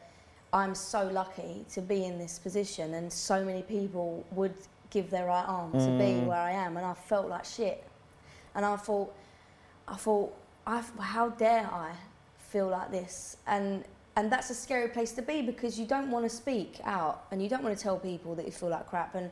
I'm 0.52 0.74
so 0.74 1.06
lucky 1.08 1.64
to 1.72 1.80
be 1.80 2.04
in 2.04 2.18
this 2.18 2.38
position, 2.38 2.94
and 2.94 3.12
so 3.12 3.44
many 3.44 3.62
people 3.62 4.24
would 4.32 4.54
give 4.90 5.10
their 5.10 5.26
right 5.26 5.44
arm 5.46 5.72
to 5.72 5.78
be 5.98 6.20
Mm. 6.20 6.26
where 6.26 6.38
I 6.38 6.50
am, 6.52 6.76
and 6.76 6.84
I 6.84 6.94
felt 6.94 7.28
like 7.28 7.44
shit. 7.44 7.84
And 8.54 8.64
I 8.66 8.76
thought, 8.76 9.14
I 9.88 9.96
thought, 9.96 10.34
I, 10.66 10.82
how 11.00 11.28
dare 11.30 11.66
I 11.72 11.92
feel 12.52 12.68
like 12.68 12.90
this? 12.90 13.36
And 13.46 13.84
and 14.16 14.30
that's 14.30 14.50
a 14.50 14.54
scary 14.54 14.88
place 14.88 15.12
to 15.12 15.22
be 15.22 15.40
because 15.40 15.78
you 15.80 15.86
don't 15.86 16.10
want 16.10 16.24
to 16.28 16.34
speak 16.44 16.72
out, 16.84 17.24
and 17.30 17.42
you 17.42 17.48
don't 17.48 17.62
want 17.64 17.76
to 17.76 17.82
tell 17.82 17.98
people 17.98 18.34
that 18.34 18.44
you 18.44 18.52
feel 18.52 18.68
like 18.68 18.86
crap. 18.86 19.14
And 19.14 19.30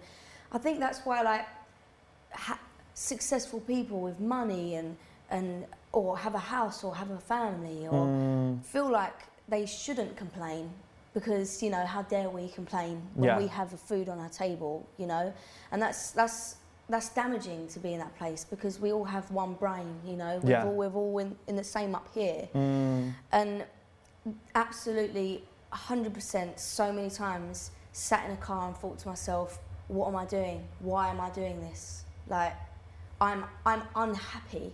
I 0.53 0.59
think 0.59 0.81
that's 0.81 1.01
why, 1.05 1.21
like, 1.23 1.47
ha- 2.33 2.59
successful 2.95 3.61
people 3.61 4.01
with 4.01 4.19
money 4.21 4.75
and 4.77 4.97
and 5.31 5.67
or 5.93 6.17
have 6.19 6.35
a 6.35 6.45
house 6.57 6.83
or 6.85 6.95
have 6.95 7.11
a 7.11 7.19
family 7.35 7.87
or 7.87 8.07
Mm. 8.07 8.65
feel 8.65 8.89
like 8.91 9.19
they 9.49 9.65
shouldn't 9.67 10.17
complain 10.17 10.71
because 11.15 11.63
you 11.63 11.71
know 11.71 11.85
how 11.95 12.03
dare 12.03 12.29
we 12.31 12.49
complain 12.49 13.03
when 13.15 13.29
Yeah. 13.29 13.39
we 13.39 13.47
have 13.49 13.69
food 13.91 14.09
on 14.09 14.19
our 14.25 14.29
table 14.29 14.87
you 15.01 15.07
know 15.07 15.33
and 15.73 15.81
that's 15.83 16.11
that's 16.13 16.57
that's 16.91 17.09
damaging 17.11 17.69
to 17.69 17.79
be 17.79 17.93
in 17.95 17.99
that 18.01 18.17
place 18.19 18.45
because 18.45 18.81
we 18.81 18.93
all 18.93 19.05
have 19.05 19.31
one 19.31 19.55
brain 19.55 19.95
you 20.05 20.17
know? 20.17 20.41
We're 20.43 20.51
Yeah. 20.51 20.65
all, 20.67 20.73
we're 20.73 20.93
all 20.93 21.19
in, 21.19 21.37
in 21.47 21.57
the 21.57 21.65
same 21.65 21.95
up 21.95 22.09
here. 22.15 22.49
Mm. 22.55 23.15
and 23.33 23.65
absolutely 24.55 25.45
100% 25.73 26.59
so 26.59 26.93
many 26.93 27.11
times 27.11 27.71
sat 27.93 28.25
in 28.27 28.33
a 28.33 28.37
car 28.37 28.67
and 28.69 28.77
thought 28.77 28.99
to 28.99 29.09
myself 29.09 29.59
what 29.89 30.07
am 30.07 30.15
i 30.17 30.25
doing? 30.25 30.63
Why 30.81 31.09
am 31.09 31.21
i 31.21 31.31
doing 31.31 31.61
this? 31.61 32.05
Like 32.29 32.55
i'm 33.21 33.45
i'm 33.67 33.83
unhappy. 33.97 34.73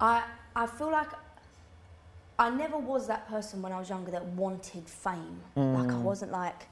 I 0.00 0.22
i 0.54 0.66
feel 0.66 0.90
like 0.92 1.08
i 2.38 2.48
never 2.50 2.78
was 2.78 3.08
that 3.08 3.28
person 3.28 3.62
when 3.62 3.72
i 3.72 3.78
was 3.78 3.88
younger 3.88 4.12
that 4.12 4.24
wanted 4.24 4.88
fame. 4.88 5.40
Like 5.56 5.90
i 5.90 5.96
wasn't 5.98 6.30
like 6.32 6.68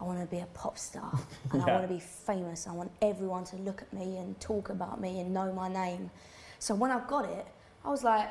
i 0.00 0.04
want 0.04 0.18
to 0.20 0.26
be 0.26 0.40
a 0.40 0.46
pop 0.54 0.76
star 0.78 1.10
and 1.52 1.62
i 1.62 1.66
want 1.66 1.82
to 1.82 1.92
be 1.92 2.00
famous 2.00 2.66
i 2.66 2.72
want 2.72 2.90
everyone 3.02 3.44
to 3.44 3.56
look 3.56 3.82
at 3.82 3.92
me 3.92 4.18
and 4.18 4.38
talk 4.40 4.68
about 4.70 5.00
me 5.00 5.20
and 5.20 5.32
know 5.32 5.52
my 5.52 5.68
name 5.68 6.10
so 6.58 6.74
when 6.74 6.90
i 6.90 7.00
got 7.08 7.24
it 7.24 7.46
i 7.84 7.90
was 7.90 8.02
like 8.04 8.28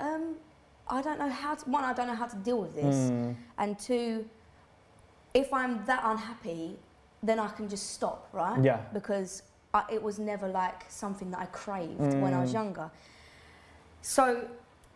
um, 0.00 0.36
I 0.90 1.02
don't 1.02 1.18
know 1.18 1.28
how 1.28 1.54
to, 1.56 1.70
one, 1.70 1.84
I 1.84 1.92
don't 1.92 2.06
know 2.06 2.14
how 2.14 2.26
to 2.26 2.36
deal 2.36 2.60
with 2.60 2.74
this. 2.74 2.94
Mm. 3.10 3.34
And 3.58 3.78
two, 3.78 4.24
if 5.34 5.52
I'm 5.52 5.84
that 5.86 6.02
unhappy, 6.04 6.76
then 7.22 7.38
I 7.38 7.48
can 7.48 7.68
just 7.68 7.90
stop, 7.90 8.28
right? 8.32 8.62
Yeah. 8.62 8.80
Because 8.94 9.42
I, 9.74 9.82
it 9.92 10.02
was 10.02 10.18
never 10.18 10.48
like 10.48 10.84
something 10.88 11.30
that 11.32 11.40
I 11.40 11.46
craved 11.46 11.98
when 12.22 12.32
I 12.32 12.40
was 12.40 12.50
Mm. 12.50 12.54
younger. 12.54 12.90
So 14.02 14.48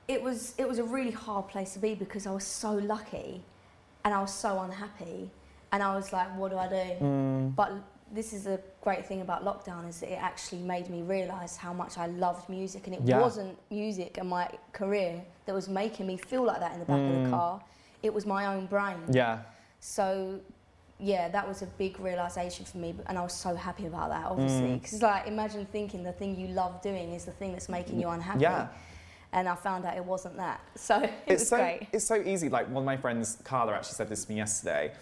it 0.09 0.23
was, 0.23 0.55
it 0.57 0.67
was 0.69 0.79
a 0.79 0.85
really 0.85 1.11
hard 1.11 1.49
place 1.49 1.73
to 1.75 1.79
be 1.79 1.95
because 1.95 2.27
I 2.27 2.31
was 2.31 2.47
so 2.47 2.73
lucky 2.73 3.43
and 4.05 4.15
I 4.15 4.21
was 4.21 4.33
so 4.33 4.61
unhappy. 4.61 5.31
And 5.73 5.83
I 5.83 5.95
was 5.97 6.13
like, 6.13 6.29
what 6.37 6.51
do 6.51 6.59
I 6.59 6.69
do? 6.69 7.05
Mm. 7.05 7.55
But 7.55 7.73
this 8.13 8.35
is 8.35 8.47
a 8.47 8.61
great 8.83 9.07
thing 9.07 9.23
about 9.23 9.43
lockdown 9.43 9.89
is 9.89 10.01
that 10.01 10.13
it 10.13 10.17
actually 10.23 10.61
made 10.61 10.91
me 10.91 11.01
realise 11.01 11.57
how 11.57 11.73
much 11.73 11.97
I 11.97 12.07
loved 12.09 12.47
music 12.51 12.87
and 12.87 12.95
it 12.95 13.01
Yeah. 13.05 13.19
wasn't 13.21 13.57
music 13.71 14.19
and 14.19 14.29
my 14.29 14.51
career 14.75 15.23
that 15.47 15.55
was 15.55 15.67
making 15.69 16.07
me 16.07 16.19
feel 16.19 16.45
like 16.45 16.61
that 16.61 16.75
in 16.75 16.81
the 16.81 16.85
back 16.85 16.99
of 17.01 17.07
Mm. 17.07 17.25
the 17.25 17.31
car. 17.31 17.63
It 18.03 18.13
was 18.13 18.27
my 18.27 18.47
own 18.55 18.67
brain. 18.67 18.99
Yeah. 19.11 19.39
So 19.81 20.41
yeah, 20.99 21.29
that 21.31 21.49
was 21.49 21.63
a 21.63 21.67
big 21.67 21.99
realisation 21.99 22.65
for 22.67 22.77
me 22.77 22.95
and 23.07 23.17
I 23.19 23.23
was 23.23 23.33
so 23.33 23.55
happy 23.57 23.87
about 23.87 24.11
that 24.11 24.27
obviously 24.27 24.69
Mm. 24.73 24.83
because 24.83 25.01
like 25.03 25.27
imagine 25.27 25.65
thinking 25.67 26.03
the 26.03 26.13
thing 26.13 26.37
you 26.39 26.49
love 26.49 26.83
doing 26.83 27.15
is 27.15 27.25
the 27.25 27.33
thing 27.33 27.53
that's 27.53 27.71
making 27.71 27.99
you 27.99 28.09
unhappy. 28.11 28.41
Yeah. 28.43 28.69
And 29.33 29.49
I 29.49 29.55
found 29.55 29.87
out 29.87 29.97
it 29.97 30.05
wasn't 30.05 30.37
that. 30.37 30.61
So 30.77 31.01
it 31.03 31.11
it's 31.27 31.41
was 31.43 31.49
so 31.49 31.57
great. 31.57 31.89
it's 31.93 32.05
so 32.05 32.17
easy. 32.17 32.51
Like 32.51 32.67
one 32.67 32.83
of 32.83 32.85
my 32.85 32.99
friends, 32.99 33.39
Carla, 33.43 33.73
actually 33.73 33.95
said 33.95 34.11
this 34.11 34.27
to 34.27 34.31
me 34.33 34.37
yesterday. 34.37 34.93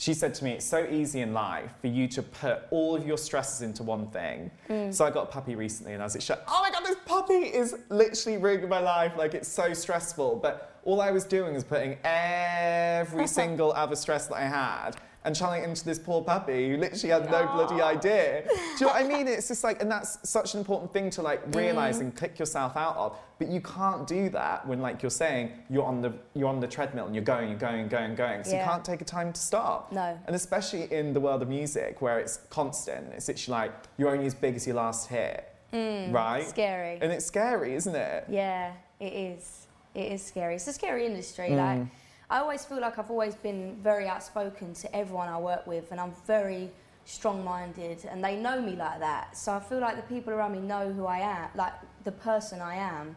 She 0.00 0.14
said 0.14 0.32
to 0.34 0.44
me, 0.44 0.52
"It's 0.52 0.64
so 0.64 0.86
easy 0.88 1.20
in 1.20 1.34
life 1.34 1.70
for 1.80 1.88
you 1.88 2.06
to 2.08 2.22
put 2.22 2.62
all 2.70 2.94
of 2.94 3.04
your 3.04 3.18
stresses 3.18 3.62
into 3.62 3.82
one 3.82 4.06
thing." 4.10 4.50
Mm. 4.70 4.94
So 4.94 5.04
I 5.04 5.10
got 5.10 5.24
a 5.24 5.30
puppy 5.30 5.56
recently, 5.56 5.92
and 5.92 6.00
I 6.00 6.06
was 6.06 6.14
like, 6.14 6.38
"Oh 6.46 6.62
my 6.62 6.70
god, 6.70 6.84
this 6.86 6.96
puppy 7.04 7.34
is 7.34 7.74
literally 7.88 8.38
ruining 8.38 8.68
my 8.68 8.80
life. 8.80 9.16
Like 9.16 9.34
it's 9.34 9.48
so 9.48 9.74
stressful." 9.74 10.36
But 10.36 10.80
all 10.84 11.00
I 11.00 11.10
was 11.10 11.24
doing 11.24 11.52
was 11.52 11.64
putting 11.64 11.98
every 12.04 13.26
single 13.40 13.72
other 13.72 13.96
stress 13.96 14.28
that 14.28 14.36
I 14.36 14.46
had 14.46 14.96
and 15.28 15.36
channeling 15.36 15.62
it 15.62 15.68
into 15.68 15.84
this 15.84 15.98
poor 15.98 16.22
puppy 16.22 16.70
who 16.70 16.78
literally 16.78 17.12
had 17.12 17.30
no 17.30 17.46
bloody 17.52 17.82
idea. 17.82 18.44
Do 18.48 18.54
you 18.54 18.80
know 18.80 18.86
what 18.88 18.96
I 18.96 19.06
mean? 19.06 19.28
It's 19.38 19.48
just 19.48 19.62
like, 19.62 19.82
and 19.82 19.90
that's 19.90 20.18
such 20.28 20.54
an 20.54 20.60
important 20.60 20.90
thing 20.92 21.10
to 21.10 21.22
like 21.22 21.42
realize 21.54 21.98
Mm. 21.98 22.00
and 22.00 22.16
kick 22.16 22.38
yourself 22.38 22.76
out 22.76 22.96
of. 22.96 23.16
But 23.38 23.48
you 23.48 23.60
can't 23.60 24.06
do 24.06 24.30
that 24.30 24.66
when, 24.66 24.80
like 24.80 25.02
you're 25.02 25.10
saying, 25.10 25.52
you're 25.68 25.84
on 25.84 26.00
the 26.00 26.12
you're 26.34 26.48
on 26.48 26.60
the 26.60 26.66
treadmill 26.66 27.06
and 27.06 27.14
you're 27.14 27.22
going, 27.24 27.50
you're 27.50 27.58
going, 27.58 27.86
going, 27.88 28.14
going. 28.14 28.42
So 28.42 28.52
you 28.56 28.64
can't 28.64 28.84
take 28.84 29.00
a 29.02 29.04
time 29.04 29.32
to 29.34 29.40
stop. 29.40 29.92
No. 29.92 30.18
And 30.26 30.34
especially 30.34 30.90
in 30.92 31.12
the 31.12 31.20
world 31.20 31.42
of 31.42 31.48
music, 31.48 32.00
where 32.00 32.18
it's 32.18 32.38
constant, 32.48 33.12
it's 33.12 33.28
literally 33.28 33.60
like 33.60 33.72
you're 33.98 34.10
only 34.10 34.26
as 34.26 34.34
big 34.34 34.56
as 34.56 34.66
your 34.66 34.76
last 34.76 35.08
hit, 35.08 35.44
right? 35.72 36.46
Scary. 36.48 36.98
And 37.02 37.12
it's 37.12 37.26
scary, 37.26 37.74
isn't 37.74 37.94
it? 37.94 38.24
Yeah, 38.30 38.72
it 38.98 39.12
is. 39.12 39.66
It 39.94 40.12
is 40.12 40.22
scary. 40.24 40.54
It's 40.56 40.66
a 40.68 40.72
scary 40.72 41.04
industry. 41.06 41.50
Mm. 41.50 41.56
Like, 41.80 41.86
I 42.30 42.38
always 42.40 42.64
feel 42.64 42.80
like 42.80 42.98
I've 42.98 43.10
always 43.10 43.34
been 43.34 43.76
very 43.82 44.06
outspoken 44.06 44.74
to 44.74 44.94
everyone 44.96 45.28
I 45.28 45.38
work 45.38 45.66
with, 45.66 45.90
and 45.92 46.00
I'm 46.00 46.12
very 46.26 46.70
strong-minded, 47.06 48.04
and 48.10 48.22
they 48.22 48.36
know 48.36 48.60
me 48.60 48.76
like 48.76 49.00
that. 49.00 49.36
So 49.36 49.52
I 49.52 49.60
feel 49.60 49.78
like 49.80 49.96
the 49.96 50.02
people 50.14 50.32
around 50.32 50.52
me 50.52 50.58
know 50.60 50.92
who 50.92 51.06
I 51.06 51.18
am, 51.20 51.48
like 51.54 51.72
the 52.04 52.12
person 52.12 52.60
I 52.60 52.76
am. 52.76 53.16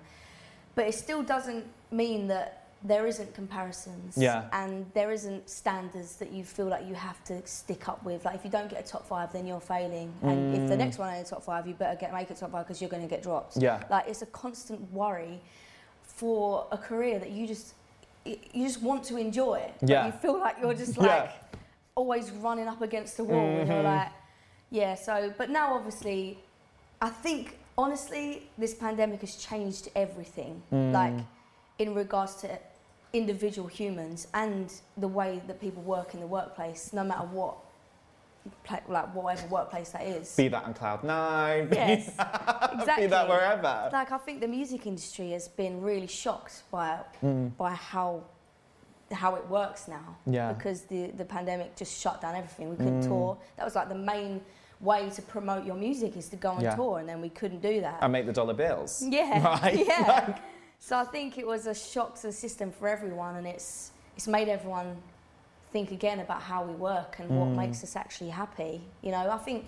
But 0.75 0.87
it 0.87 0.93
still 0.95 1.23
doesn't 1.23 1.65
mean 1.91 2.27
that 2.27 2.57
there 2.83 3.05
isn't 3.05 3.35
comparisons 3.35 4.17
Yeah. 4.17 4.45
and 4.53 4.89
there 4.95 5.11
isn't 5.11 5.47
standards 5.47 6.15
that 6.15 6.31
you 6.31 6.43
feel 6.43 6.65
like 6.65 6.83
you 6.87 6.95
have 6.95 7.23
to 7.25 7.45
stick 7.45 7.87
up 7.87 8.03
with 8.03 8.25
like 8.25 8.33
if 8.33 8.43
you 8.43 8.49
don't 8.49 8.71
get 8.71 8.79
a 8.83 8.87
top 8.87 9.05
five 9.05 9.31
then 9.31 9.45
you're 9.45 9.59
failing 9.59 10.11
and 10.23 10.55
if 10.55 10.67
the 10.67 10.73
Mm. 10.73 10.79
next 10.79 10.97
one 10.97 11.13
ain't 11.13 11.27
a 11.27 11.29
top 11.29 11.43
five 11.43 11.67
you 11.67 11.75
better 11.75 11.95
get 11.95 12.11
make 12.11 12.31
it 12.31 12.37
top 12.37 12.51
five 12.51 12.65
because 12.65 12.81
you're 12.81 12.89
going 12.89 13.03
to 13.03 13.07
get 13.07 13.21
dropped 13.21 13.55
Yeah. 13.57 13.83
like 13.91 14.07
it's 14.07 14.23
a 14.23 14.25
constant 14.25 14.91
worry 14.91 15.39
for 16.01 16.65
a 16.71 16.77
career 16.77 17.19
that 17.19 17.29
you 17.29 17.45
just 17.45 17.75
you 18.25 18.65
just 18.67 18.81
want 18.81 19.03
to 19.05 19.17
enjoy 19.17 19.59
but 19.79 19.89
Yeah. 19.89 20.05
you 20.07 20.11
feel 20.13 20.37
like 20.39 20.57
you're 20.61 20.73
just 20.73 20.95
Yeah. 20.97 21.03
like 21.07 21.31
always 21.95 22.31
running 22.31 22.67
up 22.67 22.81
against 22.81 23.17
the 23.17 23.23
wall 23.23 23.39
and 23.59 23.67
you're 23.67 23.83
like 23.83 24.09
yeah 24.69 24.95
so 24.95 25.33
but 25.37 25.49
now 25.49 25.73
obviously 25.73 26.37
i 27.01 27.09
think 27.09 27.57
honestly 27.77 28.47
this 28.57 28.73
pandemic 28.73 29.21
has 29.21 29.35
changed 29.35 29.89
everything 29.95 30.61
Mm. 30.71 30.91
like 30.93 31.13
in 31.79 31.93
regards 31.95 32.35
to 32.35 32.47
individual 33.13 33.67
humans 33.67 34.27
and 34.33 34.71
the 34.97 35.07
way 35.07 35.41
that 35.47 35.59
people 35.59 35.83
work 35.83 36.13
in 36.13 36.19
the 36.19 36.27
workplace 36.27 36.93
no 36.93 37.03
matter 37.03 37.25
what 37.25 37.55
like 38.89 39.13
whatever 39.15 39.47
workplace 39.47 39.89
that 39.91 40.03
is 40.03 40.35
Be 40.35 40.47
that 40.47 40.63
on 40.63 40.73
cloud 40.73 41.03
nine. 41.03 41.67
be- 41.69 41.75
yes 41.75 42.07
exactly 42.73 43.03
Be 43.05 43.07
that 43.07 43.27
wherever. 43.27 43.89
like 43.93 44.11
I 44.11 44.17
think 44.17 44.41
the 44.41 44.47
music 44.47 44.87
industry 44.87 45.31
has 45.31 45.47
been 45.47 45.81
really 45.81 46.07
shocked 46.07 46.63
by 46.71 46.99
Mm. 47.23 47.55
by 47.57 47.71
how 47.73 48.23
how 49.11 49.35
it 49.35 49.45
works 49.49 49.87
now 49.87 50.15
Yeah. 50.25 50.53
because 50.53 50.83
the 50.83 51.11
the 51.11 51.25
pandemic 51.25 51.75
just 51.75 51.99
shut 52.01 52.21
down 52.21 52.33
everything. 52.35 52.69
We 52.69 52.77
couldn't 52.77 53.01
Mm. 53.03 53.07
tour. 53.07 53.37
That 53.57 53.65
was 53.65 53.75
like 53.75 53.89
the 53.89 53.95
main 54.13 54.41
way 54.79 55.09
to 55.11 55.21
promote 55.21 55.63
your 55.65 55.75
music 55.75 56.17
is 56.17 56.27
to 56.29 56.35
go 56.37 56.51
on 56.51 56.61
Yeah. 56.61 56.75
tour, 56.75 56.99
and 56.99 57.07
then 57.07 57.21
we 57.21 57.29
couldn't 57.29 57.61
do 57.61 57.81
that. 57.81 57.99
And 58.01 58.11
make 58.11 58.25
the 58.25 58.33
dollar 58.33 58.53
bills. 58.55 59.03
yeah, 59.19 59.43
Right? 59.61 59.85
yeah. 59.85 60.37
so 60.79 60.97
I 60.97 61.03
think 61.03 61.37
it 61.37 61.45
was 61.45 61.67
a 61.67 61.75
shock 61.75 62.15
to 62.21 62.27
the 62.27 62.33
system 62.33 62.71
for 62.71 62.87
everyone, 62.87 63.35
and 63.35 63.45
it's 63.45 63.91
it's 64.15 64.27
made 64.27 64.47
everyone 64.49 64.95
think 65.71 65.91
again 65.91 66.19
about 66.19 66.41
how 66.41 66.63
we 66.63 66.73
work 66.73 67.17
and 67.19 67.29
what 67.29 67.49
Mm. 67.49 67.55
makes 67.55 67.83
us 67.83 67.95
actually 67.95 68.29
happy. 68.29 68.81
You 69.01 69.11
know, 69.11 69.29
I 69.31 69.37
think 69.37 69.65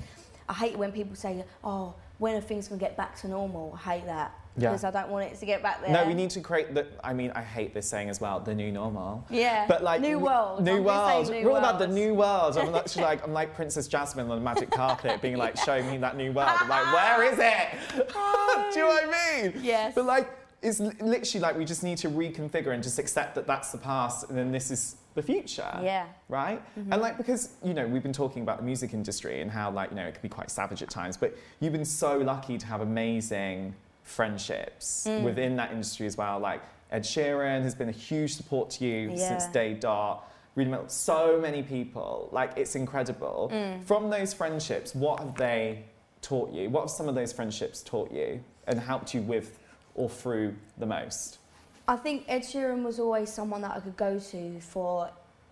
I 0.50 0.54
hate 0.54 0.78
when 0.78 0.92
people 0.92 1.16
say, 1.16 1.44
"Oh, 1.64 1.94
when 2.18 2.36
are 2.36 2.42
things 2.42 2.68
going 2.68 2.80
to 2.80 2.86
get 2.86 2.98
back 2.98 3.16
to 3.22 3.28
normal?" 3.28 3.74
I 3.76 3.92
hate 3.94 4.06
that 4.08 4.32
Yeah. 4.58 4.70
because 4.70 4.84
I 4.84 4.92
don't 4.92 5.10
want 5.10 5.32
it 5.32 5.40
to 5.40 5.46
get 5.46 5.64
back 5.64 5.82
there. 5.82 5.90
No, 5.92 6.06
we 6.06 6.14
need 6.14 6.30
to 6.32 6.42
create 6.42 6.74
the. 6.76 6.86
I 7.04 7.14
mean, 7.14 7.32
I 7.34 7.42
hate 7.42 7.74
this 7.74 7.88
saying 7.88 8.10
as 8.10 8.20
well. 8.20 8.42
The 8.42 8.54
new 8.54 8.72
normal. 8.72 9.24
Yeah. 9.30 9.66
But 9.68 9.84
like 9.84 10.02
new 10.02 10.20
world. 10.20 10.62
new 10.64 10.78
I'm 10.80 10.84
world. 10.84 11.30
new 11.30 11.44
We're 11.46 11.52
all 11.52 11.58
about 11.58 11.80
the 11.80 11.88
new 11.88 12.14
world. 12.14 12.58
I'm 12.58 12.76
actually 12.82 13.04
like 13.04 13.24
I'm 13.24 13.34
like 13.34 13.56
Princess 13.56 13.88
Jasmine 13.88 14.30
on 14.30 14.38
the 14.38 14.44
magic 14.44 14.70
carpet, 14.82 15.22
being 15.22 15.38
like, 15.38 15.56
show 15.58 15.82
me 15.82 15.98
that 16.00 16.18
new 16.18 16.32
world. 16.34 16.50
I'm 16.60 16.68
like, 16.70 16.94
where 16.94 17.24
is 17.32 17.40
it? 17.40 17.68
Do 17.96 18.80
you 18.80 18.86
know 18.86 18.88
what 18.88 19.04
I 19.06 19.42
mean? 19.42 19.54
Yes. 19.64 19.94
But 19.96 20.06
like, 20.06 20.30
it's 20.62 20.80
literally 20.80 21.40
like 21.42 21.58
we 21.58 21.66
just 21.66 21.84
need 21.84 21.98
to 22.00 22.10
reconfigure 22.10 22.74
and 22.74 22.84
just 22.84 23.00
accept 23.00 23.36
that 23.36 23.48
that's 23.48 23.72
the 23.72 23.78
past, 23.78 24.30
and 24.30 24.38
then 24.38 24.52
this 24.52 24.70
is 24.72 24.98
the 25.16 25.22
future. 25.22 25.80
Yeah. 25.82 26.06
Right? 26.30 26.62
Mm-hmm. 26.78 26.94
And 26.94 27.02
like 27.02 27.18
because 27.18 27.50
you 27.64 27.74
know 27.74 27.88
we've 27.88 28.04
been 28.04 28.14
talking 28.14 28.42
about 28.42 28.58
the 28.58 28.64
music 28.64 28.94
industry 28.94 29.42
and 29.42 29.50
how 29.52 29.72
like 29.72 29.90
you 29.92 29.96
know 29.96 30.06
it 30.06 30.14
can 30.14 30.22
be 30.22 30.30
quite 30.30 30.50
savage 30.52 30.82
at 30.82 30.90
times, 30.90 31.18
but 31.18 31.36
you've 31.60 31.74
been 31.74 31.86
so 31.86 32.18
lucky 32.18 32.58
to 32.58 32.66
have 32.66 32.82
amazing 32.82 33.76
friendships 34.04 35.06
Mm. 35.08 35.24
within 35.24 35.56
that 35.58 35.72
industry 35.72 36.06
as 36.06 36.18
well. 36.18 36.40
Like 36.40 36.62
Ed 36.92 37.04
Sheeran 37.04 37.62
has 37.64 37.76
been 37.76 37.90
a 37.90 37.94
huge 37.94 38.36
support 38.36 38.70
to 38.72 38.86
you 38.86 39.18
since 39.18 39.48
day 39.48 39.74
dot. 39.74 40.30
Really, 40.56 40.70
met 40.70 40.92
so 40.92 41.40
many 41.42 41.64
people. 41.64 42.30
Like 42.32 42.52
it's 42.58 42.76
incredible. 42.76 43.50
Mm. 43.52 43.84
From 43.86 44.10
those 44.12 44.34
friendships, 44.34 44.94
what 44.94 45.20
have 45.20 45.36
they 45.36 45.84
taught 46.22 46.52
you? 46.54 46.70
What 46.70 46.82
have 46.82 46.90
some 46.92 47.10
of 47.10 47.16
those 47.16 47.34
friendships 47.34 47.82
taught 47.82 48.12
you 48.12 48.44
and 48.68 48.80
helped 48.80 49.14
you 49.16 49.22
with 49.22 49.58
or 49.96 50.10
through 50.10 50.54
the 50.78 50.86
most? 50.86 51.40
I 51.88 51.96
think 51.98 52.26
Ed 52.28 52.42
Sheeran 52.44 52.84
was 52.84 53.00
always 53.00 53.32
someone 53.32 53.62
that 53.62 53.72
I 53.76 53.80
could 53.80 53.98
go 53.98 54.18
to 54.20 54.60
for 54.62 55.10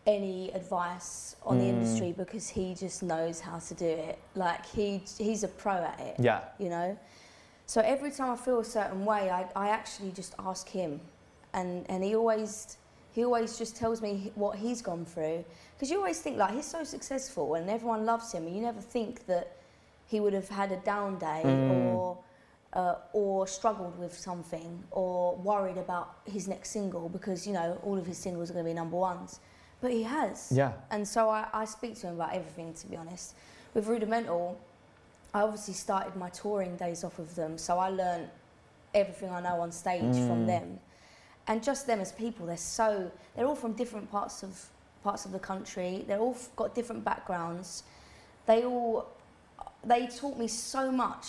any 0.08 0.50
advice 0.54 1.36
on 1.44 1.58
the 1.60 1.66
Mm. 1.66 1.70
industry 1.70 2.12
because 2.14 2.48
he 2.50 2.74
just 2.74 3.04
knows 3.04 3.40
how 3.40 3.60
to 3.60 3.74
do 3.74 3.86
it. 3.86 4.18
Like 4.36 4.66
he 4.66 5.04
he's 5.18 5.44
a 5.44 5.48
pro 5.48 5.74
at 5.74 6.00
it, 6.00 6.16
Yeah. 6.20 6.42
you 6.58 6.70
know. 6.70 6.98
So 7.68 7.82
every 7.82 8.12
time 8.12 8.32
I 8.32 8.36
feel 8.36 8.60
a 8.60 8.66
certain 8.66 9.06
way, 9.06 9.30
I, 9.30 9.46
I 9.56 9.70
actually 9.70 10.12
just 10.12 10.34
ask 10.40 10.68
him, 10.70 11.02
and 11.54 11.86
and 11.90 12.04
he 12.04 12.16
always 12.16 12.78
he 13.14 13.26
always 13.26 13.58
just 13.58 13.76
tells 13.76 14.02
me 14.02 14.32
what 14.36 14.58
he's 14.58 14.82
gone 14.82 15.04
through 15.06 15.44
because 15.76 15.92
you 15.92 15.98
always 15.98 16.20
think 16.22 16.38
like 16.38 16.54
he's 16.54 16.66
so 16.66 16.84
successful 16.86 17.56
and 17.56 17.70
everyone 17.70 18.06
loves 18.06 18.32
him, 18.32 18.48
and 18.48 18.56
you 18.56 18.62
never 18.62 18.80
think 18.82 19.26
that 19.28 19.58
he 20.08 20.20
would 20.22 20.34
have 20.34 20.50
had 20.50 20.72
a 20.72 20.78
down 20.78 21.18
day 21.20 21.42
Mm. 21.46 21.94
or 21.96 22.18
uh, 22.74 22.96
or 23.14 23.48
struggled 23.48 23.98
with 24.00 24.18
something 24.18 24.84
or 24.92 25.36
worried 25.36 25.78
about 25.78 26.16
his 26.26 26.48
next 26.48 26.70
single 26.72 27.10
because 27.10 27.46
you 27.46 27.54
know 27.54 27.80
all 27.84 27.98
of 27.98 28.06
his 28.06 28.18
singles 28.18 28.50
are 28.50 28.54
going 28.54 28.66
to 28.66 28.70
be 28.70 28.76
number 28.76 28.98
ones. 28.98 29.40
But 29.82 29.92
he 29.92 30.04
has. 30.04 30.52
Yeah. 30.52 30.74
and 30.92 31.08
so 31.08 31.30
I, 31.30 31.48
I 31.54 31.66
speak 31.66 31.96
to 32.02 32.08
him 32.08 32.16
about 32.16 32.34
everything 32.34 32.74
to 32.76 32.88
be 32.88 32.96
honest. 32.96 33.36
With 33.74 33.88
rudimental 33.88 34.58
i 35.34 35.42
obviously 35.42 35.74
started 35.74 36.14
my 36.18 36.30
touring 36.30 36.76
days 36.76 37.06
off 37.06 37.18
of 37.18 37.34
them 37.36 37.58
so 37.58 37.80
i 37.80 37.88
learned 37.88 38.28
everything 38.94 39.30
i 39.32 39.40
know 39.42 39.62
on 39.62 39.72
stage 39.72 40.02
from 40.28 40.40
Mm. 40.46 40.48
them. 40.48 40.80
And 41.48 41.64
just 41.64 41.88
them 41.88 42.00
as 42.00 42.12
people 42.12 42.46
they're 42.46 42.58
so 42.58 43.12
they're 43.36 43.48
all 43.48 43.56
from 43.56 43.74
different 43.74 44.12
parts 44.12 44.44
of 44.44 44.68
parts 45.04 45.26
of 45.26 45.32
the 45.32 45.40
country. 45.40 46.04
They're 46.08 46.20
all 46.20 46.38
got 46.56 46.76
different 46.76 47.04
backgrounds. 47.04 47.84
They 48.46 48.64
all 48.64 49.08
they 49.84 50.06
taught 50.08 50.38
me 50.38 50.48
so 50.48 50.92
much 50.92 51.28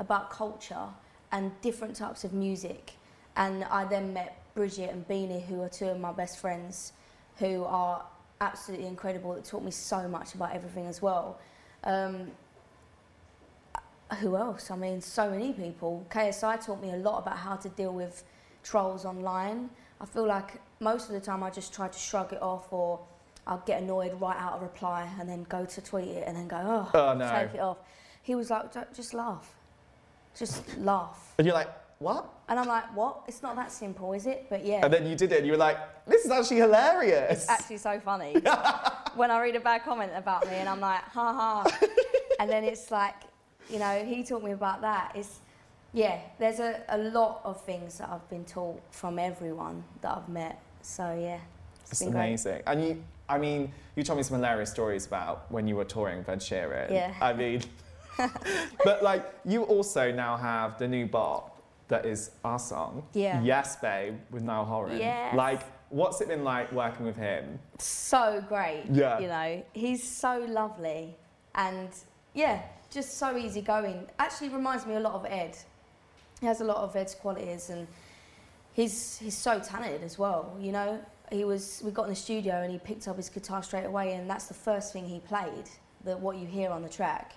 about 0.00 0.30
culture 0.30 0.86
and 1.30 1.52
different 1.60 1.94
types 1.94 2.24
of 2.24 2.32
music. 2.32 2.92
And 3.36 3.62
I 3.64 3.84
then 3.84 4.12
met 4.12 4.36
Bridget 4.54 4.90
and 4.90 5.06
Beanie, 5.06 5.44
who 5.46 5.62
are 5.62 5.68
two 5.68 5.86
of 5.86 6.00
my 6.00 6.10
best 6.10 6.38
friends, 6.38 6.92
who 7.36 7.62
are 7.64 8.02
absolutely 8.40 8.86
incredible. 8.86 9.34
That 9.34 9.44
taught 9.44 9.62
me 9.62 9.70
so 9.70 10.08
much 10.08 10.34
about 10.34 10.52
everything 10.52 10.86
as 10.86 11.00
well. 11.00 11.38
Um, 11.84 12.32
who 14.18 14.36
else? 14.36 14.70
I 14.72 14.76
mean, 14.76 15.00
so 15.00 15.30
many 15.30 15.52
people. 15.52 16.04
KSI 16.10 16.64
taught 16.64 16.82
me 16.82 16.90
a 16.90 16.96
lot 16.96 17.18
about 17.18 17.36
how 17.36 17.54
to 17.56 17.68
deal 17.68 17.92
with 17.92 18.24
trolls 18.64 19.04
online. 19.04 19.70
I 20.00 20.06
feel 20.06 20.26
like 20.26 20.60
most 20.80 21.06
of 21.08 21.12
the 21.14 21.20
time 21.20 21.42
I 21.44 21.50
just 21.50 21.72
try 21.72 21.86
to 21.86 21.98
shrug 21.98 22.32
it 22.32 22.42
off 22.42 22.72
or 22.72 22.98
I'll 23.46 23.62
get 23.66 23.82
annoyed, 23.82 24.20
write 24.20 24.36
out 24.38 24.58
a 24.58 24.62
reply, 24.62 25.08
and 25.20 25.28
then 25.28 25.44
go 25.48 25.64
to 25.64 25.80
tweet 25.80 26.08
it 26.08 26.24
and 26.26 26.36
then 26.36 26.48
go, 26.48 26.56
oh, 26.56 26.90
Oh 26.98 27.14
no. 27.14 27.30
take 27.30 27.54
it 27.54 27.60
off. 27.60 27.78
He 28.22 28.34
was 28.34 28.50
like, 28.50 28.72
"Ju- 28.72 28.84
just 28.94 29.14
laugh. 29.14 29.54
Just 30.36 30.76
laugh. 30.78 31.34
And 31.38 31.46
you're 31.46 31.54
like, 31.54 31.68
what? 31.98 32.28
And 32.48 32.58
I'm 32.58 32.66
like, 32.66 32.94
what? 32.96 33.22
It's 33.28 33.42
not 33.42 33.56
that 33.56 33.70
simple, 33.70 34.12
is 34.12 34.26
it? 34.26 34.46
But 34.48 34.64
yeah, 34.64 34.80
And 34.84 34.92
then 34.92 35.06
you 35.06 35.14
did 35.16 35.32
it 35.32 35.38
and 35.38 35.46
you 35.46 35.52
were 35.52 35.58
like, 35.58 35.76
this 36.06 36.24
is 36.24 36.30
actually 36.30 36.56
hilarious. 36.58 37.42
it's 37.42 37.48
actually 37.50 37.76
so 37.76 38.00
funny. 38.00 38.32
when 39.14 39.30
I 39.30 39.40
read 39.42 39.56
a 39.56 39.60
bad 39.60 39.84
comment 39.84 40.12
about 40.16 40.46
me 40.46 40.54
and 40.56 40.68
I'm 40.68 40.80
like, 40.80 41.02
ha 41.02 41.32
ha. 41.32 41.78
and 42.40 42.50
then 42.50 42.64
it's 42.64 42.90
like, 42.90 43.14
you 43.68 43.78
know, 43.78 44.04
he 44.04 44.24
taught 44.24 44.42
me 44.42 44.52
about 44.52 44.80
that. 44.80 45.12
It's, 45.14 45.40
yeah, 45.92 46.18
there's 46.38 46.58
a, 46.60 46.80
a 46.88 46.98
lot 46.98 47.42
of 47.44 47.60
things 47.62 47.98
that 47.98 48.08
I've 48.08 48.28
been 48.30 48.44
taught 48.44 48.80
from 48.92 49.18
everyone 49.18 49.84
that 50.00 50.16
I've 50.16 50.28
met. 50.28 50.60
So 50.82 51.02
yeah, 51.20 51.38
it's 51.82 51.92
It's 51.92 52.00
been 52.02 52.12
great. 52.12 52.28
amazing. 52.28 52.62
And 52.66 52.82
you, 52.84 53.04
I 53.28 53.38
mean, 53.38 53.72
you 53.94 54.02
told 54.02 54.16
me 54.16 54.22
some 54.22 54.36
hilarious 54.36 54.70
stories 54.70 55.06
about 55.06 55.50
when 55.52 55.68
you 55.68 55.76
were 55.76 55.84
touring 55.84 56.24
Ed 56.26 56.40
Sheeran. 56.40 56.90
Yeah. 56.90 57.12
I 57.20 57.32
mean, 57.32 57.62
but 58.84 59.02
like, 59.02 59.24
you 59.44 59.62
also 59.64 60.12
now 60.12 60.36
have 60.36 60.78
the 60.78 60.88
new 60.88 61.06
bop 61.06 61.62
that 61.88 62.06
is 62.06 62.30
our 62.44 62.58
song. 62.58 63.02
Yeah. 63.12 63.42
Yes, 63.42 63.76
Babe, 63.76 64.14
with 64.30 64.42
Niall 64.42 64.64
Horan. 64.64 64.98
Yes. 64.98 65.34
Like, 65.34 65.62
what's 65.90 66.20
it 66.20 66.28
been 66.28 66.44
like 66.44 66.72
working 66.72 67.04
with 67.04 67.16
him? 67.16 67.58
so 67.78 68.42
great. 68.48 68.84
Yeah. 68.90 69.18
You 69.18 69.28
know, 69.28 69.64
he's 69.72 70.02
so 70.02 70.46
lovely 70.48 71.16
and 71.54 71.88
yeah, 72.34 72.62
just 72.90 73.18
so 73.18 73.36
easygoing. 73.36 74.06
Actually 74.18 74.50
reminds 74.50 74.86
me 74.86 74.94
a 74.94 75.00
lot 75.00 75.14
of 75.14 75.26
Ed. 75.26 75.56
He 76.40 76.46
has 76.46 76.60
a 76.60 76.64
lot 76.64 76.78
of 76.78 76.94
Ed's 76.96 77.14
qualities 77.14 77.70
and 77.70 77.86
he's 78.72 79.18
he's 79.18 79.36
so 79.36 79.58
talented 79.58 80.02
as 80.02 80.18
well, 80.18 80.56
you 80.60 80.72
know. 80.72 81.00
He 81.30 81.44
was 81.44 81.82
we 81.84 81.90
got 81.90 82.04
in 82.04 82.10
the 82.10 82.16
studio 82.16 82.62
and 82.62 82.72
he 82.72 82.78
picked 82.78 83.06
up 83.08 83.16
his 83.16 83.28
guitar 83.28 83.62
straight 83.62 83.84
away 83.84 84.14
and 84.14 84.28
that's 84.28 84.46
the 84.46 84.54
first 84.54 84.92
thing 84.92 85.06
he 85.06 85.20
played, 85.20 85.68
the 86.04 86.16
what 86.16 86.36
you 86.36 86.46
hear 86.46 86.70
on 86.70 86.82
the 86.82 86.88
track. 86.88 87.32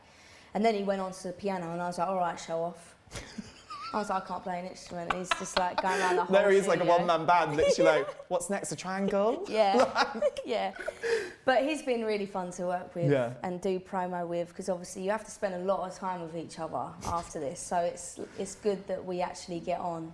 And 0.54 0.64
then 0.64 0.76
he 0.76 0.84
went 0.84 1.02
on 1.02 1.12
to 1.12 1.24
the 1.28 1.34
piano 1.34 1.72
and 1.72 1.82
I 1.82 1.88
was 1.88 1.98
like, 1.98 2.08
All 2.08 2.16
right, 2.18 2.40
show 2.40 2.62
off. 2.64 2.96
I 3.94 4.00
was 4.00 4.10
like, 4.10 4.24
I 4.24 4.28
can't 4.28 4.42
play 4.44 4.60
an 4.60 4.66
instrument. 4.66 5.14
He's 5.14 5.30
just 5.38 5.60
like 5.60 5.80
going 5.80 6.00
around 6.00 6.16
the 6.16 6.24
whole 6.24 6.34
There 6.36 6.50
he 6.50 6.58
is 6.58 6.68
like 6.68 6.82
a 6.82 6.86
one 6.86 7.06
man 7.06 7.28
band, 7.28 7.56
literally 7.56 8.00
like, 8.00 8.08
what's 8.28 8.50
next, 8.50 8.72
a 8.72 8.76
triangle? 8.76 9.46
Yeah, 9.48 9.86
yeah. 10.46 10.72
But 11.46 11.64
he's 11.64 11.84
been 11.84 12.04
really 12.04 12.26
fun 12.26 12.50
to 12.54 12.64
work 12.66 12.96
with 12.96 13.12
Yeah. 13.12 13.34
and 13.44 13.62
do 13.62 13.80
promo 13.80 14.26
with 14.28 14.48
because 14.48 14.68
obviously 14.68 15.04
you 15.04 15.12
have 15.12 15.24
to 15.26 15.30
spend 15.30 15.54
a 15.54 15.60
lot 15.60 15.88
of 15.88 15.96
time 15.96 16.24
with 16.24 16.36
each 16.36 16.58
other 16.58 16.88
after 17.06 17.40
this. 17.40 17.60
So 17.60 17.78
it's 17.78 18.20
it's 18.40 18.56
good 18.56 18.86
that 18.88 19.04
we 19.06 19.22
actually 19.22 19.60
get 19.60 19.80
on. 19.80 20.12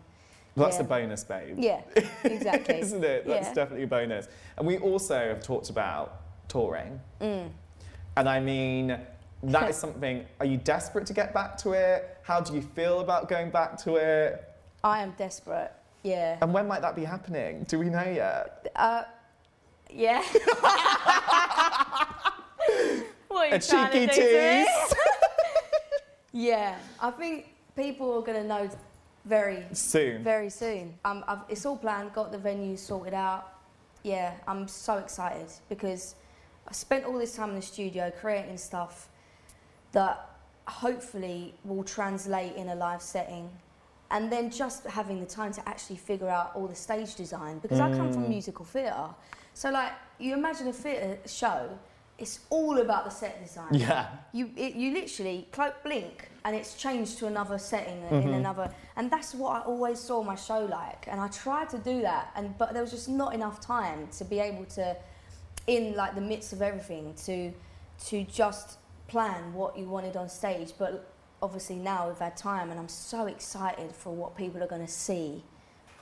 Well, 0.58 0.66
that's 0.66 0.78
Yeah. 0.80 0.84
a 0.84 0.88
bonus, 0.88 1.24
babe. 1.24 1.56
Yeah, 1.58 1.80
exactly. 2.26 2.80
Isn't 2.82 3.04
it? 3.06 3.26
That's 3.26 3.48
Yeah. 3.48 3.54
definitely 3.54 3.84
a 3.84 3.88
bonus. 3.88 4.28
And 4.58 4.68
we 4.68 4.78
also 4.80 5.16
have 5.30 5.42
talked 5.42 5.70
about 5.70 6.20
touring. 6.50 7.00
Mm. 7.22 7.50
And 8.18 8.28
I 8.28 8.42
mean, 8.42 9.00
that 9.44 9.70
is 9.70 9.76
something. 9.76 10.26
Are 10.40 10.46
you 10.46 10.58
desperate 10.58 11.06
to 11.08 11.14
get 11.14 11.34
back 11.34 11.58
to 11.60 11.72
it? 11.72 12.18
How 12.24 12.42
do 12.42 12.54
you 12.54 12.62
feel 12.62 13.00
about 13.00 13.30
going 13.30 13.50
back 13.50 13.78
to 13.84 13.96
it? 13.96 14.44
I 14.84 15.02
am 15.02 15.14
desperate. 15.18 15.72
Yeah. 16.04 16.38
And 16.42 16.54
when 16.54 16.68
might 16.68 16.82
that 16.82 16.96
be 16.96 17.04
happening? 17.04 17.66
Do 17.68 17.80
we 17.80 17.90
know 17.90 18.04
yet? 18.04 18.72
Uh, 18.76 19.04
yeah. 19.90 20.22
what 23.28 23.54
A 23.54 23.60
cheeky 23.60 24.08
to 24.08 24.14
do 24.14 24.14
to 24.14 24.66
tease. 24.66 24.96
Yeah, 26.32 26.78
I 27.02 27.10
think 27.10 27.48
people 27.76 28.14
are 28.14 28.22
going 28.22 28.40
to 28.40 28.48
know 28.48 28.70
very, 29.26 29.66
Soon. 29.74 30.24
very 30.24 30.50
soon. 30.52 30.94
Um, 31.04 31.24
I've, 31.28 31.40
it's 31.50 31.66
all 31.66 31.76
planned, 31.76 32.14
got 32.14 32.32
the 32.32 32.38
venue 32.38 32.78
sorted 32.78 33.16
out. 33.16 33.54
Yeah, 34.04 34.36
I'm 34.48 34.68
so 34.68 34.98
excited 34.98 35.48
because 35.70 36.14
I 36.68 36.72
spent 36.72 37.06
all 37.06 37.18
this 37.18 37.36
time 37.36 37.50
in 37.50 37.56
the 37.56 37.64
studio 37.64 38.12
creating 38.22 38.58
stuff 38.58 39.10
that 39.92 40.30
hopefully 40.68 41.54
will 41.66 41.84
translate 41.84 42.56
in 42.56 42.70
a 42.70 42.76
live 42.76 43.02
setting. 43.02 43.50
And 44.12 44.32
then 44.32 44.50
just 44.50 44.86
having 44.86 45.20
the 45.20 45.26
time 45.26 45.52
to 45.54 45.68
actually 45.70 45.98
figure 45.98 46.30
out 46.30 46.52
all 46.56 46.68
the 46.68 46.76
stage 46.76 47.16
design 47.16 47.60
because 47.60 47.80
I 47.80 47.90
come 47.92 48.12
from 48.12 48.26
Mm. 48.26 48.30
musical 48.30 48.66
theatre. 48.66 49.10
So, 49.54 49.70
like, 49.70 49.92
you 50.20 50.34
imagine 50.34 50.68
a 50.68 50.74
theatre 50.74 51.20
show, 51.28 51.78
it's 52.18 52.40
all 52.50 52.80
about 52.80 53.06
the 53.06 53.12
set 53.12 53.42
design. 53.44 53.74
Yeah. 53.74 54.08
You 54.34 54.52
it, 54.58 54.76
you 54.76 54.92
literally 54.94 55.48
cloak 55.52 55.76
blink 55.84 56.30
and 56.44 56.56
it's 56.56 56.74
changed 56.76 57.18
to 57.20 57.28
another 57.28 57.58
setting 57.58 58.02
Mhm. 58.10 58.24
in 58.24 58.34
another 58.34 58.74
and 58.98 59.10
that's 59.10 59.34
what 59.34 59.52
I 59.56 59.60
always 59.66 60.00
saw 60.00 60.22
my 60.22 60.36
show 60.36 60.66
like 60.66 61.08
and 61.08 61.22
I 61.22 61.30
tried 61.30 61.70
to 61.70 61.78
do 61.78 62.02
that 62.02 62.32
and 62.36 62.58
but 62.58 62.74
there 62.74 62.82
was 62.82 62.92
just 62.92 63.08
not 63.08 63.34
enough 63.34 63.62
time 63.62 64.10
to 64.18 64.26
be 64.26 64.40
able 64.40 64.66
to 64.78 64.98
in 65.68 65.96
like 65.96 66.14
the 66.16 66.22
midst 66.22 66.52
of 66.52 66.62
everything 66.62 67.14
to 67.26 67.54
to 68.08 68.24
just 68.26 68.80
plan 69.10 69.54
what 69.54 69.78
you 69.78 69.86
wanted 69.86 70.16
on 70.16 70.30
stage 70.30 70.72
but 70.78 71.12
obviously 71.42 71.76
now 71.76 72.08
we've 72.08 72.18
had 72.20 72.36
time 72.38 72.70
and 72.72 72.80
I'm 72.80 72.88
so 72.90 73.26
excited 73.28 73.92
for 73.94 74.14
what 74.14 74.36
people 74.38 74.62
are 74.64 74.68
going 74.68 74.86
to 74.86 74.92
see 74.92 75.44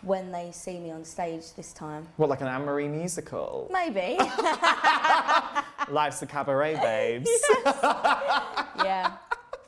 when 0.02 0.32
they 0.32 0.52
see 0.52 0.80
me 0.80 0.92
on 0.92 1.04
stage 1.04 1.54
this 1.56 1.74
time 1.74 2.08
What, 2.18 2.30
like 2.30 2.42
an 2.42 2.48
Anne 2.48 2.66
Marie 2.66 2.88
musical? 2.88 3.70
maybe 3.72 4.18
Life's 5.90 6.22
a 6.22 6.26
cabaret, 6.28 6.76
babes. 6.82 7.30
yeah 7.66 9.18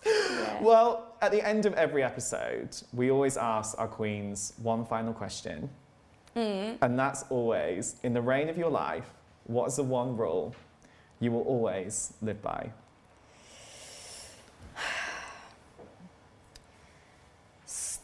yeah 0.05 0.59
Well, 0.61 1.15
at 1.21 1.31
the 1.31 1.45
end 1.45 1.65
of 1.65 1.73
every 1.73 2.03
episode, 2.03 2.75
we 2.93 3.11
always 3.11 3.37
ask 3.37 3.77
our 3.79 3.87
queens 3.87 4.53
one 4.61 4.85
final 4.85 5.13
question. 5.13 5.69
Mm. 6.35 6.77
And 6.81 6.97
that's 6.99 7.23
always 7.29 7.95
in 8.03 8.13
the 8.13 8.21
reign 8.21 8.49
of 8.49 8.57
your 8.57 8.69
life, 8.69 9.09
what 9.45 9.67
is 9.67 9.75
the 9.77 9.83
one 9.83 10.15
rule 10.15 10.53
you 11.19 11.31
will 11.31 11.41
always 11.43 12.13
live 12.21 12.41
by? 12.41 12.71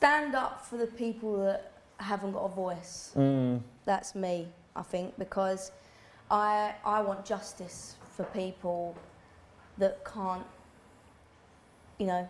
Stand 0.05 0.35
up 0.35 0.63
for 0.63 0.77
the 0.77 0.85
people 0.85 1.43
that 1.43 1.71
haven't 1.97 2.31
got 2.31 2.43
a 2.43 2.49
voice. 2.49 3.11
Mm. 3.15 3.59
That's 3.85 4.13
me, 4.13 4.47
I 4.75 4.83
think, 4.83 5.17
because 5.17 5.71
I 6.29 6.75
I 6.85 7.01
want 7.01 7.25
justice 7.25 7.95
for 8.15 8.23
people 8.25 8.95
that 9.79 10.05
can't, 10.05 10.45
you 11.97 12.05
know, 12.05 12.29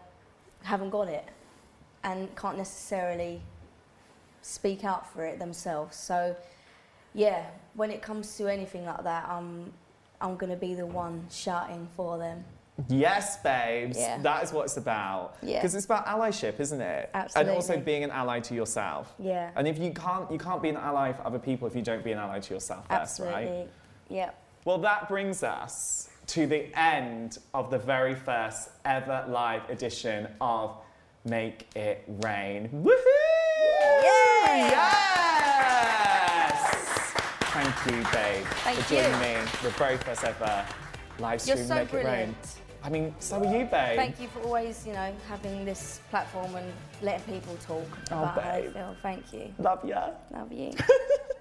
haven't 0.63 0.89
got 0.89 1.09
it, 1.09 1.25
and 2.05 2.33
can't 2.37 2.57
necessarily 2.57 3.41
speak 4.41 4.85
out 4.85 5.11
for 5.11 5.25
it 5.25 5.37
themselves. 5.39 5.97
So, 5.97 6.33
yeah, 7.13 7.45
when 7.73 7.91
it 7.91 8.01
comes 8.01 8.37
to 8.37 8.47
anything 8.47 8.85
like 8.85 9.03
that, 9.03 9.27
I'm 9.27 9.73
I'm 10.21 10.37
gonna 10.37 10.61
be 10.67 10.75
the 10.75 10.85
one 10.85 11.27
shouting 11.29 11.89
for 11.97 12.17
them. 12.17 12.45
Yes, 12.89 13.37
babes. 13.41 13.97
Yeah. 13.97 14.17
That 14.19 14.43
is 14.43 14.51
what 14.51 14.65
it's 14.65 14.75
about. 14.77 15.37
Yeah. 15.41 15.59
Because 15.59 15.75
it's 15.75 15.85
about 15.85 16.05
allyship, 16.07 16.59
isn't 16.59 16.81
it? 16.81 17.09
Absolutely. 17.13 17.49
And 17.51 17.55
also 17.55 17.77
being 17.79 18.03
an 18.03 18.11
ally 18.11 18.39
to 18.41 18.53
yourself. 18.53 19.13
Yeah, 19.17 19.51
And 19.55 19.65
if 19.67 19.79
you 19.79 19.91
can't, 19.93 20.29
you 20.31 20.37
can't 20.37 20.61
be 20.61 20.67
an 20.69 20.75
ally 20.77 21.13
for 21.13 21.25
other 21.25 21.39
people 21.39 21.67
if 21.67 21.75
you 21.75 21.81
don't 21.81 22.03
be 22.03 22.11
an 22.11 22.17
ally 22.19 22.39
to 22.39 22.53
yourself 22.53 22.85
first, 22.89 23.19
right? 23.21 23.29
absolutely. 23.45 23.67
Yeah. 24.09 24.31
Well, 24.65 24.77
that 24.79 25.07
brings 25.07 25.41
us 25.43 26.09
to 26.27 26.47
the 26.47 26.67
end 26.77 27.37
of 27.53 27.69
the 27.71 27.77
very 27.77 28.15
first 28.15 28.69
ever 28.83 29.23
live 29.29 29.69
edition 29.69 30.27
of 30.41 30.75
Make 31.23 31.73
It 31.77 32.03
Rain. 32.23 32.67
Woohoo! 32.73 34.03
Yay! 34.03 34.69
Yes! 34.71 36.59
Thank 37.53 37.75
you, 37.85 38.03
babe, 38.11 38.43
Thank 38.63 38.77
for 38.79 38.89
joining 38.95 39.13
you. 39.13 39.19
me. 39.19 39.35
The 39.63 39.69
very 39.71 39.97
first 39.97 40.23
ever 40.23 40.65
live 41.19 41.41
stream 41.41 41.65
so 41.65 41.75
Make 41.75 41.93
It 41.93 42.05
Rain. 42.05 42.35
I 42.85 42.89
mean, 42.89 43.15
so 43.17 43.37
are 43.37 43.45
you, 43.45 43.65
babe. 43.65 43.95
Thank 43.97 44.21
you 44.21 44.27
for 44.27 44.41
always, 44.41 44.85
you 44.85 44.93
know, 44.93 45.11
having 45.27 45.65
this 45.65 46.01
platform 46.11 46.53
and 46.55 46.71
letting 47.01 47.33
people 47.33 47.57
talk 47.65 47.83
Oh, 48.11 48.19
about 48.19 48.39
how 48.43 48.51
they 48.61 48.67
feel. 48.69 48.95
Thank 49.01 49.33
you. 49.33 49.53
Love 49.57 49.83
you. 49.83 49.95
Love 50.31 50.51
you. 50.51 50.71